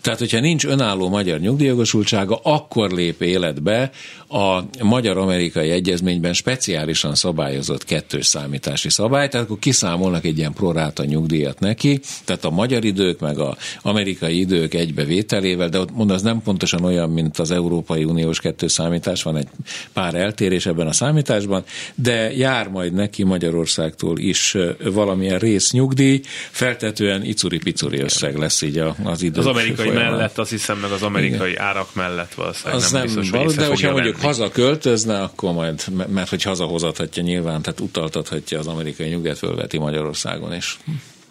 Tehát, 0.00 0.18
hogyha 0.18 0.40
nincs 0.40 0.64
önálló 0.64 1.08
magyar 1.08 1.40
nyugdíjjogosultsága, 1.40 2.40
akkor 2.42 2.90
lép 2.90 3.22
életbe 3.22 3.90
a 4.32 4.64
magyar-amerikai 4.82 5.70
egyezményben 5.70 6.32
speciálisan 6.32 7.14
szabályozott 7.14 7.84
kettős 7.84 8.26
számítási 8.26 8.90
szabály, 8.90 9.28
tehát 9.28 9.46
akkor 9.46 9.58
kiszámolnak 9.58 10.24
egy 10.24 10.38
ilyen 10.38 10.52
proráta 10.52 11.04
nyugdíjat 11.04 11.60
neki, 11.60 12.00
tehát 12.24 12.44
a 12.44 12.50
magyar 12.50 12.84
idők 12.84 13.20
meg 13.20 13.38
a 13.38 13.56
amerikai 13.82 14.38
idők 14.38 14.74
egybevételével, 14.74 15.68
de 15.68 15.78
ott 15.78 15.94
mondom, 15.94 16.16
az 16.16 16.22
nem 16.22 16.42
pontosan 16.42 16.84
olyan, 16.84 17.10
mint 17.10 17.38
az 17.38 17.50
Európai 17.50 18.04
Uniós 18.04 18.40
kettős 18.40 18.72
számítás, 18.72 19.22
van 19.22 19.36
egy 19.36 19.48
pár 19.92 20.14
eltérés 20.14 20.66
ebben 20.66 20.86
a 20.86 20.92
számításban, 20.92 21.64
de 21.94 22.36
jár 22.36 22.68
majd 22.68 22.92
neki 22.92 23.22
Magyarországtól 23.22 24.18
is 24.18 24.56
valamilyen 24.84 25.38
résznyugdíj, 25.38 26.20
feltetően 26.50 27.24
icuri-picuri 27.24 28.00
összeg 28.00 28.36
lesz 28.36 28.62
így 28.62 28.82
az 29.02 29.22
idő. 29.22 29.40
Az 29.40 29.46
amerikai 29.46 29.86
folyamán. 29.86 30.10
mellett, 30.10 30.38
azt 30.38 30.50
hiszem, 30.50 30.78
meg 30.78 30.90
az 30.90 31.02
amerikai 31.02 31.50
Igen. 31.50 31.62
árak 31.62 31.94
mellett 31.94 32.34
valószínűleg 32.34 32.82
az 32.82 32.90
nem, 32.90 33.04
nem 33.04 33.14
biztos, 33.14 33.30
hogy 33.30 33.54
De 33.54 33.66
hogyha 33.66 33.90
mondjuk 33.92 34.20
haza 34.22 34.48
költözne, 34.48 35.22
akkor 35.22 35.52
majd, 35.52 35.82
mert 36.08 36.28
hogy 36.28 36.42
hazahozathatja 36.42 37.22
nyilván, 37.22 37.62
tehát 37.62 37.80
utaltathatja 37.80 38.58
az 38.58 38.66
amerikai 38.66 39.08
nyugat, 39.08 39.38
fölveti 39.38 39.78
Magyarországon 39.78 40.54
is 40.54 40.78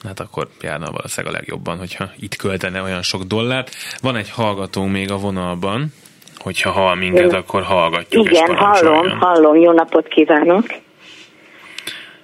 hát 0.04 0.20
akkor 0.20 0.48
járna 0.62 0.92
valószínűleg 0.92 1.36
a 1.36 1.38
legjobban, 1.38 1.78
hogyha 1.78 2.10
itt 2.20 2.36
költene 2.36 2.82
olyan 2.82 3.02
sok 3.02 3.24
dollárt. 3.24 3.76
Van 4.02 4.16
egy 4.16 4.30
hallgatónk 4.30 4.92
még 4.92 5.12
a 5.12 5.18
vonalban, 5.18 5.94
hogyha 6.38 6.72
hall 6.72 6.96
minket, 6.96 7.34
akkor 7.34 7.64
hallgatjuk. 7.64 8.30
Igen, 8.30 8.56
hallom, 8.56 9.10
hallom, 9.20 9.56
jó 9.56 9.72
napot 9.72 10.08
kívánok. 10.08 10.66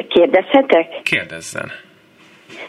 Kérdezhetek? 0.10 1.02
Kérdezzen. 1.04 1.72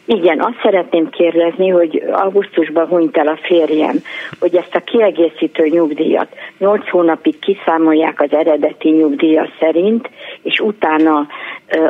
Igen, 0.05 0.41
azt 0.41 0.61
szeretném 0.63 1.11
kérdezni, 1.11 1.69
hogy 1.69 2.03
augusztusban 2.13 2.87
hunyt 2.87 3.17
el 3.17 3.27
a 3.27 3.39
férjem, 3.43 4.03
hogy 4.41 4.57
ezt 4.57 4.75
a 4.75 4.81
kiegészítő 4.81 5.67
nyugdíjat 5.67 6.29
8 6.59 6.89
hónapig 6.89 7.39
kiszámolják 7.39 8.21
az 8.21 8.33
eredeti 8.33 8.91
nyugdíja 8.91 9.49
szerint, 9.61 10.11
és 10.43 10.61
utána 10.61 11.27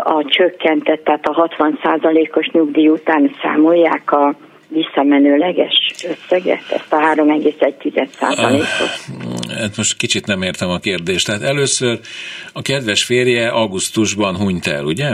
a 0.04 0.24
csökkentett, 0.24 1.04
tehát 1.04 1.26
a 1.26 1.48
60%-os 1.58 2.48
nyugdíj 2.52 2.88
után 2.88 3.34
számolják 3.42 4.12
a 4.12 4.34
visszamenőleges 4.68 5.90
összeget, 5.94 6.62
ezt 6.70 6.92
a 6.92 6.96
3,1%-ot? 6.96 9.56
Hát 9.58 9.76
most 9.76 9.96
kicsit 9.96 10.26
nem 10.26 10.42
értem 10.42 10.68
a 10.68 10.78
kérdést. 10.78 11.26
Tehát 11.26 11.42
először 11.42 11.98
a 12.52 12.62
kedves 12.62 13.04
férje 13.04 13.48
augusztusban 13.48 14.36
hunyt 14.36 14.66
el, 14.66 14.84
ugye? 14.84 15.08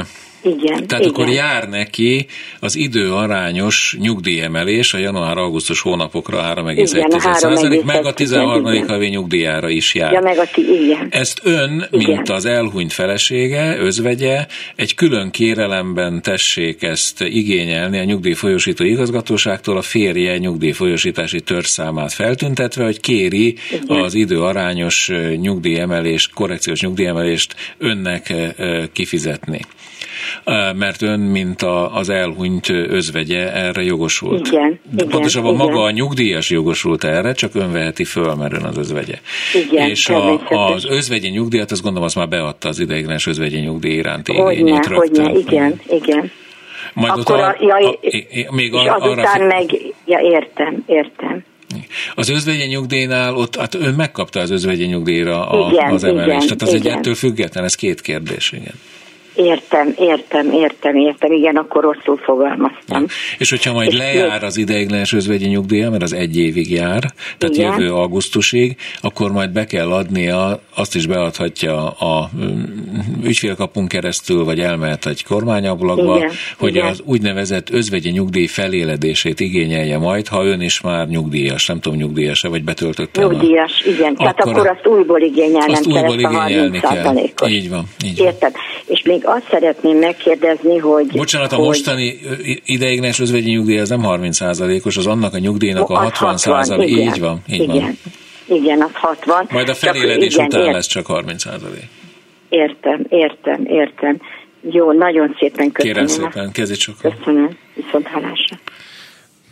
Igen. 0.45 0.87
Tehát 0.87 1.05
igen. 1.05 1.09
akkor 1.09 1.29
jár 1.29 1.69
neki 1.69 2.27
az 2.61 2.77
időarányos 2.77 3.97
nyugdíjemelés 4.01 4.95
a 4.95 4.99
január-augusztus 4.99 5.81
hónapokra 5.81 6.55
3,1 6.55 7.85
meg 7.85 8.05
a 8.05 8.13
13. 8.13 8.87
havi 8.87 9.07
nyugdíjára 9.07 9.69
is 9.69 9.95
jár. 9.95 10.13
Ja, 10.13 10.21
meg 10.21 10.39
a 10.39 10.45
ti, 10.53 10.83
igen. 10.83 11.07
Ezt 11.11 11.41
ön, 11.43 11.87
igen. 11.91 12.15
mint 12.15 12.29
az 12.29 12.45
elhunyt 12.45 12.93
felesége, 12.93 13.77
özvegye, 13.79 14.47
egy 14.77 14.95
külön 14.95 15.31
kérelemben 15.31 16.23
tessék 16.23 16.83
ezt 16.83 17.21
igényelni 17.21 17.99
a 17.99 18.05
nyugdíjfolyosító 18.05 18.85
igazgatóságtól 18.85 19.77
a 19.77 19.83
férje 19.83 20.39
nyugdíjfolyosítási 20.39 21.41
törszámát 21.41 22.13
feltüntetve, 22.13 22.85
hogy 22.85 23.01
kéri 23.01 23.57
igen. 23.71 24.03
az 24.03 24.15
időarányos 24.15 25.11
nyugdíjemelést, 25.41 26.33
korrekciós 26.33 26.81
nyugdíjemelést 26.81 27.55
önnek 27.79 28.35
kifizetni 28.93 29.61
mert 30.77 31.03
ön, 31.03 31.21
mint 31.21 31.63
a, 31.63 31.95
az 31.95 32.09
elhunyt 32.09 32.69
özvegye 32.69 33.53
erre 33.53 33.83
jogosult. 33.83 34.47
Igen. 34.47 34.81
De 34.83 34.95
igen, 34.95 35.09
pontosabban 35.09 35.55
igen. 35.55 35.67
maga 35.67 35.83
a 35.83 35.91
nyugdíjas 35.91 36.51
jogosult 36.51 37.05
erre, 37.05 37.33
csak 37.33 37.55
ön 37.55 37.73
veheti 37.73 38.05
föl, 38.05 38.35
mert 38.35 38.53
ön 38.53 38.63
az 38.63 38.77
özvegye. 38.77 39.19
Igen, 39.55 39.89
És 39.89 40.09
a, 40.09 40.49
az 40.49 40.87
özvegyi 40.89 41.29
nyugdíjat, 41.29 41.71
azt 41.71 41.83
gondolom, 41.83 42.07
azt 42.07 42.17
már 42.17 42.29
beadta 42.29 42.69
az 42.69 42.79
ideiglenes 42.79 43.27
özvegyi 43.27 43.59
nyugdíj 43.59 43.95
iránti 43.95 44.33
igényét 44.33 44.87
rögtön. 44.87 45.25
Hogyne, 45.25 45.39
igen, 45.39 45.81
igen. 45.89 46.31
Majd 46.95 47.13
Akkor 47.19 47.39
a, 47.39 47.57
ja, 47.61 47.75
a, 47.75 47.99
a, 48.49 48.55
még 48.55 48.73
és 48.73 48.89
azután 48.89 49.41
arra... 49.41 49.47
meg, 49.47 49.71
ja 50.07 50.19
értem, 50.19 50.83
értem. 50.87 51.45
Az 52.15 52.29
özvegyi 52.29 52.67
nyugdíjnál 52.67 53.35
ott, 53.35 53.57
hát 53.57 53.75
ön 53.75 53.95
megkapta 53.95 54.41
az 54.41 54.51
özvegyi 54.51 54.85
nyugdíjra 54.85 55.49
a, 55.49 55.71
igen, 55.71 55.93
az 55.93 56.05
emelést, 56.05 56.45
tehát 56.45 56.63
az 56.63 56.75
igen. 56.75 56.93
egy 56.93 56.99
ettől 56.99 57.15
független, 57.15 57.65
ez 57.65 57.75
két 57.75 58.01
kérdés, 58.01 58.53
igen. 58.53 58.75
Értem, 59.35 59.95
értem, 59.99 60.51
értem, 60.53 60.97
értem. 60.97 61.33
Igen, 61.33 61.57
akkor 61.57 61.83
rosszul 61.83 62.17
fogalmaztam. 62.17 63.01
Ja. 63.01 63.07
És 63.39 63.51
hogyha 63.51 63.73
majd 63.73 63.93
és 63.93 63.99
lejár 63.99 64.45
az 64.45 64.57
ideiglenes 64.57 65.13
özvegyi 65.13 65.47
nyugdíja, 65.47 65.91
mert 65.91 66.03
az 66.03 66.13
egy 66.13 66.39
évig 66.39 66.71
jár, 66.71 67.03
tehát 67.39 67.57
Igen. 67.57 67.71
jövő 67.71 67.93
augusztusig, 67.93 68.77
akkor 69.01 69.33
majd 69.33 69.51
be 69.51 69.65
kell 69.65 69.93
adnia, 69.93 70.61
azt 70.75 70.95
is 70.95 71.07
beadhatja 71.07 71.91
a 71.91 72.31
mm, 72.37 72.63
ügyfélkapunk 73.25 73.89
keresztül, 73.89 74.45
vagy 74.45 74.61
elmehet 74.61 75.07
egy 75.07 75.25
kormányablakba, 75.25 76.17
Igen. 76.17 76.31
hogy 76.59 76.75
Igen. 76.75 76.87
az 76.87 77.03
úgynevezett 77.05 77.71
özvegyi 77.71 78.11
nyugdíj 78.11 78.47
feléledését 78.47 79.41
igényelje 79.41 79.99
majd, 79.99 80.29
ha 80.29 80.45
ön 80.45 80.61
is 80.61 80.81
már 80.81 81.09
nyugdíjas, 81.09 81.67
nem 81.67 81.81
tudom 81.81 81.99
nyugdíjas-e, 81.99 82.49
vagy 82.49 82.65
betöltötte. 82.65 83.21
Nyugdíjas, 83.21 83.83
a... 83.85 83.89
igen. 83.89 84.17
Tehát 84.17 84.41
akkor, 84.41 84.53
akkor 84.53 84.67
azt 84.67 84.87
újból 84.87 85.21
igényelnem 85.21 85.71
azt 85.71 85.87
újból 85.87 86.19
igényelni 86.19 86.81
kell. 86.81 87.49
Így 87.49 87.71
van. 87.71 87.85
Így. 88.05 88.19
Érted. 88.19 88.53
És 88.87 89.03
még 89.03 89.24
azt 89.25 89.47
szeretném 89.51 89.99
megkérdezni, 89.99 90.79
hogy... 90.79 91.07
Bocsánat, 91.07 91.53
a 91.53 91.57
hogy... 91.57 91.65
mostani 91.65 92.19
ideiglenes 92.65 93.21
özvegyi 93.21 93.51
nyugdíj 93.51 93.79
az 93.79 93.89
nem 93.89 94.01
30%-os, 94.03 94.97
az 94.97 95.07
annak 95.07 95.35
a 95.35 95.39
nyugdíjnak 95.39 95.91
a 95.91 96.11
60%. 96.11 96.45
60 96.45 96.81
így 96.83 97.21
van, 97.21 97.43
így 97.47 97.63
igen. 97.63 97.77
van. 97.77 97.99
Igen, 98.59 98.83
az 98.83 98.91
60. 98.93 99.47
Majd 99.51 99.69
a 99.69 99.75
feléledés 99.75 100.37
után 100.37 100.63
ért... 100.63 100.73
lesz 100.73 100.87
csak 100.87 101.07
30 101.07 101.43
százalék. 101.43 101.89
Értem, 102.49 103.07
értem, 103.09 103.65
értem. 103.67 104.21
Jó, 104.71 104.93
nagyon 104.93 105.37
szépen 105.39 105.73
köszönöm. 105.73 105.95
Kérem 105.95 106.07
szépen, 106.07 106.53
kezdj 106.53 106.75
sokkal. 106.75 107.15
Köszönöm, 107.19 107.57
viszont 107.75 108.07
hallásra. 108.07 108.57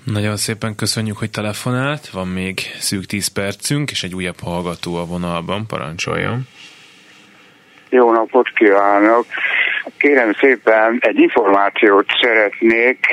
Nagyon 0.04 0.36
szépen 0.36 0.74
köszönjük, 0.74 1.16
hogy 1.16 1.30
telefonált. 1.30 2.10
Van 2.10 2.26
még 2.26 2.58
szűk 2.78 3.04
10 3.06 3.26
percünk, 3.28 3.90
és 3.90 4.02
egy 4.02 4.14
újabb 4.14 4.40
hallgató 4.42 4.94
a 4.94 5.04
vonalban. 5.04 5.66
Parancsoljon. 5.66 6.42
Jó 7.90 8.12
napot 8.12 8.48
kívánok! 8.54 9.26
Kérem 10.02 10.32
szépen, 10.32 10.98
egy 11.00 11.18
információt 11.18 12.06
szeretnék 12.20 13.06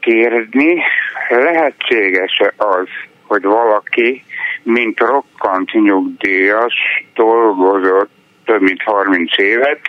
kérni. 0.00 0.82
Lehetséges-e 1.28 2.52
az, 2.56 2.88
hogy 3.22 3.42
valaki, 3.42 4.24
mint 4.62 5.00
rokkant 5.00 5.72
nyugdíjas, 5.72 6.74
dolgozott 7.14 8.10
több 8.44 8.60
mint 8.60 8.82
30 8.82 9.38
évet, 9.38 9.80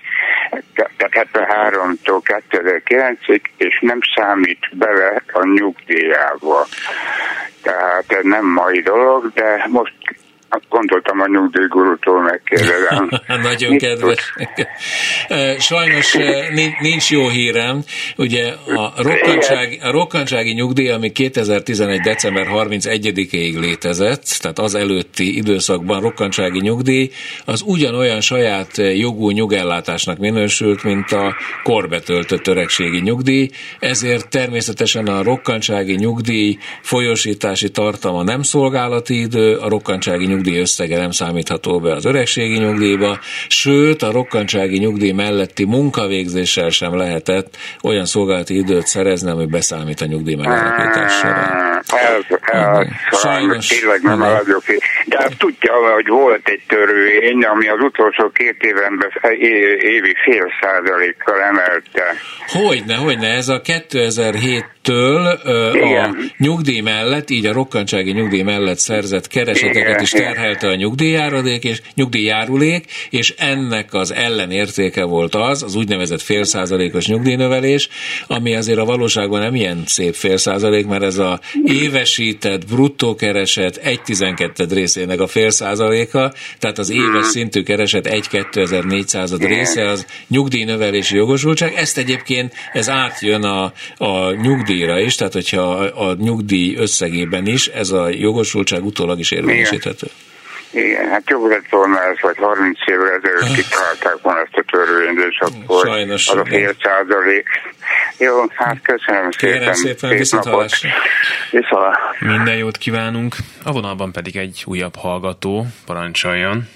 tehát 1.07 1.29
73-tól 1.31 2.21
2009-ig, 2.49 3.41
és 3.57 3.79
nem 3.81 3.99
számít 4.15 4.77
bele 4.77 5.23
a 5.31 5.45
nyugdíjába. 5.45 6.65
Tehát 7.61 8.05
ez 8.07 8.23
nem 8.23 8.45
mai 8.45 8.79
dolog, 8.79 9.31
de 9.33 9.65
most 9.69 9.93
Gondoltam 10.69 11.19
a 11.19 11.27
nyugdíjgurútól 11.27 12.21
megkérdezem. 12.21 13.09
Nagyon 13.49 13.77
kedves. 13.77 14.33
Sajnos 15.59 16.17
nincs 16.79 17.11
jó 17.11 17.29
hírem. 17.29 17.83
Ugye 18.17 18.53
a 18.75 18.93
rokkantsági, 19.01 19.79
a 19.81 19.91
rokkantsági 19.91 20.53
nyugdíj, 20.53 20.89
ami 20.89 21.11
2011. 21.11 21.99
december 21.99 22.47
31-ig 22.51 23.59
létezett, 23.59 24.37
tehát 24.39 24.59
az 24.59 24.75
előtti 24.75 25.37
időszakban 25.37 26.01
rokkantsági 26.01 26.59
nyugdíj, 26.59 27.09
az 27.45 27.63
ugyanolyan 27.65 28.21
saját 28.21 28.77
jogú 28.77 29.29
nyugellátásnak 29.29 30.17
minősült, 30.17 30.83
mint 30.83 31.11
a 31.11 31.35
korbetöltött 31.63 32.47
öregségi 32.47 32.99
nyugdíj, 32.99 33.49
ezért 33.79 34.29
természetesen 34.29 35.07
a 35.07 35.23
rokkantsági 35.23 35.95
nyugdíj 35.95 36.57
folyosítási 36.81 37.69
tartama 37.69 38.23
nem 38.23 38.41
szolgálati 38.41 39.19
idő, 39.19 39.55
a 39.55 39.69
rokkantsági 39.69 40.25
nyugdíj 40.25 40.35
nyugdíj 40.37 40.59
összege 40.59 40.97
nem 40.97 41.11
számítható 41.11 41.79
be 41.79 41.93
az 41.93 42.05
öregségi 42.05 42.57
nyugdíjba, 42.57 43.19
sőt 43.47 44.01
a 44.01 44.11
rokkantsági 44.11 44.77
nyugdíj 44.77 45.11
melletti 45.11 45.65
munkavégzéssel 45.65 46.69
sem 46.69 46.95
lehetett 46.95 47.57
olyan 47.83 48.05
szolgálati 48.05 48.57
időt 48.57 48.87
szerezni, 48.87 49.29
ami 49.29 49.45
beszámít 49.45 50.01
a 50.01 50.05
nyugdíj 50.05 50.35
megállapítás 50.35 51.13
során. 51.13 51.83
Ez, 51.85 52.37
ez, 52.39 53.19
Sajnos. 53.19 53.67
Tényleg 53.67 54.01
nem 54.01 54.21
a 54.21 54.41
De 55.09 55.17
azt 55.17 55.37
tudja, 55.37 55.73
hogy 55.93 56.07
volt 56.07 56.49
egy 56.49 56.61
törvény, 56.67 57.43
ami 57.43 57.67
az 57.67 57.79
utolsó 57.79 58.29
két 58.29 58.57
éven 58.59 59.05
évi 59.79 60.13
fél 60.23 60.53
százalékkal 60.61 61.41
emelte. 61.41 62.03
Hogyne, 62.47 62.95
hogyne, 62.95 63.27
ez 63.27 63.47
a 63.47 63.61
2007 63.61 64.65
től 64.81 65.25
a 65.25 66.15
nyugdíj 66.37 66.79
mellett, 66.79 67.29
így 67.29 67.45
a 67.45 67.53
rokkantsági 67.53 68.11
nyugdíj 68.11 68.41
mellett 68.41 68.77
szerzett 68.77 69.27
kereseteket 69.27 70.01
is 70.01 70.09
terhelte 70.09 70.67
a 70.67 70.75
nyugdíjáradék 70.75 71.63
és 71.63 71.81
nyugdíjjárulék, 71.93 72.85
és 73.09 73.33
ennek 73.37 73.93
az 73.93 74.13
ellenértéke 74.13 75.03
volt 75.03 75.35
az, 75.35 75.63
az 75.63 75.75
úgynevezett 75.75 76.21
félszázalékos 76.21 77.07
nyugdíjnövelés, 77.07 77.89
ami 78.27 78.55
azért 78.55 78.79
a 78.79 78.85
valóságban 78.85 79.39
nem 79.41 79.55
ilyen 79.55 79.83
szép 79.85 80.13
félszázalék, 80.13 80.87
mert 80.87 81.03
ez 81.03 81.17
a 81.17 81.39
évesített 81.63 82.65
bruttó 82.65 83.15
kereset 83.15 83.81
1,12 83.83 84.65
részének 84.97 85.19
a 85.19 85.27
félszázaléka, 85.27 86.33
tehát 86.59 86.77
az 86.77 86.89
éves 86.89 87.25
szintű 87.25 87.63
kereset 87.63 88.07
1,2400 88.07 89.35
része 89.39 89.89
az 89.89 90.05
nyugdíjnövelési 90.27 91.15
jogosultság. 91.15 91.73
Ezt 91.75 91.97
egyébként 91.97 92.53
ez 92.73 92.89
átjön 92.89 93.43
a, 93.43 93.73
a 93.97 94.31
nyugdíj 94.31 94.65
nyugdíjra 94.77 94.99
is, 94.99 95.15
tehát 95.15 95.33
hogyha 95.33 95.61
a, 95.61 96.09
a 96.09 96.15
nyugdíj 96.19 96.75
összegében 96.75 97.47
is 97.47 97.67
ez 97.67 97.89
a 97.89 98.09
jogosultság 98.09 98.85
utólag 98.85 99.19
is 99.19 99.31
érvényesíthető. 99.31 100.07
Igen, 100.07 100.26
hát 101.11 101.29
jobb 101.29 101.45
lett 101.49 101.69
volna 101.69 102.03
ez, 102.03 102.15
vagy 102.21 102.37
30 102.37 102.79
évre 102.85 103.09
ezelőtt 103.13 103.55
kitalálták 103.61 104.17
volna 104.21 104.39
ezt 104.39 104.55
a 104.55 104.63
törvényt, 104.71 105.19
és 105.29 105.39
akkor 105.39 105.85
Sajnos, 105.85 106.29
az 106.29 106.35
a 106.35 106.45
fél 106.45 106.73
százalék. 106.81 107.47
Jó, 108.17 108.45
hát 108.53 108.77
köszönöm 108.81 109.29
Kérem 109.29 109.73
szépen. 109.73 109.97
szépen 109.97 110.17
viszont 110.17 110.45
hallásra. 110.45 110.89
Minden 112.19 112.55
jót 112.55 112.77
kívánunk. 112.77 113.35
A 113.63 113.71
vonalban 113.71 114.11
pedig 114.11 114.35
egy 114.35 114.63
újabb 114.65 114.95
hallgató, 114.95 115.65
parancsoljon. 115.85 116.67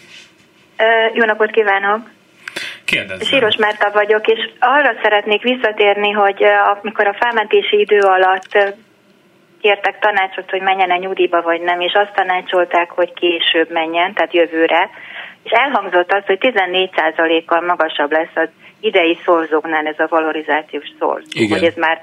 Jó 1.14 1.26
napot 1.26 1.52
kívánok! 1.52 2.10
Kérdezzem. 2.86 3.28
Síros 3.28 3.56
Márta 3.56 3.92
vagyok, 3.94 4.28
és 4.28 4.40
arra 4.60 4.94
szeretnék 5.02 5.42
visszatérni, 5.42 6.12
hogy 6.12 6.44
amikor 6.82 7.08
a 7.08 7.16
felmentési 7.20 7.80
idő 7.80 8.00
alatt 8.00 8.76
kértek 9.62 10.00
tanácsot, 10.00 10.50
hogy 10.50 10.62
menjen-e 10.62 10.98
nyugdíjba 10.98 11.42
vagy 11.42 11.62
nem, 11.62 11.80
és 11.80 11.94
azt 11.94 12.14
tanácsolták, 12.14 12.92
hogy 12.92 13.14
később 13.14 13.72
menjen, 13.72 14.14
tehát 14.14 14.34
jövőre, 14.34 14.90
és 15.44 15.52
elhangzott 15.52 16.12
az, 16.14 16.24
hogy 16.26 16.38
14%-kal 16.42 17.62
magasabb 17.62 18.12
lesz 18.12 18.36
az 18.36 18.50
idei 18.80 19.18
szorzóknál 19.26 19.86
ez 19.88 20.00
a 20.00 20.08
valorizációs 20.10 20.88
szorz. 21.00 21.26
Igen. 21.34 21.60
Hogy 21.60 21.68
ez 21.68 21.76
már 21.76 22.02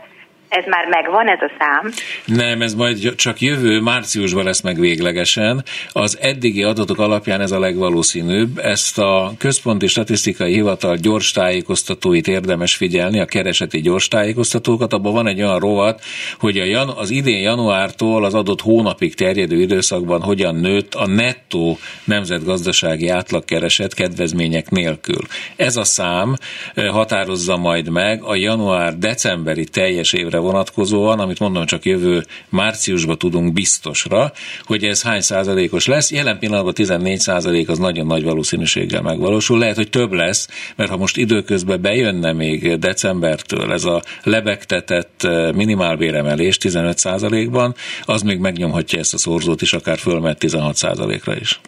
ez 0.48 0.64
már 0.66 0.86
megvan, 0.88 1.28
ez 1.28 1.40
a 1.40 1.50
szám? 1.58 1.92
Nem, 2.24 2.62
ez 2.62 2.74
majd 2.74 3.14
csak 3.14 3.40
jövő 3.40 3.80
márciusban 3.80 4.44
lesz 4.44 4.60
meg 4.60 4.80
véglegesen. 4.80 5.64
Az 5.92 6.18
eddigi 6.20 6.62
adatok 6.62 6.98
alapján 6.98 7.40
ez 7.40 7.50
a 7.50 7.58
legvalószínűbb. 7.58 8.58
Ezt 8.58 8.98
a 8.98 9.32
Központi 9.38 9.86
Statisztikai 9.86 10.52
Hivatal 10.52 10.96
gyors 10.96 11.30
tájékoztatóit 11.30 12.28
érdemes 12.28 12.76
figyelni, 12.76 13.20
a 13.20 13.24
kereseti 13.24 13.80
gyors 13.80 14.08
tájékoztatókat. 14.08 14.92
Abban 14.92 15.12
van 15.12 15.26
egy 15.26 15.42
olyan 15.42 15.58
rovat, 15.58 16.02
hogy 16.38 16.58
a 16.58 16.64
jan- 16.64 16.98
az 16.98 17.10
idén 17.10 17.40
januártól 17.40 18.24
az 18.24 18.34
adott 18.34 18.60
hónapig 18.60 19.14
terjedő 19.14 19.60
időszakban 19.60 20.22
hogyan 20.22 20.54
nőtt 20.54 20.94
a 20.94 21.06
nettó 21.06 21.78
nemzetgazdasági 22.04 23.08
átlagkereset 23.08 23.94
kedvezmények 23.94 24.70
nélkül. 24.70 25.20
Ez 25.56 25.76
a 25.76 25.84
szám 25.84 26.34
eh, 26.74 26.88
határozza 26.88 27.56
majd 27.56 27.90
meg 27.90 28.22
a 28.22 28.34
január-decemberi 28.34 29.64
teljes 29.64 30.12
évre 30.12 30.37
évre 30.38 30.50
vonatkozóan, 30.50 31.20
amit 31.20 31.38
mondom 31.38 31.66
csak 31.66 31.84
jövő 31.84 32.24
márciusban 32.48 33.18
tudunk 33.18 33.52
biztosra, 33.52 34.32
hogy 34.64 34.84
ez 34.84 35.02
hány 35.02 35.20
százalékos 35.20 35.86
lesz. 35.86 36.10
Jelen 36.10 36.38
pillanatban 36.38 36.74
14 36.74 37.18
százalék 37.18 37.68
az 37.68 37.78
nagyon 37.78 38.06
nagy 38.06 38.22
valószínűséggel 38.22 39.02
megvalósul. 39.02 39.58
Lehet, 39.58 39.76
hogy 39.76 39.90
több 39.90 40.12
lesz, 40.12 40.48
mert 40.76 40.90
ha 40.90 40.96
most 40.96 41.16
időközben 41.16 41.80
bejönne 41.80 42.32
még 42.32 42.78
decembertől 42.78 43.72
ez 43.72 43.84
a 43.84 44.02
lebegtetett 44.22 45.22
eh, 45.22 45.52
minimálbéremelés 45.52 46.56
15 46.56 46.98
százalékban, 46.98 47.74
az 48.04 48.22
még 48.22 48.38
megnyomhatja 48.38 48.98
ezt 48.98 49.14
a 49.14 49.18
szorzót 49.18 49.62
is, 49.62 49.72
akár 49.72 49.98
fölmet 49.98 50.38
16 50.38 50.76
százalékra 50.76 51.36
is. 51.36 51.60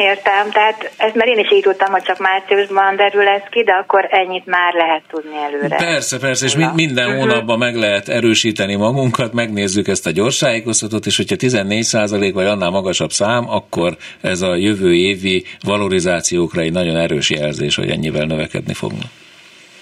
Értem, 0.00 0.50
tehát 0.50 0.90
ezt 0.96 1.14
már 1.14 1.28
én 1.28 1.38
is 1.38 1.52
így 1.52 1.62
tudtam, 1.62 1.92
hogy 1.92 2.02
csak 2.02 2.18
márciusban 2.18 2.96
derül 2.96 3.28
ez 3.28 3.42
ki, 3.50 3.62
de 3.62 3.72
akkor 3.72 4.08
ennyit 4.10 4.46
már 4.46 4.74
lehet 4.74 5.02
tudni 5.10 5.36
előre. 5.36 5.76
Persze, 5.76 6.18
persze, 6.18 6.44
és 6.46 6.54
Na. 6.54 6.72
minden 6.74 7.06
uh-huh. 7.06 7.20
hónapban 7.20 7.58
meg 7.58 7.74
lehet 7.74 8.08
erősíteni 8.08 8.76
magunkat, 8.76 9.32
megnézzük 9.32 9.88
ezt 9.88 10.06
a 10.06 10.10
gyors 10.10 10.38
tájékoztatót, 10.38 11.06
és 11.06 11.16
hogyha 11.16 11.36
14% 11.38 12.30
vagy 12.34 12.46
annál 12.46 12.70
magasabb 12.70 13.10
szám, 13.10 13.50
akkor 13.50 13.96
ez 14.20 14.40
a 14.40 14.54
jövő 14.54 14.94
évi 14.94 15.44
valorizációkra 15.64 16.60
egy 16.60 16.72
nagyon 16.72 16.96
erős 16.96 17.30
jelzés, 17.30 17.76
hogy 17.76 17.90
ennyivel 17.90 18.26
növekedni 18.26 18.74
fognak. 18.74 19.10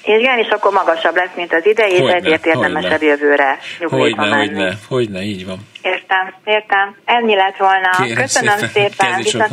Igen, 0.05 0.39
és 0.39 0.49
akkor 0.49 0.73
magasabb 0.73 1.17
lesz, 1.17 1.35
mint 1.37 1.53
az 1.53 1.67
idei, 1.67 1.93
és 1.93 2.11
ezért 2.11 2.47
érdemesebb 2.47 3.03
jövőre 3.03 3.59
nyugdíjba 3.79 4.03
hogyne, 4.23 4.37
menni. 4.37 4.47
Hogyne, 4.47 4.73
hogyne, 4.89 5.23
így 5.23 5.47
van. 5.47 5.59
Értem, 5.83 6.35
értem. 6.45 6.97
Ennyi 7.05 7.35
lett 7.35 7.57
volna. 7.57 7.91
Kérem 8.03 8.23
Köszönöm 8.23 8.59
szépen, 8.59 8.91
szépen. 8.91 9.17
viszont 9.17 9.53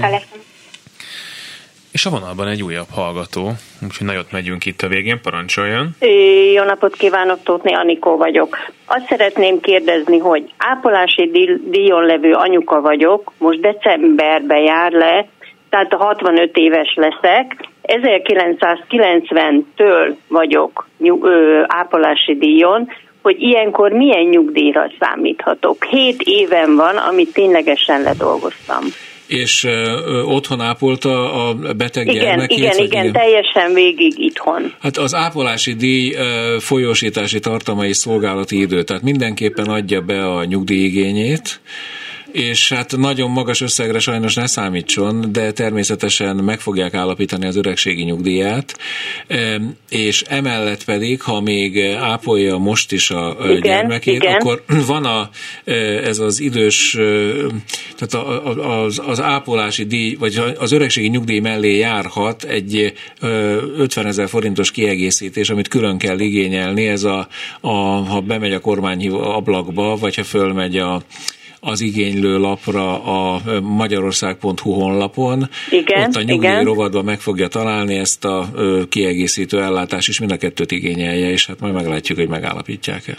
és 1.96 2.06
a 2.06 2.10
vonalban 2.10 2.48
egy 2.48 2.64
újabb 2.64 2.89
hallgató, 2.93 3.52
úgyhogy 3.84 4.08
nagyot 4.08 4.32
megyünk 4.32 4.66
itt 4.66 4.82
a 4.82 4.88
végén, 4.88 5.22
parancsoljon. 5.22 5.89
Jó 6.54 6.64
napot 6.64 6.96
kívánok, 6.96 7.43
Tótni 7.43 7.74
Anikó 7.74 8.18
vagyok. 8.18 8.58
Azt 8.86 9.08
szeretném 9.08 9.60
kérdezni, 9.60 10.18
hogy 10.18 10.52
ápolási 10.58 11.32
díjon 11.70 12.06
levő 12.06 12.32
anyuka 12.32 12.82
vagyok, 12.82 13.32
most 13.38 13.60
decemberben 13.60 14.62
jár 14.62 14.91
le, 14.91 15.28
tehát 15.70 15.93
a 15.93 15.98
65 15.98 16.58
éves 16.58 16.93
leszek. 16.96 17.70
1990-től 17.84 20.16
vagyok 20.28 20.88
ápolási 21.68 22.38
díjon, 22.38 22.89
hogy 23.22 23.41
ilyenkor 23.41 23.91
milyen 23.91 24.24
nyugdíjra 24.24 24.91
számíthatok. 25.00 25.84
Hét 25.84 26.22
éven 26.22 26.76
van, 26.76 26.98
amit 26.98 27.34
ténylegesen 27.34 28.02
ledolgoztam 28.02 28.84
és 29.28 29.67
otthon 30.26 30.61
ápolta 30.61 31.34
a 31.47 31.53
beteg 31.53 32.07
igen, 32.07 32.23
gyermekét? 32.23 32.57
Igen, 32.57 32.71
igen, 32.73 32.86
igen, 32.86 33.11
teljesen 33.11 33.73
végig 33.73 34.13
itthon. 34.17 34.73
Hát 34.80 34.97
az 34.97 35.13
ápolási 35.13 35.73
díj 35.73 36.15
folyósítási 36.59 37.39
tartalmai 37.39 37.93
szolgálati 37.93 38.59
idő, 38.59 38.84
tehát 38.84 39.03
mindenképpen 39.03 39.65
adja 39.65 40.01
be 40.01 40.26
a 40.26 40.43
nyugdíjigényét, 40.43 41.59
és 42.36 42.70
hát 42.70 42.98
nagyon 42.98 43.32
magas 43.32 43.62
összegre 43.62 44.00
sajnos 44.00 44.34
ne 44.34 44.48
számítson, 44.48 45.32
de 45.32 45.52
természetesen 45.52 46.36
meg 46.36 46.60
fogják 46.60 46.94
állapítani 46.94 47.46
az 47.46 47.56
öregségi 47.56 48.04
nyugdíját, 48.04 48.78
és 49.90 50.22
emellett 50.22 50.84
pedig, 50.84 51.22
ha 51.22 51.42
még 51.42 51.80
ápolja 51.86 52.58
most 52.58 52.92
is 52.92 53.10
a 53.12 53.38
igen, 53.44 53.62
gyermekét, 53.62 54.16
igen. 54.16 54.34
akkor 54.34 54.64
van 54.88 55.06
a, 55.06 55.30
ez 56.04 56.20
az 56.20 56.40
idős, 56.40 56.98
tehát 57.98 58.28
az, 58.58 59.02
az 59.06 59.22
ápolási 59.22 59.84
díj, 59.84 60.16
vagy 60.16 60.42
az 60.58 60.72
öregségi 60.72 61.08
nyugdíj 61.08 61.40
mellé 61.40 61.78
járhat 61.78 62.44
egy 62.44 62.94
50 63.22 64.06
ezer 64.06 64.30
forintos 64.30 64.72
kiegészítés, 64.72 65.50
amit 65.50 65.68
külön 65.68 65.98
kell 65.98 66.20
igényelni, 66.20 66.88
ez 66.88 67.04
a, 67.04 67.28
a 67.62 67.74
ha 68.06 68.20
bemegy 68.20 68.54
a 68.54 68.60
kormányhívó 68.60 69.20
ablakba, 69.20 69.96
vagy 69.96 70.16
ha 70.16 70.24
fölmegy 70.24 70.78
a 70.78 71.02
az 71.66 71.82
igénylő 71.82 72.38
lapra 72.38 73.03
a 73.03 73.39
magyarország.hu 73.61 74.72
honlapon. 74.72 75.43
Igen, 75.70 76.01
Ott 76.01 76.16
a 76.16 76.20
nyugdíj 76.20 76.49
igen. 76.49 76.63
rovadban 76.63 77.03
meg 77.03 77.20
fogja 77.20 77.47
találni 77.47 77.95
ezt 77.95 78.26
a 78.26 78.45
kiegészítő 78.89 79.61
ellátást, 79.61 80.07
és 80.07 80.20
mind 80.20 80.32
a 80.32 80.38
kettőt 80.38 80.72
igényelje, 80.72 81.30
és 81.30 81.47
hát 81.47 81.59
majd 81.59 81.74
meglátjuk, 81.74 82.18
hogy 82.18 82.28
megállapítják-e. 82.28 83.13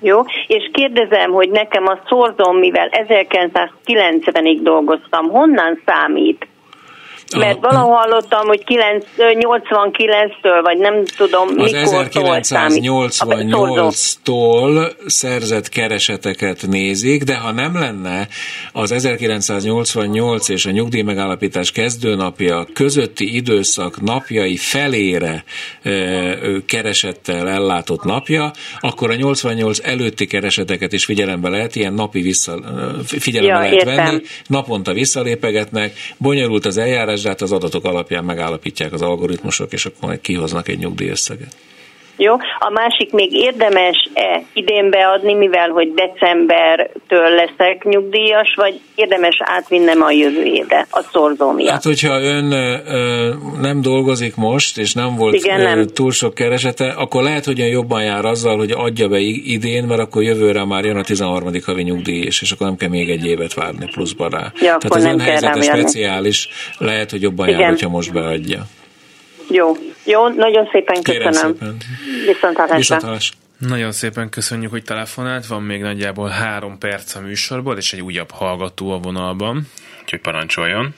Jó, 0.00 0.20
és 0.46 0.70
kérdezem, 0.72 1.30
hogy 1.30 1.50
nekem 1.50 1.86
a 1.86 1.98
szorzom, 2.08 2.58
mivel 2.58 2.90
1990-ig 3.08 4.58
dolgoztam, 4.62 5.28
honnan 5.28 5.82
számít? 5.86 6.46
Mert 7.36 7.60
valahol 7.60 7.94
hallottam, 7.94 8.46
hogy 8.46 8.62
89-től, 9.16 10.60
vagy 10.62 10.78
nem 10.78 11.04
tudom, 11.16 11.48
az 11.56 11.72
mikor 11.72 12.08
1988-tól 12.10 14.92
szerzett 15.06 15.68
kereseteket 15.68 16.66
nézik, 16.66 17.22
de 17.22 17.36
ha 17.36 17.52
nem 17.52 17.74
lenne 17.74 18.28
az 18.72 18.92
1988 18.92 20.48
és 20.48 20.66
a 20.66 20.70
nyugdíj 20.70 21.02
megállapítás 21.02 21.72
kezdőnapja 21.72 22.66
közötti 22.74 23.34
időszak 23.34 24.00
napjai 24.00 24.56
felére 24.56 25.44
keresettel 26.66 27.48
ellátott 27.48 28.04
napja, 28.04 28.50
akkor 28.80 29.10
a 29.10 29.14
88 29.14 29.78
előtti 29.82 30.26
kereseteket 30.26 30.92
is 30.92 31.04
figyelembe 31.04 31.48
lehet, 31.48 31.76
ilyen 31.76 31.92
napi 31.92 32.20
vissza, 32.20 32.58
figyelembe 33.04 33.54
ja, 33.54 33.60
lehet 33.60 33.72
értem. 33.72 34.04
venni, 34.04 34.20
naponta 34.46 34.92
visszalépegetnek, 34.92 35.92
bonyolult 36.18 36.66
az 36.66 36.76
eljárás, 36.76 37.15
de 37.22 37.28
hát 37.28 37.40
az 37.42 37.52
adatok 37.52 37.84
alapján 37.84 38.24
megállapítják 38.24 38.92
az 38.92 39.02
algoritmusok, 39.02 39.72
és 39.72 39.86
akkor 39.86 40.08
majd 40.08 40.20
kihoznak 40.20 40.68
egy 40.68 40.78
nyugdíjösszeget. 40.78 41.56
Jó, 42.16 42.34
a 42.58 42.70
másik 42.70 43.12
még 43.12 43.32
érdemes-e 43.32 44.42
idén 44.52 44.90
beadni, 44.90 45.34
mivel 45.34 45.68
hogy 45.68 45.94
decembertől 45.94 47.28
leszek 47.28 47.84
nyugdíjas, 47.84 48.54
vagy 48.56 48.80
érdemes 48.94 49.36
átvinnem 49.44 50.02
a 50.02 50.10
jövő 50.10 50.42
évre 50.42 50.86
a 50.90 51.02
szorzó 51.12 51.50
miatt? 51.50 51.70
Hát, 51.70 51.82
hogyha 51.82 52.20
ön 52.20 52.52
ö, 52.52 53.32
nem 53.60 53.80
dolgozik 53.80 54.36
most, 54.36 54.78
és 54.78 54.94
nem 54.94 55.16
volt 55.16 55.34
Igen, 55.34 55.60
nem. 55.60 55.86
túl 55.86 56.10
sok 56.10 56.34
keresete, 56.34 56.88
akkor 56.88 57.22
lehet, 57.22 57.44
hogy 57.44 57.60
ön 57.60 57.66
jobban 57.66 58.02
jár 58.02 58.24
azzal, 58.24 58.56
hogy 58.56 58.70
adja 58.70 59.08
be 59.08 59.18
idén, 59.18 59.84
mert 59.84 60.00
akkor 60.00 60.22
jövőre 60.22 60.64
már 60.64 60.84
jön 60.84 60.96
a 60.96 61.02
13. 61.02 61.50
havi 61.64 61.82
nyugdíj 61.82 62.22
és, 62.22 62.42
és 62.42 62.50
akkor 62.50 62.66
nem 62.66 62.76
kell 62.76 62.88
még 62.88 63.10
egy 63.10 63.26
évet 63.26 63.54
várni 63.54 63.86
pluszba 63.86 64.28
rá. 64.28 64.52
Ja, 64.54 64.76
Tehát 64.76 64.94
az 64.94 65.04
ön 65.04 65.20
helyzete 65.20 65.60
speciális, 65.60 66.48
lehet, 66.78 67.10
hogy 67.10 67.22
jobban 67.22 67.48
Igen. 67.48 67.60
jár, 67.60 67.68
hogyha 67.68 67.88
most 67.88 68.12
beadja. 68.12 68.66
Jó, 69.48 69.72
jó, 70.04 70.28
nagyon 70.28 70.68
szépen 70.72 71.02
köszönöm. 71.02 71.32
Szépen. 71.32 71.76
Viszontlátásra. 72.26 72.98
Nagyon 73.58 73.92
szépen 73.92 74.28
köszönjük, 74.28 74.70
hogy 74.70 74.82
telefonált. 74.82 75.46
Van 75.46 75.62
még 75.62 75.80
nagyjából 75.80 76.28
három 76.28 76.78
perc 76.78 77.14
a 77.14 77.20
műsorból, 77.20 77.76
és 77.76 77.92
egy 77.92 78.00
újabb 78.00 78.30
hallgató 78.30 78.92
a 78.92 78.98
vonalban. 78.98 79.62
Úgyhogy 80.02 80.20
parancsoljon. 80.20 80.94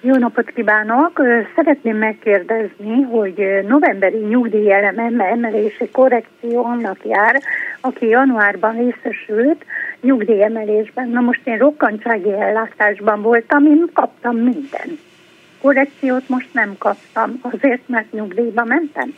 Jó 0.00 0.14
napot 0.14 0.50
kívánok! 0.54 1.20
Szeretném 1.54 1.96
megkérdezni, 1.96 3.02
hogy 3.10 3.64
novemberi 3.68 4.18
nyugdíj 4.18 4.72
emelési 4.72 5.88
korrekció 5.92 6.64
annak 6.64 6.98
jár, 7.04 7.42
aki 7.80 8.06
januárban 8.06 8.76
részesült 8.76 9.64
nyugdíjemelésben. 10.00 11.08
Na 11.08 11.20
most 11.20 11.40
én 11.44 11.58
rokkantsági 11.58 12.32
ellátásban 12.32 13.22
voltam, 13.22 13.66
én 13.66 13.90
kaptam 13.92 14.36
mindent 14.36 14.98
korrekciót 15.60 16.28
most 16.28 16.48
nem 16.52 16.74
kaptam, 16.78 17.38
azért, 17.42 17.88
mert 17.88 18.12
nyugdíjba 18.12 18.64
mentem. 18.64 19.14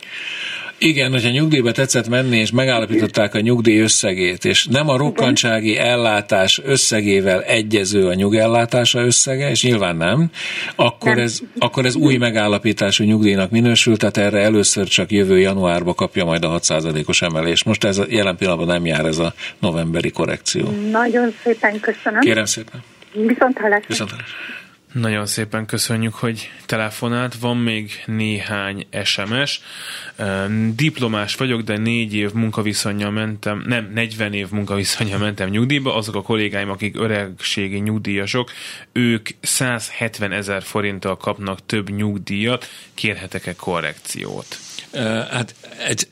Igen, 0.81 1.11
hogyha 1.11 1.29
nyugdíjba 1.29 1.71
tetszett 1.71 2.09
menni, 2.09 2.37
és 2.37 2.51
megállapították 2.51 3.33
a 3.33 3.39
nyugdíj 3.39 3.79
összegét, 3.79 4.45
és 4.45 4.65
nem 4.65 4.89
a 4.89 4.97
rokkantsági 4.97 5.77
ellátás 5.77 6.61
összegével 6.63 7.41
egyező 7.41 8.07
a 8.07 8.13
nyugellátása 8.13 8.99
összege, 8.99 9.49
és 9.49 9.63
nyilván 9.63 9.95
nem, 9.95 10.29
akkor, 10.75 11.15
nem. 11.15 11.23
Ez, 11.23 11.39
akkor 11.57 11.85
ez 11.85 11.95
új 11.95 12.17
megállapítású 12.17 13.03
nyugdíjnak 13.03 13.51
minősül, 13.51 13.97
tehát 13.97 14.17
erre 14.17 14.39
először 14.39 14.87
csak 14.87 15.11
jövő 15.11 15.39
januárba 15.39 15.93
kapja 15.93 16.25
majd 16.25 16.43
a 16.43 16.59
6%-os 16.59 17.21
emelést. 17.21 17.65
Most 17.65 17.83
ez 17.83 17.97
a 17.97 18.05
jelen 18.09 18.37
pillanatban 18.37 18.67
nem 18.67 18.85
jár 18.85 19.05
ez 19.05 19.17
a 19.17 19.33
novemberi 19.59 20.11
korrekció. 20.11 20.69
Nagyon 20.91 21.33
szépen 21.43 21.79
köszönöm. 21.79 22.19
Kérem 22.19 22.45
szépen. 22.45 22.83
Viszont 23.13 23.57
hallásra. 23.57 23.87
Viszont 23.87 24.09
hallásra. 24.09 24.35
Nagyon 24.93 25.25
szépen 25.25 25.65
köszönjük, 25.65 26.13
hogy 26.13 26.49
telefonált. 26.65 27.35
Van 27.35 27.57
még 27.57 27.91
néhány 28.05 28.87
SMS. 29.03 29.61
Diplomás 30.75 31.35
vagyok, 31.35 31.61
de 31.61 31.77
négy 31.77 32.13
év 32.13 32.31
munkaviszonya 32.33 33.09
mentem, 33.09 33.63
nem, 33.65 33.91
40 33.93 34.33
év 34.33 34.49
munkaviszonya 34.49 35.17
mentem 35.17 35.49
nyugdíjba. 35.49 35.95
Azok 35.95 36.15
a 36.15 36.21
kollégáim, 36.21 36.69
akik 36.69 36.99
öregségi 36.99 37.79
nyugdíjasok, 37.79 38.51
ők 38.91 39.29
170 39.41 40.31
ezer 40.31 40.63
forinttal 40.63 41.17
kapnak 41.17 41.65
több 41.65 41.89
nyugdíjat. 41.89 42.67
Kérhetek-e 42.93 43.55
korrekciót? 43.55 44.68
Hát 45.29 45.55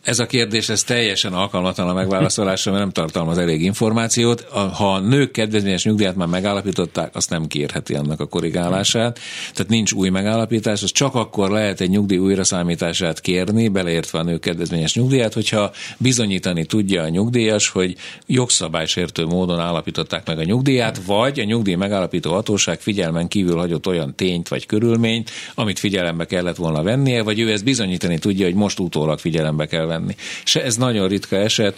ez 0.04 0.20
a 0.20 0.26
kérdés 0.26 0.70
ez 0.70 0.84
teljesen 0.84 1.34
alkalmatlan 1.34 1.90
a 1.90 1.94
megválaszolásra, 1.94 2.72
mert 2.72 2.84
nem 2.84 2.94
tartalmaz 2.94 3.38
elég 3.38 3.62
információt. 3.62 4.42
Ha 4.52 4.94
a 4.94 5.00
nők 5.00 5.32
kedvezményes 5.32 5.84
nyugdíjat 5.84 6.16
már 6.16 6.28
megállapították, 6.28 7.16
azt 7.16 7.30
nem 7.30 7.48
kérheti 7.48 7.94
annak 7.94 8.20
a 8.20 8.26
korrigálását. 8.26 9.20
Tehát 9.54 9.72
nincs 9.72 9.92
új 9.92 10.10
megállapítás, 10.10 10.84
az 10.84 10.92
csak 10.92 11.16
akkor 11.16 11.50
lehet 11.50 11.82
egy 11.82 11.90
nyugdíj 11.90 12.18
újraszámítását 12.18 13.22
kérni, 13.22 13.68
beleértve 13.68 14.20
a 14.20 14.24
nők 14.24 14.42
kedvezményes 14.42 14.96
nyugdíját, 14.96 15.34
hogyha 15.34 15.72
bizonyítani 15.98 16.66
tudja 16.66 17.04
a 17.04 17.10
nyugdíjas, 17.10 17.70
hogy 17.70 17.96
jogszabálysértő 18.26 19.26
módon 19.26 19.60
állapították 19.60 20.28
meg 20.28 20.38
a 20.38 20.44
nyugdíját, 20.44 21.02
vagy 21.06 21.40
a 21.40 21.44
nyugdíj 21.44 21.76
megállapító 21.76 22.32
hatóság 22.32 22.80
figyelmen 22.80 23.28
kívül 23.28 23.58
hagyott 23.58 23.88
olyan 23.88 24.16
tényt 24.16 24.48
vagy 24.48 24.66
körülményt, 24.66 25.32
amit 25.56 25.80
figyelembe 25.80 26.26
kellett 26.26 26.56
volna 26.56 26.84
vennie, 26.84 27.24
vagy 27.24 27.40
ő 27.40 27.52
ezt 27.52 27.64
bizonyítani 27.64 28.18
tudja, 28.18 28.46
hogy 28.46 28.56
most 28.68 28.80
utólag 28.80 29.20
figyelembe 29.20 29.66
kell 29.66 29.86
venni. 29.86 30.16
Se 30.44 30.64
ez 30.64 30.76
nagyon 30.76 31.08
ritka 31.08 31.36
eset, 31.36 31.76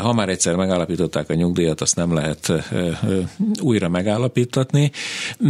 ha 0.00 0.12
már 0.12 0.28
egyszer 0.28 0.54
megállapították 0.54 1.30
a 1.30 1.34
nyugdíjat, 1.34 1.80
azt 1.80 1.96
nem 1.96 2.14
lehet 2.14 2.52
újra 3.60 3.88
megállapítatni. 3.88 4.90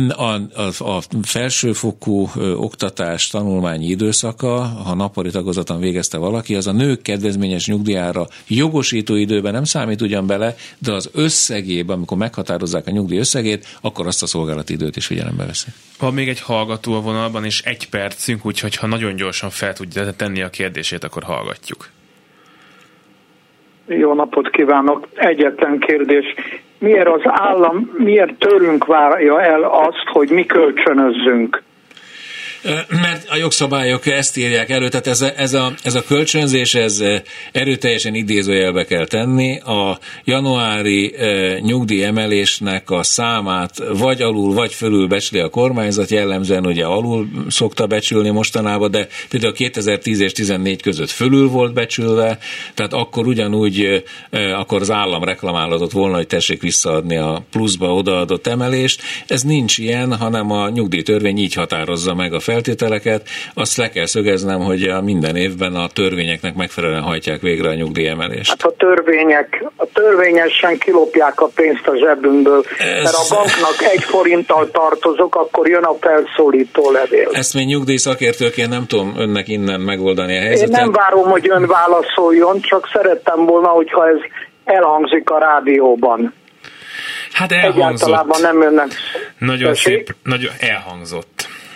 A, 0.09 0.23
a, 0.23 0.73
a 0.79 1.03
felsőfokú 1.23 2.31
oktatás 2.57 3.27
tanulmányi 3.27 3.87
időszaka, 3.87 4.61
ha 4.65 4.95
napori 4.95 5.31
tagozaton 5.31 5.81
végezte 5.81 6.19
valaki, 6.19 6.55
az 6.55 6.67
a 6.67 6.73
nők 6.73 7.03
kedvezményes 7.03 7.67
nyugdíjára 7.67 8.29
jogosító 8.47 9.15
időben 9.15 9.53
nem 9.53 9.65
számít 9.65 10.01
ugyan 10.01 10.27
bele, 10.27 10.55
de 10.79 10.93
az 10.93 11.11
összegében, 11.13 11.97
amikor 11.97 12.17
meghatározzák 12.17 12.87
a 12.87 12.91
nyugdíj 12.91 13.19
összegét, 13.19 13.67
akkor 13.81 14.07
azt 14.07 14.23
a 14.23 14.27
szolgálati 14.27 14.73
időt 14.73 14.97
is 14.97 15.07
figyelembe 15.07 15.47
veszik. 15.47 15.75
Van 16.01 16.15
még 16.15 16.29
egy 16.29 16.41
hallgató 16.41 16.95
a 16.95 17.01
vonalban, 17.01 17.45
és 17.45 17.63
egy 17.63 17.89
percünk, 17.89 18.47
úgyhogy 18.47 18.77
ha 18.77 18.87
nagyon 18.87 19.17
gyorsan 19.17 19.51
fel 19.51 19.73
tudja 19.73 20.13
tenni 20.17 20.43
a 20.43 20.49
kérdését, 20.49 21.05
akkor 21.05 21.23
hallgatjuk. 21.23 21.89
Jó 23.87 24.15
napot 24.15 24.51
kívánok! 24.51 25.09
Egyetlen 25.15 25.79
kérdés. 25.79 26.25
Miért 26.79 27.09
az 27.09 27.21
állam, 27.25 27.91
miért 27.99 28.39
tőlünk 28.39 28.87
várja 28.87 29.43
el 29.43 29.63
azt, 29.63 30.05
hogy 30.13 30.31
mi 30.31 30.47
kölcsönözzünk? 30.47 31.63
Mert 32.89 33.29
a 33.29 33.37
jogszabályok 33.37 34.07
ezt 34.07 34.37
írják 34.37 34.71
elő, 34.71 34.89
tehát 34.89 35.07
ez 35.07 35.21
a, 35.21 35.33
ez 35.37 35.55
a, 35.55 35.73
ez 35.83 35.95
a 35.95 36.03
kölcsönzés, 36.03 36.75
ez 36.75 37.03
erőteljesen 37.53 38.15
idézőjelbe 38.15 38.85
kell 38.85 39.07
tenni. 39.07 39.59
A 39.59 39.99
januári 40.25 41.15
nyugdíj 41.61 42.05
emelésnek 42.05 42.91
a 42.91 43.03
számát 43.03 43.83
vagy 43.93 44.23
alul, 44.23 44.55
vagy 44.55 44.75
fölül 44.75 45.07
becsli 45.07 45.39
a 45.39 45.49
kormányzat, 45.49 46.11
jellemzően 46.11 46.67
ugye 46.67 46.85
alul 46.85 47.29
szokta 47.49 47.87
becsülni 47.87 48.31
mostanában, 48.31 48.91
de 48.91 49.07
például 49.29 49.53
2010 49.53 50.21
és 50.21 50.33
14 50.33 50.83
között 50.83 51.11
fölül 51.11 51.49
volt 51.49 51.73
becsülve, 51.73 52.39
tehát 52.75 52.93
akkor 52.93 53.27
ugyanúgy 53.27 54.05
akkor 54.57 54.81
az 54.81 54.91
állam 54.91 55.25
reklamálhatott 55.25 55.93
volna, 55.93 56.17
hogy 56.17 56.27
tessék 56.27 56.63
visszaadni 56.63 57.17
a 57.17 57.43
pluszba 57.51 57.95
odaadott 57.95 58.47
emelést. 58.47 59.03
Ez 59.27 59.43
nincs 59.43 59.79
ilyen, 59.79 60.17
hanem 60.17 60.51
a 60.51 60.69
nyugdíjtörvény 60.69 61.39
így 61.39 61.55
határozza 61.55 62.15
meg 62.15 62.33
a 62.35 62.41
feltételeket, 62.51 63.23
azt 63.55 63.77
le 63.77 63.89
kell 63.89 64.07
szögeznem, 64.07 64.61
hogy 64.61 64.83
a 64.83 65.01
minden 65.01 65.37
évben 65.37 65.75
a 65.75 65.89
törvényeknek 65.89 66.55
megfelelően 66.55 67.03
hajtják 67.03 67.41
végre 67.41 67.69
a 67.69 67.75
nyugdíjemelést. 67.75 68.51
Hát 68.51 68.63
a 68.63 68.75
törvények, 68.77 69.65
a 69.77 69.87
törvényesen 69.93 70.79
kilopják 70.79 71.41
a 71.41 71.49
pénzt 71.55 71.87
a 71.87 71.97
zsebünkből, 71.97 72.65
Ez... 72.79 73.03
mert 73.03 73.15
a 73.15 73.35
banknak 73.35 73.93
egy 73.93 74.03
forinttal 74.03 74.71
tartozok, 74.71 75.35
akkor 75.35 75.69
jön 75.69 75.83
a 75.83 75.95
felszólító 76.01 76.91
levél. 76.91 77.29
Ezt 77.33 77.55
még 77.55 77.67
nyugdíj 77.67 77.97
szakértőként 77.97 78.69
nem 78.69 78.87
tudom 78.87 79.15
önnek 79.19 79.49
innen 79.49 79.81
megoldani 79.81 80.37
a 80.37 80.41
helyzetet. 80.41 80.79
Én 80.79 80.85
nem 80.85 80.93
várom, 80.93 81.29
hogy 81.31 81.49
ön 81.51 81.67
válaszoljon, 81.67 82.61
csak 82.61 82.89
szerettem 82.93 83.47
volna, 83.47 83.69
hogyha 83.69 84.09
ez 84.09 84.19
elhangzik 84.65 85.31
a 85.31 85.39
rádióban. 85.39 86.35
Hát 87.33 87.53
elhangzott. 87.53 88.09
Egyáltalában 88.09 88.41
nem 88.41 88.63
önnek. 88.63 88.89
Nagyon 89.39 89.75
szép, 89.75 90.15
nagyon 90.23 90.53
elhangzott. 90.59 91.30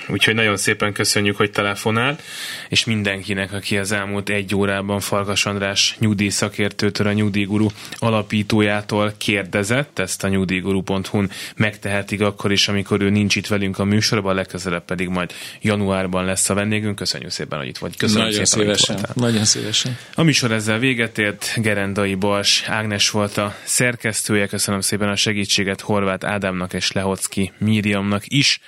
Úgyhogy 0.09 0.35
nagyon 0.35 0.57
szépen 0.57 0.93
köszönjük, 0.93 1.37
hogy 1.37 1.51
telefonált, 1.51 2.23
és 2.69 2.85
mindenkinek, 2.85 3.53
aki 3.53 3.79
az 3.79 3.93
elmúlt 3.93 4.29
egy 4.29 4.55
órában 4.55 5.01
Farkas 5.01 5.47
András 5.47 5.97
nyugdíjszakértőtől, 5.99 7.07
a 7.07 7.13
Nyugdíjguru 7.13 7.69
alapítójától 7.97 9.15
kérdezett, 9.19 9.99
ezt 9.99 10.25
a 10.25 10.29
nyugdíjguru.hu-n 10.29 11.31
megtehetik 11.57 12.21
akkor 12.21 12.53
is, 12.53 12.69
amikor 12.69 13.01
ő 13.01 13.11
nincs 13.11 13.37
itt 13.37 13.47
velünk 13.47 13.79
a 13.79 13.85
műsorban, 13.85 14.35
legközelebb 14.35 14.85
pedig 14.85 15.09
majd 15.09 15.33
januárban 15.61 16.25
lesz 16.25 16.51
a 16.51 16.55
vendégünk. 16.55 16.97
Köszönjük 16.97 17.31
szépen, 17.31 17.59
hogy 17.59 17.69
itt 17.69 17.79
vagy. 17.79 17.97
Köszönöm 17.97 18.27
nagyon 18.27 18.45
szépen, 18.45 18.75
szívesen. 18.75 19.09
Nagyon 19.15 19.45
szívesen. 19.45 19.99
A 20.15 20.23
műsor 20.23 20.53
ezzel 20.53 20.79
véget 20.79 21.19
ért. 21.19 21.53
Gerendai 21.57 22.15
Bals 22.15 22.63
Ágnes 22.67 23.11
volt 23.11 23.37
a 23.37 23.57
szerkesztője. 23.63 24.47
Köszönöm 24.47 24.81
szépen 24.81 25.09
a 25.09 25.17
segítséget 25.17 25.81
Horváth 25.81 26.27
Ádámnak 26.29 26.73
és 26.73 26.93
Lehocki 26.93 27.53
Míriamnak 27.59 28.23
is 28.27 28.61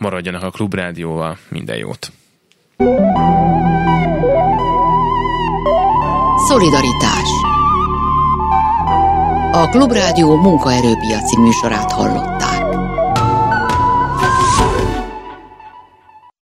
maradjanak 0.00 0.42
a 0.42 0.50
Klubrádióval. 0.50 1.38
Minden 1.48 1.76
jót! 1.76 2.12
Szolidaritás 6.48 7.28
A 9.52 9.68
Klubrádió 9.68 10.36
munkaerőpiaci 10.36 11.40
műsorát 11.40 11.92
hallott. 11.92 12.39